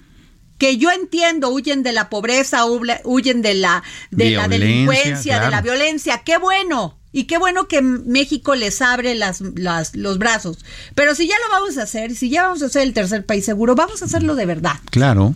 que 0.57 0.77
yo 0.77 0.91
entiendo, 0.91 1.49
huyen 1.49 1.83
de 1.83 1.91
la 1.91 2.09
pobreza, 2.09 2.65
huyen 2.65 3.41
de 3.41 3.53
la, 3.55 3.83
de 4.11 4.31
la 4.31 4.47
delincuencia, 4.47 5.39
de 5.39 5.49
la 5.49 5.61
violencia. 5.61 6.21
Qué 6.23 6.37
bueno. 6.37 6.97
Y 7.11 7.25
qué 7.25 7.37
bueno 7.37 7.69
que 7.69 7.81
México 7.81 8.55
les 8.55 8.81
abre 8.81 9.15
las, 9.15 9.39
las, 9.39 9.95
los 9.95 10.17
brazos. 10.17 10.65
Pero 10.95 11.15
si 11.15 11.27
ya 11.27 11.35
lo 11.45 11.53
vamos 11.53 11.77
a 11.77 11.83
hacer, 11.83 12.13
si 12.13 12.29
ya 12.29 12.43
vamos 12.43 12.61
a 12.61 12.67
ser 12.67 12.81
el 12.81 12.93
tercer 12.93 13.25
país 13.25 13.45
seguro, 13.45 13.73
vamos 13.73 14.01
a 14.01 14.05
hacerlo 14.05 14.35
de 14.35 14.45
verdad. 14.45 14.75
Claro. 14.91 15.33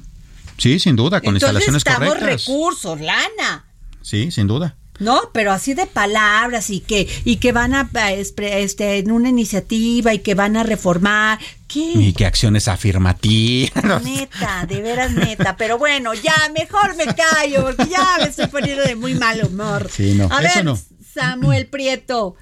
Sí, 0.57 0.77
sin 0.79 0.97
duda, 0.97 1.21
con 1.21 1.35
instalaciones 1.35 1.85
correctas. 1.85 2.45
recursos, 2.45 2.99
lana. 2.99 3.65
Sí, 4.01 4.29
sin 4.29 4.47
duda. 4.47 4.75
No, 4.99 5.21
pero 5.33 5.51
así 5.51 5.73
de 5.73 5.85
palabras 5.85 6.69
y 6.69 6.81
que 6.81 7.07
y 7.23 7.37
que 7.37 7.51
van 7.51 7.73
a 7.73 7.89
este 8.11 8.97
en 8.97 9.11
una 9.11 9.29
iniciativa 9.29 10.13
y 10.13 10.19
que 10.19 10.35
van 10.35 10.57
a 10.57 10.63
reformar. 10.63 11.39
¿Qué? 11.67 11.93
Y 11.95 12.13
qué 12.13 12.25
acciones 12.25 12.67
afirmativas. 12.67 14.03
Neta, 14.03 14.65
de 14.67 14.81
veras 14.81 15.11
neta. 15.11 15.55
Pero 15.55 15.77
bueno, 15.77 16.13
ya 16.13 16.35
mejor 16.57 16.95
me 16.95 17.05
callo 17.05 17.63
porque 17.63 17.87
ya 17.89 18.17
me 18.19 18.25
estoy 18.25 18.47
poniendo 18.47 18.83
de 18.83 18.95
muy 18.95 19.13
mal 19.15 19.43
humor. 19.45 19.89
Sí, 19.91 20.15
no, 20.15 20.25
a 20.31 20.41
eso 20.41 20.55
ver, 20.55 20.65
no. 20.65 20.79
Samuel 21.13 21.67
Prieto, 21.67 22.35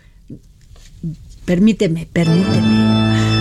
permíteme, 1.45 2.07
permíteme. 2.11 3.36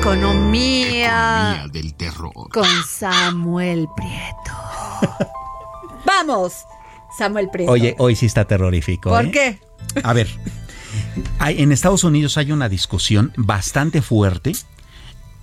Economía 0.00 1.66
del 1.70 1.92
terror. 1.92 2.32
Con 2.50 2.66
Samuel 2.88 3.86
Prieto. 3.94 5.28
Vamos, 6.06 6.64
Samuel 7.18 7.50
Prieto. 7.50 7.70
Oye, 7.70 7.96
hoy 7.98 8.16
sí 8.16 8.24
está 8.24 8.46
terrorífico. 8.46 9.10
¿Por 9.10 9.26
¿eh? 9.26 9.30
qué? 9.30 9.60
A 10.02 10.14
ver, 10.14 10.26
en 11.40 11.70
Estados 11.70 12.02
Unidos 12.02 12.38
hay 12.38 12.50
una 12.50 12.70
discusión 12.70 13.34
bastante 13.36 14.00
fuerte 14.00 14.52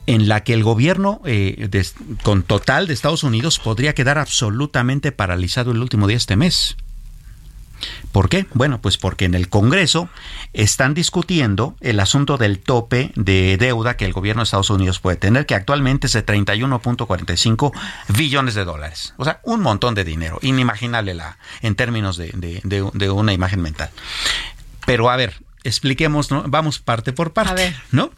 en 0.07 0.27
la 0.27 0.43
que 0.43 0.55
el 0.55 0.63
gobierno 0.63 1.21
eh, 1.23 1.69
con 2.23 2.41
total 2.41 2.87
de 2.87 2.95
Estados 2.95 3.23
Unidos 3.23 3.59
podría 3.59 3.93
quedar 3.93 4.17
absolutamente 4.17 5.11
paralizado 5.11 5.69
el 5.69 5.83
último 5.83 6.07
día 6.07 6.15
de 6.15 6.21
este 6.21 6.35
mes. 6.35 6.77
¿Por 8.11 8.29
qué? 8.29 8.45
Bueno, 8.53 8.81
pues 8.81 8.97
porque 8.97 9.25
en 9.25 9.35
el 9.35 9.49
Congreso 9.49 10.09
están 10.53 10.93
discutiendo 10.93 11.75
el 11.81 11.99
asunto 11.99 12.37
del 12.37 12.59
tope 12.59 13.11
de 13.15 13.57
deuda 13.57 13.97
que 13.97 14.05
el 14.05 14.13
gobierno 14.13 14.41
de 14.41 14.45
Estados 14.45 14.69
Unidos 14.69 14.99
puede 14.99 15.17
tener, 15.17 15.45
que 15.45 15.55
actualmente 15.55 16.07
es 16.07 16.13
de 16.13 16.25
31.45 16.25 17.71
billones 18.09 18.55
de 18.55 18.65
dólares. 18.65 19.13
O 19.17 19.25
sea, 19.25 19.39
un 19.43 19.61
montón 19.61 19.95
de 19.95 20.03
dinero, 20.03 20.39
inimaginable 20.41 21.13
la, 21.13 21.37
en 21.61 21.75
términos 21.75 22.17
de, 22.17 22.31
de 22.63 23.09
una 23.09 23.33
imagen 23.33 23.61
mental. 23.61 23.89
Pero 24.85 25.09
a 25.09 25.15
ver, 25.15 25.35
expliquemos, 25.67 26.31
¿no? 26.31 26.43
vamos 26.47 26.79
parte 26.79 27.13
por 27.13 27.33
parte, 27.33 27.75
¿no? 27.91 28.11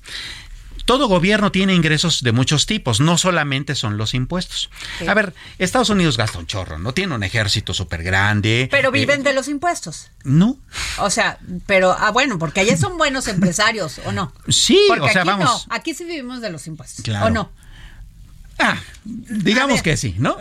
Todo 0.90 1.08
gobierno 1.08 1.52
tiene 1.52 1.76
ingresos 1.76 2.24
de 2.24 2.32
muchos 2.32 2.66
tipos, 2.66 3.00
no 3.00 3.20
solamente 3.20 3.76
son 3.76 4.00
los 4.00 4.16
impuestos. 4.16 4.72
A 5.08 5.14
ver, 5.14 5.36
Estados 5.60 5.92
Unidos 5.92 6.18
gasta 6.18 6.40
un 6.40 6.48
chorro, 6.48 6.80
¿no? 6.80 6.96
Tiene 6.96 7.14
un 7.14 7.22
ejército 7.22 7.76
súper 7.76 8.02
grande. 8.02 8.68
Pero 8.72 8.90
viven 8.92 9.20
eh, 9.20 9.24
de 9.26 9.34
los 9.34 9.50
impuestos. 9.50 10.10
No. 10.24 10.58
O 10.98 11.12
sea, 11.12 11.38
pero, 11.68 11.92
ah, 11.92 12.10
bueno, 12.10 12.40
porque 12.40 12.62
allá 12.62 12.76
son 12.76 12.98
buenos 12.98 13.28
empresarios, 13.28 14.02
¿o 14.06 14.12
no? 14.12 14.34
Sí, 14.48 14.80
o 14.90 15.08
sea, 15.10 15.22
aquí 15.22 15.30
vamos. 15.30 15.68
No, 15.68 15.76
aquí 15.76 15.94
sí 15.94 16.06
vivimos 16.06 16.42
de 16.42 16.50
los 16.50 16.66
impuestos, 16.66 17.08
¿o 17.22 17.30
no? 17.30 17.52
Ah, 18.58 18.80
digamos 19.06 19.84
que 19.84 19.96
sí, 19.96 20.16
¿no? 20.18 20.38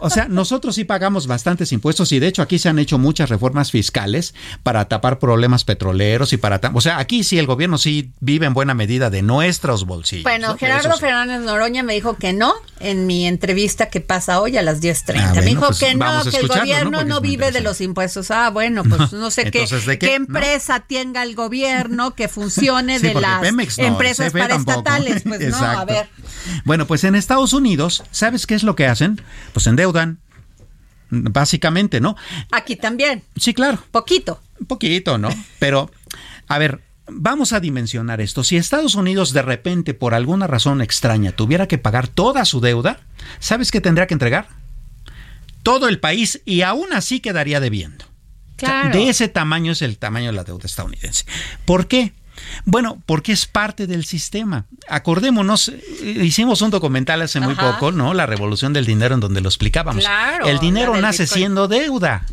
O 0.00 0.10
sea, 0.10 0.28
nosotros 0.28 0.74
sí 0.74 0.84
pagamos 0.84 1.26
bastantes 1.26 1.72
impuestos 1.72 2.12
y 2.12 2.18
de 2.18 2.28
hecho 2.28 2.42
aquí 2.42 2.58
se 2.58 2.68
han 2.68 2.78
hecho 2.78 2.98
muchas 2.98 3.30
reformas 3.30 3.70
fiscales 3.70 4.34
para 4.62 4.86
tapar 4.86 5.18
problemas 5.18 5.64
petroleros 5.64 6.32
y 6.32 6.36
para... 6.36 6.60
O 6.74 6.80
sea, 6.80 6.98
aquí 6.98 7.24
sí 7.24 7.38
el 7.38 7.46
gobierno 7.46 7.78
sí 7.78 8.12
vive 8.20 8.46
en 8.46 8.54
buena 8.54 8.74
medida 8.74 9.10
de 9.10 9.22
nuestros 9.22 9.86
bolsillos. 9.86 10.24
Bueno, 10.24 10.56
Gerardo 10.56 10.96
Fernández 10.98 11.40
Noroña 11.40 11.82
me 11.82 11.94
dijo 11.94 12.16
que 12.16 12.32
no 12.32 12.54
en 12.80 13.06
mi 13.06 13.26
entrevista 13.26 13.86
que 13.86 14.00
pasa 14.00 14.40
hoy 14.40 14.56
a 14.56 14.62
las 14.62 14.80
10.30. 14.80 15.20
Ah, 15.20 15.32
me 15.34 15.42
dijo 15.42 15.66
pues 15.66 15.78
que 15.78 15.94
no, 15.94 16.24
que 16.24 16.36
el 16.36 16.48
gobierno 16.48 17.04
no, 17.04 17.20
vive 17.20 17.50
de 17.50 17.60
los 17.60 17.80
impuestos. 17.80 18.30
Ah, 18.30 18.50
bueno, 18.50 18.84
pues 18.84 19.12
no 19.12 19.30
sé 19.30 19.50
qué, 19.50 19.66
qué, 19.98 20.14
empresa 20.14 20.80
tenga 20.80 21.22
el 21.22 21.34
gobierno 21.34 22.14
que 22.14 22.28
funcione 22.28 22.98
de 23.00 23.14
las 23.14 23.78
empresas 23.78 24.32
paraestatales. 24.32 25.22
Pues 25.28 25.50
no, 25.50 25.58
a 25.58 25.84
ver. 25.84 26.08
Bueno, 26.64 26.86
pues 26.86 27.04
en 27.04 27.14
Estados 27.14 27.52
Unidos, 27.52 28.02
¿sabes 28.10 28.46
qué 28.46 28.54
es 28.54 28.62
lo 28.62 28.74
que 28.76 28.86
hacen? 28.98 29.20
Pues 29.52 29.66
endeudan, 29.66 30.18
básicamente, 31.10 32.00
¿no? 32.00 32.16
Aquí 32.50 32.76
también. 32.76 33.22
Sí, 33.36 33.54
claro. 33.54 33.82
Poquito. 33.90 34.40
Poquito, 34.66 35.18
¿no? 35.18 35.30
Pero, 35.58 35.90
a 36.48 36.58
ver, 36.58 36.80
vamos 37.06 37.52
a 37.52 37.60
dimensionar 37.60 38.20
esto. 38.20 38.44
Si 38.44 38.56
Estados 38.56 38.94
Unidos 38.94 39.32
de 39.32 39.42
repente, 39.42 39.94
por 39.94 40.14
alguna 40.14 40.46
razón 40.46 40.80
extraña, 40.80 41.32
tuviera 41.32 41.68
que 41.68 41.78
pagar 41.78 42.08
toda 42.08 42.44
su 42.44 42.60
deuda, 42.60 43.00
¿sabes 43.38 43.70
qué 43.70 43.80
tendría 43.80 44.06
que 44.06 44.14
entregar? 44.14 44.48
Todo 45.62 45.88
el 45.88 46.00
país 46.00 46.40
y 46.44 46.62
aún 46.62 46.92
así 46.92 47.20
quedaría 47.20 47.60
debiendo. 47.60 48.04
Claro. 48.56 48.90
de 48.90 49.08
ese 49.08 49.28
tamaño 49.28 49.70
es 49.70 49.82
el 49.82 49.98
tamaño 49.98 50.26
de 50.26 50.32
la 50.32 50.42
deuda 50.42 50.66
estadounidense. 50.66 51.24
¿Por 51.64 51.86
qué? 51.86 52.12
Bueno, 52.64 53.02
porque 53.06 53.32
es 53.32 53.46
parte 53.46 53.86
del 53.86 54.04
sistema. 54.04 54.66
Acordémonos, 54.88 55.68
eh, 55.68 56.20
hicimos 56.22 56.62
un 56.62 56.70
documental 56.70 57.22
hace 57.22 57.40
muy 57.40 57.54
poco, 57.54 57.92
¿no? 57.92 58.14
La 58.14 58.26
revolución 58.26 58.72
del 58.72 58.86
dinero 58.86 59.14
en 59.14 59.20
donde 59.20 59.40
lo 59.40 59.48
explicábamos. 59.48 60.04
el 60.44 60.58
dinero 60.58 60.96
nace 61.00 61.26
siendo 61.26 61.68
deuda, 61.68 62.26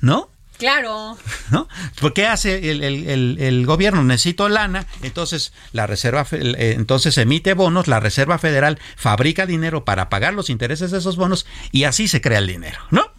¿no? 0.00 0.28
Claro. 0.58 1.18
¿No? 1.50 1.68
¿Por 2.00 2.14
hace 2.22 2.70
el, 2.70 3.66
gobierno? 3.66 4.04
Necesito 4.04 4.48
lana, 4.48 4.86
entonces 5.02 5.52
la 5.72 5.86
reserva, 5.86 6.26
eh, 6.30 6.74
entonces 6.76 7.18
emite 7.18 7.54
bonos, 7.54 7.88
la 7.88 8.00
Reserva 8.00 8.38
Federal 8.38 8.78
fabrica 8.96 9.46
dinero 9.46 9.84
para 9.84 10.08
pagar 10.08 10.32
los 10.32 10.50
intereses 10.50 10.90
de 10.90 10.98
esos 10.98 11.16
bonos 11.16 11.44
y 11.72 11.84
así 11.84 12.06
se 12.06 12.20
crea 12.20 12.38
el 12.38 12.46
dinero, 12.46 12.78
¿no? 12.90 13.13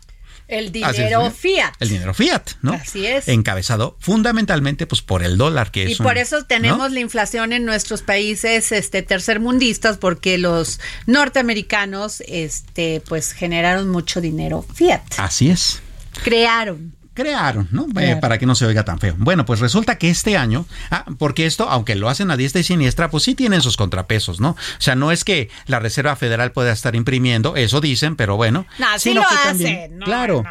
El 0.48 0.72
dinero 0.72 1.32
fiat. 1.32 1.74
El 1.80 1.90
dinero 1.90 2.14
fiat, 2.14 2.52
¿no? 2.62 2.74
Así 2.74 3.06
es. 3.06 3.28
Encabezado 3.28 3.98
fundamentalmente 4.00 4.86
pues 4.86 5.02
por 5.02 5.24
el 5.24 5.38
dólar 5.38 5.72
que 5.72 5.86
y 5.86 5.92
es 5.94 6.00
Y 6.00 6.04
por 6.04 6.18
eso 6.18 6.46
tenemos 6.46 6.92
la 6.92 7.00
inflación 7.00 7.54
en 7.54 7.66
nuestros 7.66 8.02
países 8.02 8.72
este 8.72 9.02
tercermundistas 9.02 9.98
porque 9.98 10.38
los 10.38 10.80
norteamericanos 11.08 12.22
este 12.28 13.02
pues 13.08 13.32
generaron 13.32 13.90
mucho 13.90 14.22
dinero 14.22 14.66
fiat. 14.74 15.02
Así 15.18 15.50
es. 15.50 15.82
Crearon 16.24 16.96
crearon, 17.16 17.68
¿no? 17.72 17.88
Eh, 18.00 18.18
para 18.22 18.38
que 18.38 18.46
no 18.46 18.54
se 18.54 18.66
oiga 18.66 18.84
tan 18.84 19.00
feo. 19.00 19.16
Bueno, 19.18 19.46
pues 19.46 19.62
resulta 19.62 19.98
que 19.98 20.10
este 20.10 20.38
año, 20.38 20.68
ah, 20.92 21.06
porque 21.18 21.46
esto, 21.46 21.68
aunque 21.70 21.96
lo 21.96 22.10
hacen 22.10 22.30
a 22.30 22.38
diestra 22.38 22.62
y 22.62 22.64
siniestra, 22.64 23.10
pues 23.10 23.24
sí 23.24 23.34
tienen 23.34 23.62
sus 23.62 23.78
contrapesos, 23.78 24.40
¿no? 24.40 24.50
O 24.50 24.58
sea, 24.80 24.96
no 24.96 25.12
es 25.12 25.24
que 25.24 25.50
la 25.66 25.80
Reserva 25.80 26.16
Federal 26.18 26.52
pueda 26.52 26.74
estar 26.74 26.96
imprimiendo, 26.96 27.56
eso 27.56 27.82
dicen, 27.82 28.18
pero 28.18 28.36
bueno. 28.36 28.68
No, 28.78 28.88
sí 29.00 29.14
lo 29.14 29.24
hacen. 29.24 30.00
claro. 30.04 30.44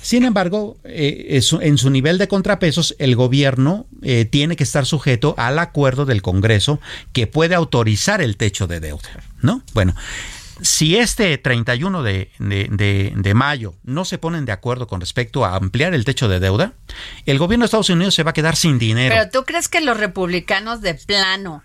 Sin 0.00 0.24
embargo, 0.24 0.78
eh, 0.84 1.40
en 1.60 1.78
su 1.78 1.90
nivel 1.90 2.16
de 2.16 2.28
contrapesos, 2.28 2.94
el 2.98 3.14
gobierno 3.14 3.86
eh, 4.02 4.24
tiene 4.24 4.56
que 4.56 4.64
estar 4.64 4.86
sujeto 4.86 5.34
al 5.36 5.58
acuerdo 5.58 6.06
del 6.06 6.22
Congreso 6.22 6.80
que 7.12 7.26
puede 7.26 7.54
autorizar 7.54 8.22
el 8.22 8.36
techo 8.36 8.66
de 8.66 8.80
deuda, 8.80 9.08
¿no? 9.42 9.62
Bueno, 9.74 9.94
si 10.60 10.96
este 10.96 11.36
31 11.38 12.02
de, 12.02 12.30
de, 12.38 13.12
de, 13.14 13.34
mayo 13.34 13.74
no 13.84 14.04
se 14.04 14.18
ponen 14.18 14.44
de 14.44 14.52
acuerdo 14.52 14.86
con 14.86 15.00
respecto 15.00 15.44
a 15.44 15.56
ampliar 15.56 15.94
el 15.94 16.04
techo 16.04 16.28
de 16.28 16.40
deuda, 16.40 16.72
el 17.26 17.38
gobierno 17.38 17.64
de 17.64 17.66
Estados 17.66 17.90
Unidos 17.90 18.14
se 18.14 18.22
va 18.22 18.30
a 18.30 18.34
quedar 18.34 18.56
sin 18.56 18.78
dinero. 18.78 19.14
Pero 19.14 19.30
tú 19.30 19.44
crees 19.44 19.68
que 19.68 19.80
los 19.80 19.98
republicanos 19.98 20.80
de 20.80 20.94
plano 20.94 21.62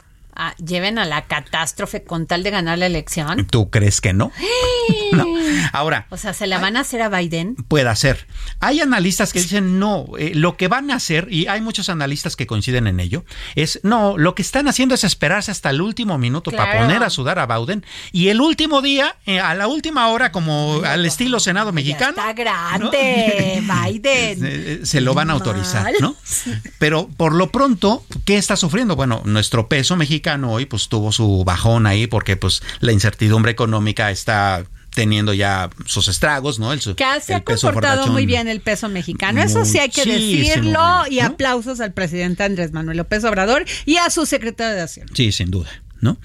lleven 0.63 0.97
a 0.97 1.05
la 1.05 1.23
catástrofe 1.25 2.03
con 2.03 2.27
tal 2.27 2.43
de 2.43 2.51
ganar 2.51 2.77
la 2.77 2.85
elección? 2.85 3.45
¿Tú 3.47 3.69
crees 3.69 4.01
que 4.01 4.13
no? 4.13 4.31
no. 5.11 5.25
Ahora. 5.73 6.07
O 6.09 6.17
sea, 6.17 6.33
¿se 6.33 6.47
la 6.47 6.59
van 6.59 6.77
a 6.77 6.81
hacer 6.81 7.01
a 7.01 7.09
Biden? 7.09 7.55
Puede 7.55 7.93
ser. 7.95 8.27
Hay 8.59 8.79
analistas 8.79 9.33
que 9.33 9.41
dicen 9.41 9.79
no, 9.79 10.07
eh, 10.17 10.31
lo 10.35 10.57
que 10.57 10.67
van 10.67 10.91
a 10.91 10.95
hacer, 10.95 11.27
y 11.29 11.47
hay 11.47 11.61
muchos 11.61 11.89
analistas 11.89 12.35
que 12.35 12.47
coinciden 12.47 12.87
en 12.87 12.99
ello, 12.99 13.25
es 13.55 13.79
no, 13.83 14.17
lo 14.17 14.35
que 14.35 14.41
están 14.41 14.67
haciendo 14.67 14.95
es 14.95 15.03
esperarse 15.03 15.51
hasta 15.51 15.69
el 15.69 15.81
último 15.81 16.17
minuto 16.17 16.51
para 16.51 16.79
poner 16.79 17.03
a 17.03 17.09
sudar 17.09 17.39
a 17.39 17.47
Biden 17.47 17.85
y 18.11 18.29
el 18.29 18.41
último 18.41 18.81
día, 18.81 19.15
eh, 19.25 19.39
a 19.39 19.53
la 19.55 19.67
última 19.67 20.07
hora, 20.09 20.31
como 20.31 20.81
al 20.85 21.05
estilo 21.05 21.39
Senado 21.39 21.71
mexicano. 21.71 22.11
está 22.11 22.33
grande, 22.33 23.61
Biden. 23.89 24.85
Se, 24.85 25.01
lo 25.01 25.13
van 25.13 25.29
a 25.29 25.33
autorizar, 25.33 25.91
¿no? 25.99 26.15
Pero 26.79 27.09
por 27.17 27.33
lo 27.33 27.51
pronto, 27.51 28.05
¿qué 28.25 28.37
está 28.37 28.55
sufriendo? 28.55 28.95
Bueno, 28.95 29.21
nuestro 29.25 29.67
peso 29.67 29.95
mexicano 29.95 30.20
hoy 30.43 30.65
pues 30.65 30.87
tuvo 30.89 31.11
su 31.11 31.43
bajón 31.43 31.85
ahí 31.87 32.07
porque 32.07 32.37
pues 32.37 32.61
la 32.79 32.91
incertidumbre 32.91 33.51
económica 33.51 34.11
está 34.11 34.63
teniendo 34.93 35.33
ya 35.33 35.69
sus 35.85 36.07
estragos, 36.07 36.59
¿no? 36.59 36.73
El, 36.73 36.79
que 36.79 37.05
se 37.21 37.33
ha 37.33 37.43
comportado 37.43 38.07
muy 38.07 38.25
bien 38.25 38.47
el 38.47 38.61
peso 38.61 38.89
mexicano, 38.89 39.41
eso 39.41 39.65
sí 39.65 39.79
hay 39.79 39.89
que 39.89 40.05
decirlo, 40.05 40.79
y 41.09 41.19
aplausos 41.19 41.79
al 41.79 41.93
presidente 41.93 42.43
Andrés 42.43 42.71
Manuel 42.73 42.97
López 42.97 43.23
Obrador 43.23 43.65
y 43.85 43.97
a 43.97 44.09
su 44.09 44.25
secretario 44.25 44.75
de 44.75 44.81
Hacienda. 44.81 45.13
Sí, 45.15 45.31
sin 45.31 45.49
duda, 45.49 45.69
¿no? 46.01 46.17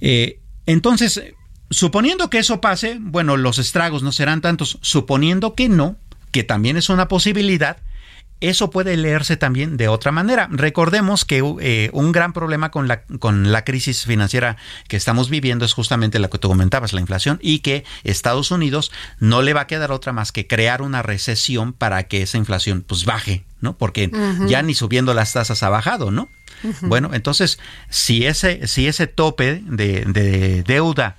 Eh, 0.00 0.40
entonces, 0.66 1.20
suponiendo 1.70 2.30
que 2.30 2.38
eso 2.38 2.60
pase, 2.60 2.98
bueno, 3.00 3.36
los 3.36 3.58
estragos 3.58 4.02
no 4.02 4.12
serán 4.12 4.40
tantos, 4.40 4.78
suponiendo 4.80 5.54
que 5.54 5.68
no, 5.68 5.96
que 6.30 6.44
también 6.44 6.76
es 6.76 6.88
una 6.88 7.08
posibilidad, 7.08 7.78
eso 8.40 8.70
puede 8.70 8.96
leerse 8.96 9.36
también 9.36 9.76
de 9.76 9.88
otra 9.88 10.12
manera. 10.12 10.48
Recordemos 10.50 11.24
que 11.24 11.42
eh, 11.60 11.90
un 11.92 12.12
gran 12.12 12.32
problema 12.32 12.70
con 12.70 12.88
la, 12.88 13.02
con 13.02 13.52
la 13.52 13.64
crisis 13.64 14.04
financiera 14.04 14.56
que 14.88 14.96
estamos 14.96 15.30
viviendo 15.30 15.64
es 15.64 15.72
justamente 15.72 16.18
la 16.18 16.28
que 16.28 16.38
tú 16.38 16.48
comentabas, 16.48 16.92
la 16.92 17.00
inflación, 17.00 17.38
y 17.42 17.60
que 17.60 17.84
Estados 18.02 18.50
Unidos 18.50 18.92
no 19.18 19.42
le 19.42 19.54
va 19.54 19.62
a 19.62 19.66
quedar 19.66 19.92
otra 19.92 20.12
más 20.12 20.32
que 20.32 20.46
crear 20.46 20.82
una 20.82 21.02
recesión 21.02 21.72
para 21.72 22.02
que 22.04 22.22
esa 22.22 22.38
inflación 22.38 22.84
pues 22.86 23.04
baje, 23.04 23.44
¿no? 23.60 23.78
Porque 23.78 24.10
ya 24.46 24.62
ni 24.62 24.74
subiendo 24.74 25.14
las 25.14 25.32
tasas 25.32 25.62
ha 25.62 25.68
bajado, 25.68 26.10
¿no? 26.10 26.28
Bueno, 26.82 27.10
entonces, 27.12 27.58
si 27.90 28.26
ese, 28.26 28.66
si 28.66 28.86
ese 28.86 29.06
tope 29.06 29.62
de, 29.66 30.04
de 30.06 30.62
deuda 30.62 31.16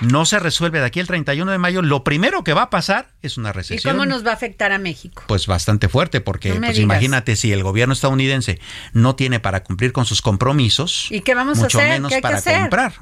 no 0.00 0.24
se 0.24 0.38
resuelve 0.38 0.80
de 0.80 0.86
aquí 0.86 1.00
el 1.00 1.06
31 1.06 1.50
de 1.50 1.58
mayo, 1.58 1.82
lo 1.82 2.04
primero 2.04 2.44
que 2.44 2.54
va 2.54 2.62
a 2.62 2.70
pasar 2.70 3.10
es 3.22 3.36
una 3.36 3.52
recesión. 3.52 3.94
¿Y 3.94 3.98
cómo 3.98 4.06
nos 4.06 4.24
va 4.24 4.30
a 4.30 4.34
afectar 4.34 4.72
a 4.72 4.78
México? 4.78 5.22
Pues 5.26 5.46
bastante 5.46 5.88
fuerte, 5.88 6.20
porque 6.20 6.54
pues 6.54 6.78
imagínate 6.78 7.36
si 7.36 7.52
el 7.52 7.62
gobierno 7.62 7.92
estadounidense 7.92 8.60
no 8.92 9.16
tiene 9.16 9.40
para 9.40 9.62
cumplir 9.62 9.92
con 9.92 10.06
sus 10.06 10.22
compromisos, 10.22 11.08
¿y 11.10 11.20
qué 11.20 11.34
vamos 11.34 11.58
mucho 11.58 11.78
a 11.78 11.82
hacer? 11.82 11.92
menos 12.00 12.12
para 12.20 12.42
comprar. 12.42 12.94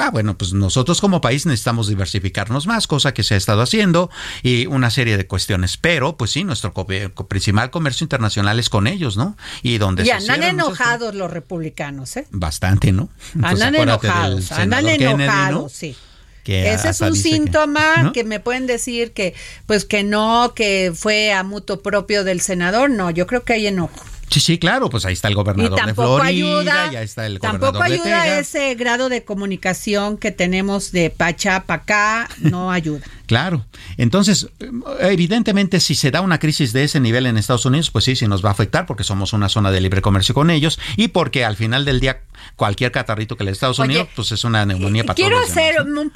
Ah, 0.00 0.10
bueno, 0.10 0.38
pues 0.38 0.52
nosotros 0.52 1.00
como 1.00 1.20
país 1.20 1.44
necesitamos 1.44 1.88
diversificarnos 1.88 2.66
más, 2.66 2.86
cosa 2.86 3.12
que 3.12 3.24
se 3.24 3.34
ha 3.34 3.36
estado 3.36 3.62
haciendo 3.62 4.10
y 4.42 4.66
una 4.66 4.90
serie 4.90 5.16
de 5.16 5.26
cuestiones. 5.26 5.76
Pero, 5.76 6.16
pues 6.16 6.30
sí, 6.30 6.44
nuestro 6.44 6.72
principal 6.72 7.70
comercio 7.70 8.04
internacional 8.04 8.60
es 8.60 8.68
con 8.68 8.86
ellos, 8.86 9.16
¿no? 9.16 9.36
Y 9.62 9.78
donde 9.78 10.04
y 10.04 10.10
andan 10.10 10.42
enojados 10.44 11.14
los 11.14 11.30
republicanos, 11.30 12.16
¿eh? 12.16 12.28
Bastante, 12.30 12.92
¿no? 12.92 13.08
Andan 13.42 13.74
enojados, 13.74 14.52
andan 14.52 14.86
enojados, 14.86 15.72
sí. 15.72 15.96
Ese 16.48 16.88
es 16.88 17.00
un 17.00 17.14
síntoma 17.14 18.12
que, 18.14 18.24
me 18.24 18.40
pueden 18.40 18.66
decir 18.66 19.12
que, 19.12 19.34
pues 19.66 19.84
que 19.84 20.02
no, 20.02 20.52
que 20.54 20.92
fue 20.94 21.32
a 21.32 21.42
mutuo 21.42 21.80
propio 21.80 22.24
del 22.24 22.40
senador. 22.40 22.90
No, 22.90 23.10
yo 23.10 23.26
creo 23.26 23.44
que 23.44 23.54
hay 23.54 23.66
enojo. 23.66 24.04
Sí, 24.30 24.40
sí, 24.40 24.58
claro, 24.58 24.90
pues 24.90 25.04
ahí 25.04 25.14
está 25.14 25.28
el 25.28 25.34
gobernador 25.34 25.84
de 25.86 25.94
Florida, 25.94 26.26
ayuda, 26.26 26.92
ya 26.92 27.02
está 27.02 27.26
el 27.26 27.38
tampoco 27.40 27.82
ayuda 27.82 28.38
ese 28.38 28.74
grado 28.74 29.08
de 29.08 29.24
comunicación 29.24 30.18
que 30.18 30.30
tenemos 30.30 30.92
de 30.92 31.10
pacha 31.10 31.64
para 31.64 31.82
acá, 31.82 32.28
no 32.38 32.70
ayuda. 32.70 33.06
Claro. 33.28 33.66
Entonces, 33.98 34.48
evidentemente, 35.00 35.80
si 35.80 35.94
se 35.94 36.10
da 36.10 36.22
una 36.22 36.38
crisis 36.38 36.72
de 36.72 36.84
ese 36.84 36.98
nivel 36.98 37.26
en 37.26 37.36
Estados 37.36 37.66
Unidos, 37.66 37.90
pues 37.90 38.06
sí, 38.06 38.16
sí 38.16 38.26
nos 38.26 38.42
va 38.42 38.48
a 38.48 38.52
afectar 38.52 38.86
porque 38.86 39.04
somos 39.04 39.34
una 39.34 39.50
zona 39.50 39.70
de 39.70 39.82
libre 39.82 40.00
comercio 40.00 40.34
con 40.34 40.48
ellos 40.48 40.80
y 40.96 41.08
porque 41.08 41.44
al 41.44 41.54
final 41.54 41.84
del 41.84 42.00
día 42.00 42.22
cualquier 42.56 42.90
catarrito 42.90 43.36
que 43.36 43.44
le 43.44 43.50
Estados 43.50 43.78
Unidos, 43.78 44.08
pues 44.16 44.32
es 44.32 44.44
una 44.44 44.64
neumonía 44.64 45.04
para 45.04 45.14
Quiero 45.14 45.38
hacer 45.38 45.82
un 45.82 46.10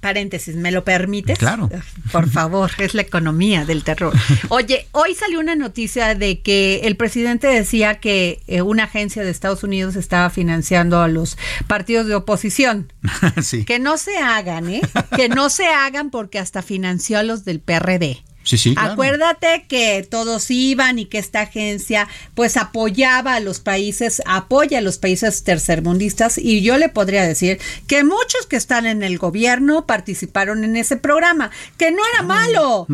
paréntesis, 0.00 0.54
¿me 0.54 0.70
lo 0.70 0.84
permites? 0.84 1.38
Claro. 1.38 1.68
Por 2.12 2.28
favor, 2.28 2.70
es 2.78 2.94
la 2.94 3.02
economía 3.02 3.64
del 3.64 3.82
terror. 3.82 4.14
Oye, 4.48 4.86
hoy 4.92 5.14
salió 5.14 5.40
una 5.40 5.56
noticia 5.56 6.14
de 6.14 6.40
que 6.40 6.82
el 6.84 6.96
presidente 6.96 7.48
decía 7.52 8.00
que 8.00 8.40
eh, 8.46 8.62
una 8.62 8.84
agencia 8.84 9.22
de 9.22 9.30
Estados 9.30 9.62
Unidos 9.62 9.96
estaba 9.96 10.30
financiando 10.30 11.00
a 11.00 11.08
los 11.08 11.38
partidos 11.66 12.06
de 12.06 12.14
oposición. 12.14 12.92
sí. 13.42 13.64
Que 13.64 13.78
no 13.78 13.96
se 13.98 14.18
hagan, 14.18 14.68
¿eh? 14.68 14.82
Que 15.16 15.28
no 15.28 15.50
se 15.50 15.66
hagan 15.66 16.10
porque 16.10 16.38
hasta 16.38 16.62
financió 16.62 17.18
a 17.18 17.22
los 17.22 17.44
del 17.44 17.60
PRD. 17.60 18.22
Sí, 18.44 18.58
sí, 18.58 18.74
Acuérdate 18.76 19.66
que 19.68 20.06
todos 20.08 20.50
iban 20.50 20.98
y 20.98 21.06
que 21.06 21.18
esta 21.18 21.42
agencia 21.42 22.08
pues 22.34 22.56
apoyaba 22.56 23.36
a 23.36 23.40
los 23.40 23.60
países, 23.60 24.22
apoya 24.26 24.78
a 24.78 24.80
los 24.80 24.98
países 24.98 25.44
tercermundistas 25.44 26.38
y 26.38 26.62
yo 26.62 26.76
le 26.76 26.88
podría 26.88 27.22
decir 27.26 27.60
que 27.86 28.04
muchos 28.04 28.46
que 28.48 28.56
están 28.56 28.86
en 28.86 29.02
el 29.02 29.18
gobierno 29.18 29.86
participaron 29.86 30.64
en 30.64 30.76
ese 30.76 30.96
programa, 30.96 31.50
que 31.76 31.90
no 31.90 31.98
era 32.14 32.20
ah, 32.20 32.22
malo. 32.22 32.86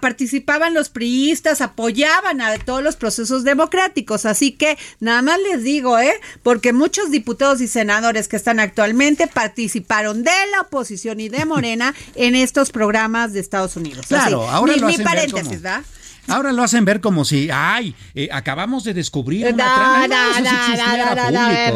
Participaban 0.00 0.74
los 0.74 0.88
priistas, 0.88 1.60
apoyaban 1.60 2.40
a 2.40 2.56
todos 2.58 2.82
los 2.82 2.96
procesos 2.96 3.44
democráticos, 3.44 4.26
así 4.26 4.52
que 4.52 4.78
nada 5.00 5.22
más 5.22 5.38
les 5.40 5.62
digo, 5.62 5.98
¿eh? 5.98 6.14
Porque 6.42 6.72
muchos 6.72 7.10
diputados 7.10 7.60
y 7.60 7.68
senadores 7.68 8.28
que 8.28 8.36
están 8.36 8.60
actualmente 8.60 9.26
participaron 9.26 10.22
de 10.22 10.30
la 10.50 10.62
oposición 10.62 11.20
y 11.20 11.28
de 11.28 11.44
Morena 11.54 11.94
en 12.14 12.34
estos 12.34 12.70
programas 12.70 13.32
de 13.32 13.40
Estados 13.40 13.76
Unidos. 13.76 14.06
Claro, 14.08 14.48
ahora 14.48 14.76
mi 14.86 14.98
paréntesis, 14.98 15.62
¿verdad? 15.62 15.82
Ahora 16.26 16.52
lo 16.52 16.62
hacen 16.62 16.84
ver 16.84 17.00
como 17.00 17.24
si, 17.24 17.50
ay, 17.52 17.94
eh, 18.14 18.28
acabamos 18.32 18.84
de 18.84 18.94
descubrir 18.94 19.46
una 19.52 20.06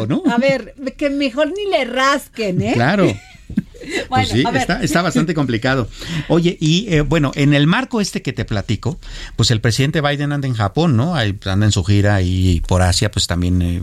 no, 0.07 0.23
A 0.31 0.37
ver, 0.37 0.73
que 0.97 1.09
mejor 1.09 1.51
ni 1.55 1.69
le 1.69 1.85
rasquen, 1.85 2.61
¿eh? 2.61 2.73
Claro. 2.73 3.05
Pues 4.09 4.29
sí, 4.29 4.43
está, 4.81 5.01
bastante 5.01 5.33
complicado. 5.33 5.87
Oye, 6.27 6.57
y 6.59 6.93
eh, 6.93 7.01
bueno, 7.01 7.31
en 7.35 7.53
el 7.53 7.65
marco 7.65 8.01
este 8.01 8.21
que 8.21 8.33
te 8.33 8.45
platico, 8.45 8.99
pues 9.35 9.51
el 9.51 9.61
presidente 9.61 10.01
Biden 10.01 10.31
anda 10.31 10.47
en 10.47 10.53
Japón, 10.53 10.97
¿no? 10.97 11.15
anda 11.15 11.65
en 11.65 11.71
su 11.71 11.83
gira 11.83 12.21
y 12.21 12.61
por 12.67 12.81
Asia, 12.81 13.09
pues 13.09 13.27
también 13.27 13.61
eh, 13.61 13.81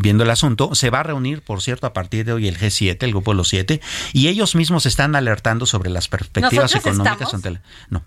viendo 0.00 0.24
el 0.24 0.30
asunto. 0.30 0.74
Se 0.74 0.90
va 0.90 1.00
a 1.00 1.02
reunir, 1.04 1.42
por 1.42 1.62
cierto, 1.62 1.86
a 1.86 1.92
partir 1.92 2.24
de 2.24 2.32
hoy 2.32 2.48
el 2.48 2.58
G7, 2.58 2.96
el 3.00 3.10
grupo 3.10 3.32
de 3.32 3.36
los 3.36 3.48
siete, 3.48 3.80
y 4.12 4.28
ellos 4.28 4.54
mismos 4.56 4.84
están 4.84 5.14
alertando 5.16 5.64
sobre 5.64 5.90
las 5.90 6.08
perspectivas 6.08 6.74
económicas 6.74 7.32
ante 7.32 7.52
la... 7.52 7.62
No. 7.88 8.04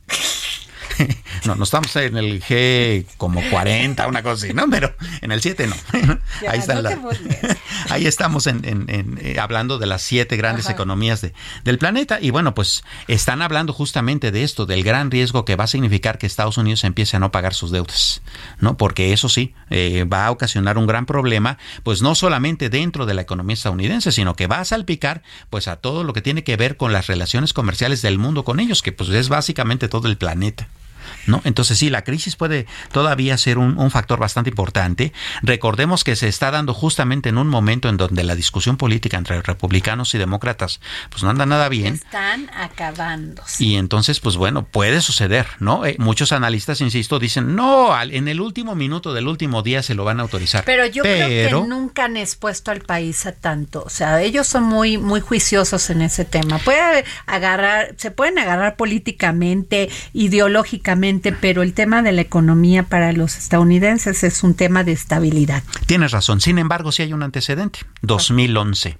no, 1.45 1.55
no 1.55 1.63
estamos 1.63 1.95
en 1.95 2.17
el 2.17 2.41
G 2.41 3.05
como 3.17 3.41
40, 3.49 4.07
una 4.07 4.23
cosa 4.23 4.45
así, 4.45 4.53
¿no? 4.53 4.65
Pero 4.69 4.93
en 5.21 5.31
el 5.31 5.41
7 5.41 5.67
no. 5.67 5.75
ahí, 6.47 6.59
está 6.59 6.81
ahí 7.89 8.05
estamos 8.05 8.47
en, 8.47 8.85
eh, 8.87 9.37
hablando 9.39 9.77
de 9.77 9.85
las 9.85 10.01
siete 10.01 10.37
grandes 10.37 10.69
economías 10.69 11.21
de, 11.21 11.33
del 11.63 11.77
planeta. 11.77 12.19
Y 12.21 12.31
bueno, 12.31 12.53
pues 12.53 12.83
están 13.07 13.41
hablando 13.41 13.73
justamente 13.73 14.31
de 14.31 14.43
esto, 14.43 14.65
del 14.65 14.83
gran 14.83 15.11
riesgo 15.11 15.45
que 15.45 15.55
va 15.55 15.65
a 15.65 15.67
significar 15.67 16.17
que 16.17 16.27
Estados 16.27 16.57
Unidos 16.57 16.83
empiece 16.83 17.17
a 17.17 17.19
no 17.19 17.31
pagar 17.31 17.53
sus 17.53 17.71
deudas, 17.71 18.21
¿no? 18.59 18.77
Porque 18.77 19.13
eso 19.13 19.29
sí, 19.29 19.53
eh, 19.69 20.05
va 20.05 20.25
a 20.25 20.31
ocasionar 20.31 20.77
un 20.77 20.87
gran 20.87 21.05
problema, 21.05 21.57
pues 21.83 22.01
no 22.01 22.15
solamente 22.15 22.69
dentro 22.69 23.05
de 23.05 23.13
la 23.13 23.21
economía 23.21 23.53
estadounidense, 23.53 24.11
sino 24.11 24.35
que 24.35 24.47
va 24.47 24.59
a 24.59 24.65
salpicar 24.65 25.23
pues 25.49 25.67
a 25.67 25.77
todo 25.77 26.03
lo 26.03 26.13
que 26.13 26.21
tiene 26.21 26.43
que 26.43 26.57
ver 26.57 26.77
con 26.77 26.93
las 26.93 27.07
relaciones 27.07 27.53
comerciales 27.53 28.01
del 28.01 28.17
mundo 28.17 28.43
con 28.43 28.59
ellos, 28.59 28.81
que 28.81 28.91
pues 28.91 29.09
es 29.09 29.29
básicamente 29.29 29.87
todo 29.87 30.07
el 30.07 30.17
planeta. 30.17 30.67
¿No? 31.29 31.41
Entonces 31.43 31.77
sí, 31.77 31.89
la 31.89 32.03
crisis 32.03 32.35
puede 32.35 32.65
todavía 32.91 33.37
ser 33.37 33.57
un, 33.57 33.89
factor 33.89 34.19
bastante 34.19 34.51
importante. 34.51 35.13
Recordemos 35.41 36.03
que 36.03 36.15
se 36.15 36.27
está 36.27 36.51
dando 36.51 36.73
justamente 36.73 37.29
en 37.29 37.37
un 37.37 37.47
momento 37.47 37.89
en 37.89 37.97
donde 37.97 38.23
la 38.23 38.35
discusión 38.35 38.77
política 38.77 39.17
entre 39.17 39.41
republicanos 39.41 40.13
y 40.13 40.17
demócratas 40.17 40.79
pues 41.09 41.23
no 41.23 41.29
anda 41.29 41.45
nada 41.45 41.69
bien. 41.69 41.95
Están 41.95 42.49
acabando. 42.55 43.43
Y 43.57 43.75
entonces, 43.75 44.19
pues 44.19 44.35
bueno, 44.35 44.65
puede 44.65 45.01
suceder, 45.01 45.47
¿no? 45.59 45.85
Eh, 45.85 45.95
muchos 45.97 46.31
analistas, 46.31 46.81
insisto, 46.81 47.19
dicen, 47.19 47.55
no, 47.55 47.99
en 47.99 48.27
el 48.27 48.41
último 48.41 48.75
minuto 48.75 49.13
del 49.13 49.27
último 49.27 49.63
día 49.63 49.81
se 49.81 49.95
lo 49.95 50.03
van 50.03 50.19
a 50.19 50.23
autorizar. 50.23 50.63
Pero 50.65 50.85
yo 50.85 51.03
creo 51.03 51.27
que 51.27 51.67
nunca 51.67 52.05
han 52.05 52.17
expuesto 52.17 52.71
al 52.71 52.81
país 52.81 53.25
a 53.25 53.31
tanto. 53.31 53.83
O 53.85 53.89
sea, 53.89 54.21
ellos 54.21 54.47
son 54.47 54.63
muy, 54.63 54.97
muy 54.97 55.21
juiciosos 55.21 55.89
en 55.89 56.01
ese 56.01 56.25
tema. 56.25 56.59
Puede 56.59 57.05
agarrar, 57.25 57.95
se 57.97 58.11
pueden 58.11 58.39
agarrar 58.39 58.75
políticamente, 58.75 59.89
ideológicamente 60.13 61.18
pero 61.19 61.61
el 61.61 61.73
tema 61.73 62.01
de 62.01 62.11
la 62.11 62.21
economía 62.21 62.83
para 62.83 63.11
los 63.11 63.37
estadounidenses 63.37 64.23
es 64.23 64.43
un 64.43 64.53
tema 64.53 64.83
de 64.83 64.91
estabilidad. 64.91 65.63
Tienes 65.85 66.11
razón. 66.11 66.41
Sin 66.41 66.57
embargo, 66.57 66.91
sí 66.91 67.03
hay 67.03 67.13
un 67.13 67.23
antecedente. 67.23 67.79
2011. 68.01 68.97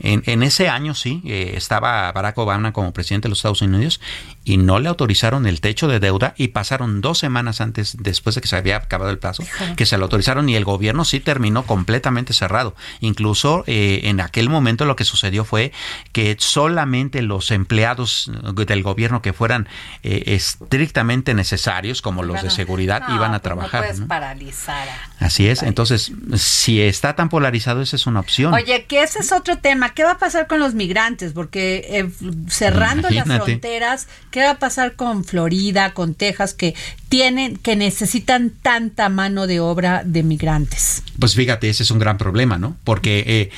En, 0.00 0.22
en, 0.26 0.42
ese 0.42 0.68
año 0.68 0.94
sí, 0.94 1.22
eh, 1.24 1.52
estaba 1.56 2.10
Barack 2.10 2.36
Obama 2.38 2.72
como 2.72 2.92
presidente 2.92 3.26
de 3.26 3.30
los 3.30 3.38
Estados 3.38 3.62
Unidos 3.62 4.00
y 4.44 4.56
no 4.56 4.78
le 4.78 4.88
autorizaron 4.88 5.46
el 5.46 5.60
techo 5.60 5.88
de 5.88 6.00
deuda 6.00 6.34
y 6.36 6.48
pasaron 6.48 7.00
dos 7.00 7.18
semanas 7.18 7.60
antes, 7.60 7.96
después 8.00 8.34
de 8.34 8.40
que 8.40 8.48
se 8.48 8.56
había 8.56 8.76
acabado 8.76 9.10
el 9.10 9.18
plazo, 9.18 9.44
que 9.76 9.86
se 9.86 9.96
lo 9.98 10.04
autorizaron 10.04 10.48
y 10.48 10.56
el 10.56 10.64
gobierno 10.64 11.04
sí 11.04 11.20
terminó 11.20 11.64
completamente 11.64 12.32
cerrado. 12.32 12.74
Incluso 13.00 13.64
eh, 13.66 14.00
en 14.04 14.20
aquel 14.20 14.48
momento 14.48 14.84
lo 14.84 14.96
que 14.96 15.04
sucedió 15.04 15.44
fue 15.44 15.72
que 16.12 16.36
solamente 16.38 17.22
los 17.22 17.50
empleados 17.50 18.30
del 18.54 18.82
gobierno 18.82 19.22
que 19.22 19.32
fueran 19.32 19.68
eh, 20.02 20.24
estrictamente 20.26 21.34
necesarios, 21.34 22.02
como 22.02 22.22
los 22.22 22.42
de 22.42 22.50
seguridad, 22.50 23.02
iban 23.08 23.34
a 23.34 23.38
pues 23.38 23.42
trabajar. 23.42 23.80
No 23.82 23.86
puedes 23.88 24.08
paralizar. 24.08 24.88
Así 25.20 25.48
es. 25.48 25.62
Entonces, 25.62 26.12
si 26.36 26.80
está 26.80 27.14
tan 27.14 27.28
polarizado, 27.28 27.82
esa 27.82 27.96
es 27.96 28.06
una 28.06 28.20
opción. 28.20 28.52
Oye, 28.54 28.84
que 28.86 29.02
ese 29.02 29.20
es 29.20 29.32
otro 29.32 29.58
tema. 29.58 29.94
¿Qué 29.94 30.04
va 30.04 30.12
a 30.12 30.18
pasar 30.18 30.46
con 30.46 30.58
los 30.58 30.74
migrantes? 30.74 31.32
Porque 31.32 31.86
eh, 31.90 32.10
cerrando 32.48 33.08
las 33.10 33.26
fronteras 33.26 34.08
¿Qué 34.32 34.42
va 34.42 34.52
a 34.52 34.58
pasar 34.58 34.96
con 34.96 35.24
Florida, 35.24 35.92
con 35.92 36.14
Texas, 36.14 36.54
que 36.54 36.74
tienen, 37.10 37.58
que 37.58 37.76
necesitan 37.76 38.48
tanta 38.50 39.10
mano 39.10 39.46
de 39.46 39.60
obra 39.60 40.04
de 40.06 40.22
migrantes? 40.22 41.02
Pues 41.18 41.34
fíjate, 41.34 41.68
ese 41.68 41.82
es 41.82 41.90
un 41.90 41.98
gran 41.98 42.16
problema, 42.16 42.56
¿no? 42.56 42.74
Porque 42.82 43.22
eh, 43.26 43.50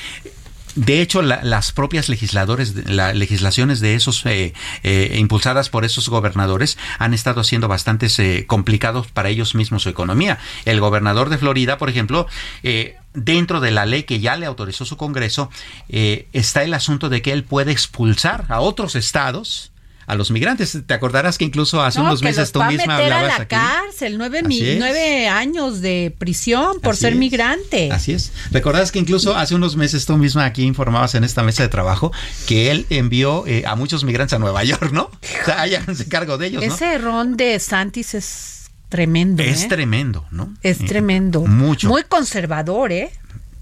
de 0.75 1.01
hecho, 1.01 1.21
las 1.21 1.71
propias 1.71 2.09
legisladores, 2.09 2.89
la, 2.89 3.13
legislaciones 3.13 3.79
de 3.79 3.95
esos 3.95 4.25
eh, 4.25 4.53
eh, 4.83 5.15
impulsadas 5.17 5.69
por 5.69 5.85
esos 5.85 6.09
gobernadores 6.09 6.77
han 6.99 7.13
estado 7.13 7.39
haciendo 7.39 7.69
bastante 7.69 8.45
complicados 8.45 9.07
para 9.07 9.29
ellos 9.29 9.55
mismos 9.55 9.83
su 9.83 9.89
economía. 9.89 10.39
El 10.65 10.81
gobernador 10.81 11.29
de 11.29 11.37
Florida, 11.37 11.77
por 11.77 11.89
ejemplo, 11.89 12.27
dentro 13.13 13.61
de 13.61 13.71
la 13.71 13.85
ley 13.85 14.03
que 14.03 14.19
ya 14.19 14.35
le 14.35 14.45
autorizó 14.45 14.83
su 14.83 14.97
Congreso, 14.97 15.49
está 15.87 16.63
el 16.63 16.73
asunto 16.73 17.07
de 17.07 17.21
que 17.21 17.31
él 17.31 17.45
puede 17.45 17.71
expulsar 17.71 18.43
a 18.49 18.59
otros 18.59 18.95
estados 18.95 19.71
a 20.07 20.15
los 20.15 20.31
migrantes. 20.31 20.77
Te 20.85 20.93
acordarás 20.93 21.37
que 21.37 21.45
incluso 21.45 21.81
hace 21.81 21.99
unos 21.99 22.21
meses 22.21 22.51
tú 22.51 22.63
misma 22.63 22.97
hablabas 22.97 23.35
a 23.35 23.39
la 23.39 23.47
cárcel, 23.47 24.17
nueve, 24.17 24.41
nueve, 24.43 25.27
años 25.27 25.81
de 25.81 26.13
prisión 26.17 26.79
por 26.81 26.95
ser 26.95 27.15
migrante. 27.15 27.91
Así 27.91 28.13
es. 28.13 28.31
Recordarás 28.51 28.91
que 28.91 28.99
incluso 28.99 29.35
hace 29.35 29.55
unos 29.55 29.75
meses 29.75 30.05
tú 30.05 30.17
misma 30.17 30.45
aquí 30.45 30.63
informabas 30.63 31.15
en 31.15 31.23
esta 31.23 31.43
mesa 31.43 31.63
de 31.63 31.69
trabajo 31.69 32.11
que 32.47 32.71
él 32.71 32.85
envió 32.89 33.45
eh, 33.47 33.63
a 33.65 33.75
muchos 33.75 34.03
migrantes 34.03 34.33
a 34.33 34.39
Nueva 34.39 34.63
York, 34.63 34.91
¿no? 34.91 35.03
O 35.05 35.45
sea, 35.45 35.61
háganse 35.61 36.07
cargo 36.07 36.37
de 36.37 36.47
ellos, 36.47 36.65
¿no? 36.65 36.73
Ese 36.73 36.97
ron 36.97 37.37
de 37.37 37.59
Santis 37.59 38.13
es 38.13 38.71
tremendo. 38.89 39.43
Es 39.43 39.63
¿eh? 39.63 39.67
tremendo, 39.67 40.25
¿no? 40.31 40.53
Es 40.61 40.79
tremendo. 40.79 41.41
Mucho. 41.41 41.87
Muy 41.87 42.03
conservador, 42.03 42.91
¿eh? 42.91 43.11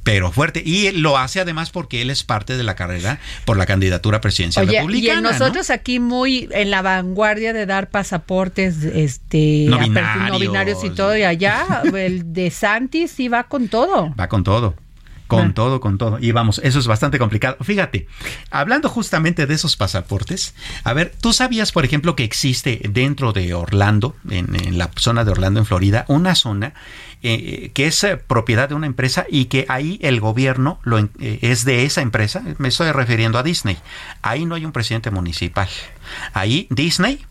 Pero 0.03 0.31
fuerte. 0.31 0.61
Y 0.65 0.91
lo 0.91 1.17
hace 1.17 1.39
además 1.39 1.71
porque 1.71 2.01
él 2.01 2.09
es 2.09 2.23
parte 2.23 2.57
de 2.57 2.63
la 2.63 2.75
carrera 2.75 3.19
por 3.45 3.57
la 3.57 3.65
candidatura 3.65 4.21
presidencial 4.21 4.67
republicana. 4.67 5.19
Y 5.19 5.33
nosotros 5.33 5.69
aquí 5.69 5.99
muy 5.99 6.49
en 6.51 6.71
la 6.71 6.81
vanguardia 6.81 7.53
de 7.53 7.65
dar 7.65 7.89
pasaportes 7.89 8.83
este 8.83 9.65
no 9.67 9.79
binarios, 9.79 10.83
y 10.83 10.89
todo, 10.89 11.17
y 11.17 11.23
allá 11.23 11.81
el 11.95 12.33
de 12.33 12.51
Santis 12.51 13.11
sí 13.11 13.27
va 13.27 13.43
con 13.43 13.67
todo. 13.67 14.13
Va 14.19 14.27
con 14.27 14.43
todo. 14.43 14.75
Con 15.37 15.53
todo, 15.53 15.79
con 15.79 15.97
todo. 15.97 16.19
Y 16.19 16.31
vamos, 16.31 16.59
eso 16.63 16.79
es 16.79 16.87
bastante 16.87 17.19
complicado. 17.19 17.57
Fíjate, 17.61 18.07
hablando 18.51 18.89
justamente 18.89 19.45
de 19.45 19.53
esos 19.53 19.75
pasaportes, 19.75 20.55
a 20.83 20.93
ver, 20.93 21.13
¿tú 21.19 21.33
sabías, 21.33 21.71
por 21.71 21.85
ejemplo, 21.85 22.15
que 22.15 22.23
existe 22.23 22.81
dentro 22.89 23.33
de 23.33 23.53
Orlando, 23.53 24.15
en 24.29 24.77
la 24.77 24.89
zona 24.95 25.25
de 25.25 25.31
Orlando, 25.31 25.59
en 25.59 25.65
Florida, 25.65 26.05
una 26.07 26.35
zona 26.35 26.73
eh, 27.25 27.71
que 27.73 27.87
es 27.87 28.03
eh, 28.03 28.17
propiedad 28.17 28.67
de 28.67 28.75
una 28.75 28.85
empresa 28.85 29.25
y 29.29 29.45
que 29.45 29.65
ahí 29.69 29.97
el 30.01 30.19
gobierno 30.19 30.81
lo, 30.83 30.99
eh, 30.99 31.09
es 31.41 31.63
de 31.63 31.85
esa 31.85 32.01
empresa, 32.01 32.43
me 32.57 32.67
estoy 32.67 32.91
refiriendo 32.91 33.37
a 33.37 33.43
Disney. 33.43 33.77
Ahí 34.21 34.45
no 34.45 34.55
hay 34.55 34.65
un 34.65 34.73
presidente 34.73 35.09
municipal. 35.09 35.69
Ahí 36.33 36.67
Disney 36.69 37.25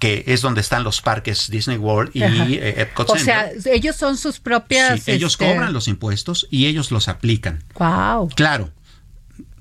que 0.00 0.24
es 0.26 0.40
donde 0.40 0.60
están 0.62 0.82
los 0.82 1.00
parques 1.02 1.48
Disney 1.50 1.76
World 1.76 2.10
y 2.14 2.22
eh, 2.22 2.80
Epcot 2.80 3.08
O 3.10 3.16
sea, 3.18 3.50
ellos 3.66 3.94
son 3.94 4.16
sus 4.16 4.40
propias... 4.40 5.02
Sí, 5.02 5.12
ellos 5.12 5.34
este, 5.34 5.46
cobran 5.52 5.72
los 5.72 5.86
impuestos 5.86 6.48
y 6.50 6.66
ellos 6.66 6.90
los 6.90 7.06
aplican. 7.06 7.62
Wow. 7.78 8.30
Claro. 8.34 8.70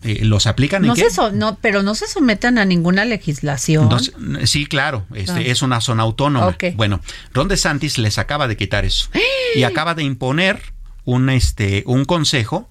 eh, 0.02 0.24
los 0.24 0.48
aplican 0.48 0.82
No 0.82 0.94
en 0.94 0.96
se 0.96 1.10
so- 1.12 1.32
no, 1.32 1.58
pero 1.62 1.84
no 1.84 1.94
se 1.94 2.08
someten 2.08 2.58
a 2.58 2.64
ninguna 2.64 3.04
legislación. 3.04 3.84
Entonces, 3.84 4.16
sí, 4.50 4.66
claro, 4.66 5.06
este, 5.14 5.40
Ah. 5.40 5.42
es 5.42 5.62
una 5.62 5.82
zona 5.82 6.04
autónoma. 6.04 6.56
Bueno, 6.76 7.02
Ron 7.34 7.50
DeSantis 7.50 7.98
les 7.98 8.18
acaba 8.18 8.48
de 8.48 8.56
quitar 8.56 8.86
eso 8.86 9.10
y 9.56 9.64
acaba 9.64 9.94
de 9.94 10.04
imponer 10.04 10.62
un, 11.04 11.30
este, 11.30 11.84
un 11.86 12.06
consejo 12.06 12.70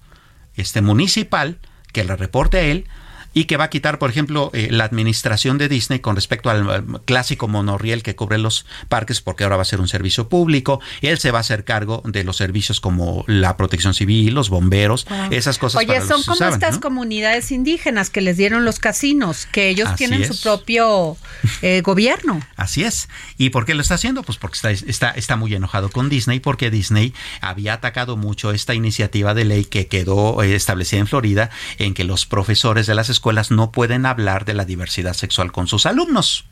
este, 0.55 0.81
municipal 0.81 1.59
que 1.93 2.03
le 2.03 2.15
reporte 2.15 2.57
a 2.57 2.61
él 2.61 2.85
y 3.33 3.45
que 3.45 3.57
va 3.57 3.65
a 3.65 3.69
quitar, 3.69 3.99
por 3.99 4.09
ejemplo, 4.09 4.49
eh, 4.53 4.69
la 4.71 4.85
administración 4.85 5.57
de 5.57 5.69
Disney 5.69 5.99
con 5.99 6.15
respecto 6.15 6.49
al, 6.49 6.69
al 6.69 7.01
clásico 7.05 7.47
monorriel 7.47 8.01
que 8.03 8.15
cubre 8.15 8.37
los 8.37 8.65
parques, 8.87 9.21
porque 9.21 9.43
ahora 9.43 9.55
va 9.57 9.61
a 9.61 9.65
ser 9.65 9.79
un 9.81 9.87
servicio 9.87 10.29
público. 10.29 10.81
Él 11.01 11.19
se 11.19 11.31
va 11.31 11.37
a 11.37 11.41
hacer 11.41 11.63
cargo 11.63 12.01
de 12.05 12.23
los 12.23 12.37
servicios 12.37 12.79
como 12.81 13.23
la 13.27 13.55
protección 13.55 13.93
civil, 13.93 14.33
los 14.33 14.49
bomberos, 14.49 15.05
Wow. 15.09 15.27
esas 15.31 15.57
cosas. 15.57 15.79
Oye, 15.79 15.87
para 15.87 15.99
los 15.99 16.07
son 16.09 16.19
se 16.19 16.25
como 16.25 16.35
usaban, 16.35 16.53
estas 16.55 16.75
¿no? 16.75 16.81
comunidades 16.81 17.51
indígenas 17.51 18.09
que 18.09 18.21
les 18.21 18.37
dieron 18.37 18.65
los 18.65 18.79
casinos, 18.79 19.47
que 19.51 19.69
ellos 19.69 19.87
Así 19.89 19.97
tienen 19.97 20.23
es. 20.23 20.27
su 20.35 20.41
propio 20.41 21.15
eh, 21.61 21.81
gobierno. 21.81 22.39
Así 22.55 22.83
es. 22.83 23.09
¿Y 23.37 23.51
por 23.51 23.65
qué 23.65 23.75
lo 23.75 23.81
está 23.81 23.95
haciendo? 23.95 24.23
Pues 24.23 24.37
porque 24.37 24.55
está, 24.55 24.71
está, 24.71 25.11
está 25.11 25.35
muy 25.35 25.53
enojado 25.53 25.89
con 25.89 26.09
Disney, 26.09 26.39
porque 26.39 26.71
Disney 26.71 27.13
había 27.41 27.73
atacado 27.73 28.17
mucho 28.17 28.51
esta 28.51 28.73
iniciativa 28.73 29.33
de 29.33 29.45
ley 29.45 29.65
que 29.65 29.87
quedó 29.87 30.41
eh, 30.43 30.55
establecida 30.55 30.99
en 30.99 31.07
Florida, 31.07 31.49
en 31.77 31.93
que 31.93 32.03
los 32.03 32.25
profesores 32.25 32.87
de 32.87 32.95
las 32.95 33.09
escuelas 33.09 33.18
no 33.51 33.71
pueden 33.71 34.05
hablar 34.05 34.45
de 34.45 34.53
la 34.53 34.65
diversidad 34.65 35.13
sexual 35.13 35.51
con 35.51 35.67
sus 35.67 35.85
alumnos. 35.85 36.45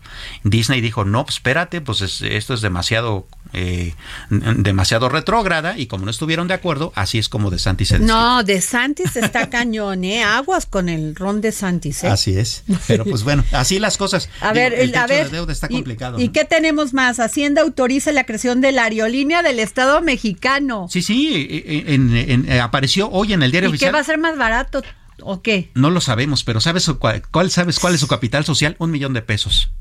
Disney 0.44 0.82
dijo, 0.82 1.06
no, 1.06 1.26
pues 1.26 1.36
espérate, 1.38 1.82
pues 1.82 2.02
es- 2.02 2.22
esto 2.22 2.54
es 2.54 2.62
demasiado... 2.62 3.28
eh, 3.54 3.94
demasiado 4.30 5.08
retrógrada 5.10 5.78
y 5.78 5.88
como 5.88 6.06
no 6.06 6.12
estuvieron 6.12 6.48
de 6.48 6.54
acuerdo, 6.54 6.92
así 6.96 7.18
es 7.18 7.30
como 7.30 7.50
DeSantis 7.50 7.88
se 7.90 8.00
No, 8.00 8.44
de 8.44 8.60
Santis 8.62 9.16
está 9.16 9.50
cañón, 9.50 10.04
¿eh? 10.04 10.24
Aguas 10.24 10.66
con 10.66 10.90
el 10.90 11.16
ron 11.16 11.40
de 11.42 11.52
Santis, 11.54 12.04
¿eh? 12.04 12.10
Así 12.10 12.38
es. 12.38 12.64
Pero 12.88 13.06
pues 13.06 13.24
bueno, 13.24 13.44
así 13.54 13.80
las 13.80 13.98
cosas. 13.98 14.30
A 14.42 14.52
Digo, 14.52 14.56
ver, 14.56 14.74
el 14.74 14.90
a 14.96 15.06
techo 15.06 15.08
de 15.08 15.24
ver. 15.24 15.32
deuda 15.32 15.54
está 15.54 15.68
complicado. 15.70 16.20
¿Y, 16.20 16.28
¿no? 16.28 16.34
qué 16.34 16.44
tenemos 16.46 16.94
más? 16.94 17.20
Hacienda 17.20 17.62
autoriza 17.62 18.12
la 18.12 18.26
creación 18.26 18.60
de 18.62 18.72
la 18.74 18.84
aerolínea 18.84 19.42
del 19.44 19.60
Estado 19.60 20.02
mexicano. 20.02 20.88
Sí, 20.90 21.02
sí, 21.02 21.48
eh, 21.50 21.84
en- 21.88 22.16
en- 22.16 22.60
apareció 22.60 23.10
hoy 23.12 23.32
en 23.34 23.44
el 23.44 23.52
diario 23.52 23.70
¿Y 23.70 23.72
qué 23.72 23.76
oficial. 23.76 23.96
va 23.96 24.00
a 24.00 24.04
ser 24.04 24.18
más 24.18 24.38
barato 24.38 24.84
o 25.22 25.42
qué? 25.42 25.72
No 25.74 25.90
lo 25.90 26.02
sabemos, 26.02 26.44
pero 26.44 26.60
¿sabes 26.62 26.90
cuál- 27.32 27.52
sabes 27.52 27.80
cuál 27.80 27.94
es 27.96 28.00
su 28.00 28.08
capital 28.08 28.46
social? 28.46 28.76
Un 28.80 28.92
millón 28.92 29.14
de 29.14 29.22
pesos. 29.22 29.72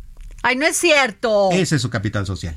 Ay, 0.42 0.56
no 0.56 0.66
es 0.66 0.76
cierto. 0.76 1.50
Ese 1.52 1.76
es 1.76 1.82
su 1.82 1.90
capital 1.90 2.24
social. 2.26 2.56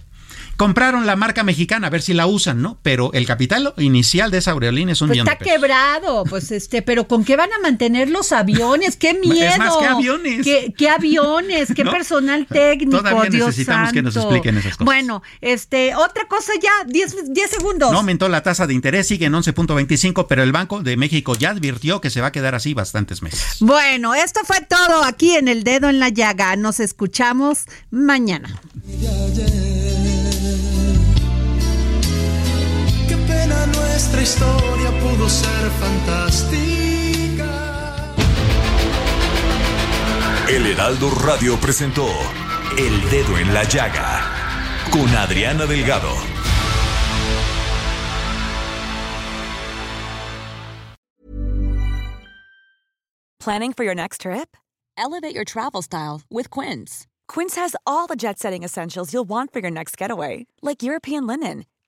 Compraron 0.59 1.05
la 1.05 1.15
marca 1.15 1.43
mexicana, 1.43 1.87
a 1.87 1.89
ver 1.89 2.01
si 2.01 2.13
la 2.13 2.27
usan, 2.27 2.61
¿no? 2.61 2.77
Pero 2.83 3.13
el 3.13 3.25
capital 3.25 3.73
inicial 3.77 4.29
de 4.29 4.39
esa 4.39 4.51
aerolínea 4.51 4.91
es 4.91 5.01
un 5.01 5.07
Pues 5.07 5.15
millón 5.15 5.27
está 5.29 5.39
de 5.39 5.45
pesos. 5.45 5.53
quebrado, 5.61 6.23
pues 6.25 6.51
este, 6.59 6.81
pero 6.81 7.07
¿con 7.07 7.23
qué 7.23 7.37
van 7.37 7.49
a 7.53 7.59
mantener 7.59 8.09
los 8.09 8.33
aviones? 8.33 8.97
¡Qué 8.97 9.13
miedo! 9.13 9.49
Es 9.53 9.57
más, 9.57 9.77
¿qué 9.77 9.85
aviones? 9.85 10.43
¿Qué, 10.43 10.73
qué 10.77 10.89
aviones? 10.89 11.69
¿Qué 11.73 11.83
¿No? 11.85 11.91
personal 11.91 12.45
técnico? 12.45 12.97
Todavía 12.97 13.29
Dios 13.29 13.47
necesitamos 13.47 13.93
que 13.93 14.01
nos 14.01 14.17
expliquen 14.17 14.57
esas 14.57 14.73
cosas. 14.73 14.83
Bueno, 14.85 15.23
este, 15.39 15.95
otra 15.95 16.27
cosa 16.27 16.51
ya, 16.61 16.71
10 16.87 17.31
10 17.33 17.49
segundos. 17.49 17.89
No 17.93 17.99
aumentó 17.99 18.27
la 18.27 18.43
tasa 18.43 18.67
de 18.67 18.73
interés, 18.73 19.07
sigue 19.07 19.27
en 19.27 19.33
11.25, 19.35 20.25
pero 20.27 20.43
el 20.43 20.51
Banco 20.51 20.83
de 20.83 20.97
México 20.97 21.35
ya 21.35 21.51
advirtió 21.51 22.01
que 22.01 22.09
se 22.09 22.19
va 22.19 22.27
a 22.27 22.31
quedar 22.33 22.53
así 22.53 22.73
bastantes 22.73 23.21
meses. 23.21 23.55
Bueno, 23.61 24.13
esto 24.13 24.41
fue 24.43 24.57
todo 24.59 25.05
aquí 25.05 25.37
en 25.37 25.47
El 25.47 25.63
Dedo 25.63 25.87
en 25.87 25.99
la 25.99 26.09
Llaga. 26.09 26.57
Nos 26.57 26.81
escuchamos 26.81 27.59
mañana. 27.91 28.59
Nuestra 33.99 34.21
historia 34.21 34.91
pudo 35.01 35.27
ser 35.27 35.69
fantástica. 35.71 37.49
El 40.47 40.65
Heraldo 40.67 41.09
Radio 41.09 41.59
presentó 41.59 42.07
El 42.77 43.09
Dedo 43.09 43.37
en 43.37 43.53
la 43.53 43.65
Llaga 43.65 44.21
con 44.89 45.13
Adriana 45.13 45.65
Delgado. 45.65 46.13
Planning 53.41 53.73
for 53.73 53.83
your 53.83 53.95
next 53.95 54.21
trip? 54.21 54.55
Elevate 54.97 55.35
your 55.35 55.43
travel 55.43 55.81
style 55.81 56.21
with 56.29 56.49
Quince. 56.49 57.05
Quince 57.27 57.55
has 57.55 57.75
all 57.85 58.07
the 58.07 58.15
jet 58.15 58.39
setting 58.39 58.63
essentials 58.63 59.13
you'll 59.13 59.27
want 59.27 59.51
for 59.51 59.59
your 59.59 59.71
next 59.71 59.97
getaway, 59.97 60.45
like 60.61 60.81
European 60.81 61.27
linen, 61.27 61.65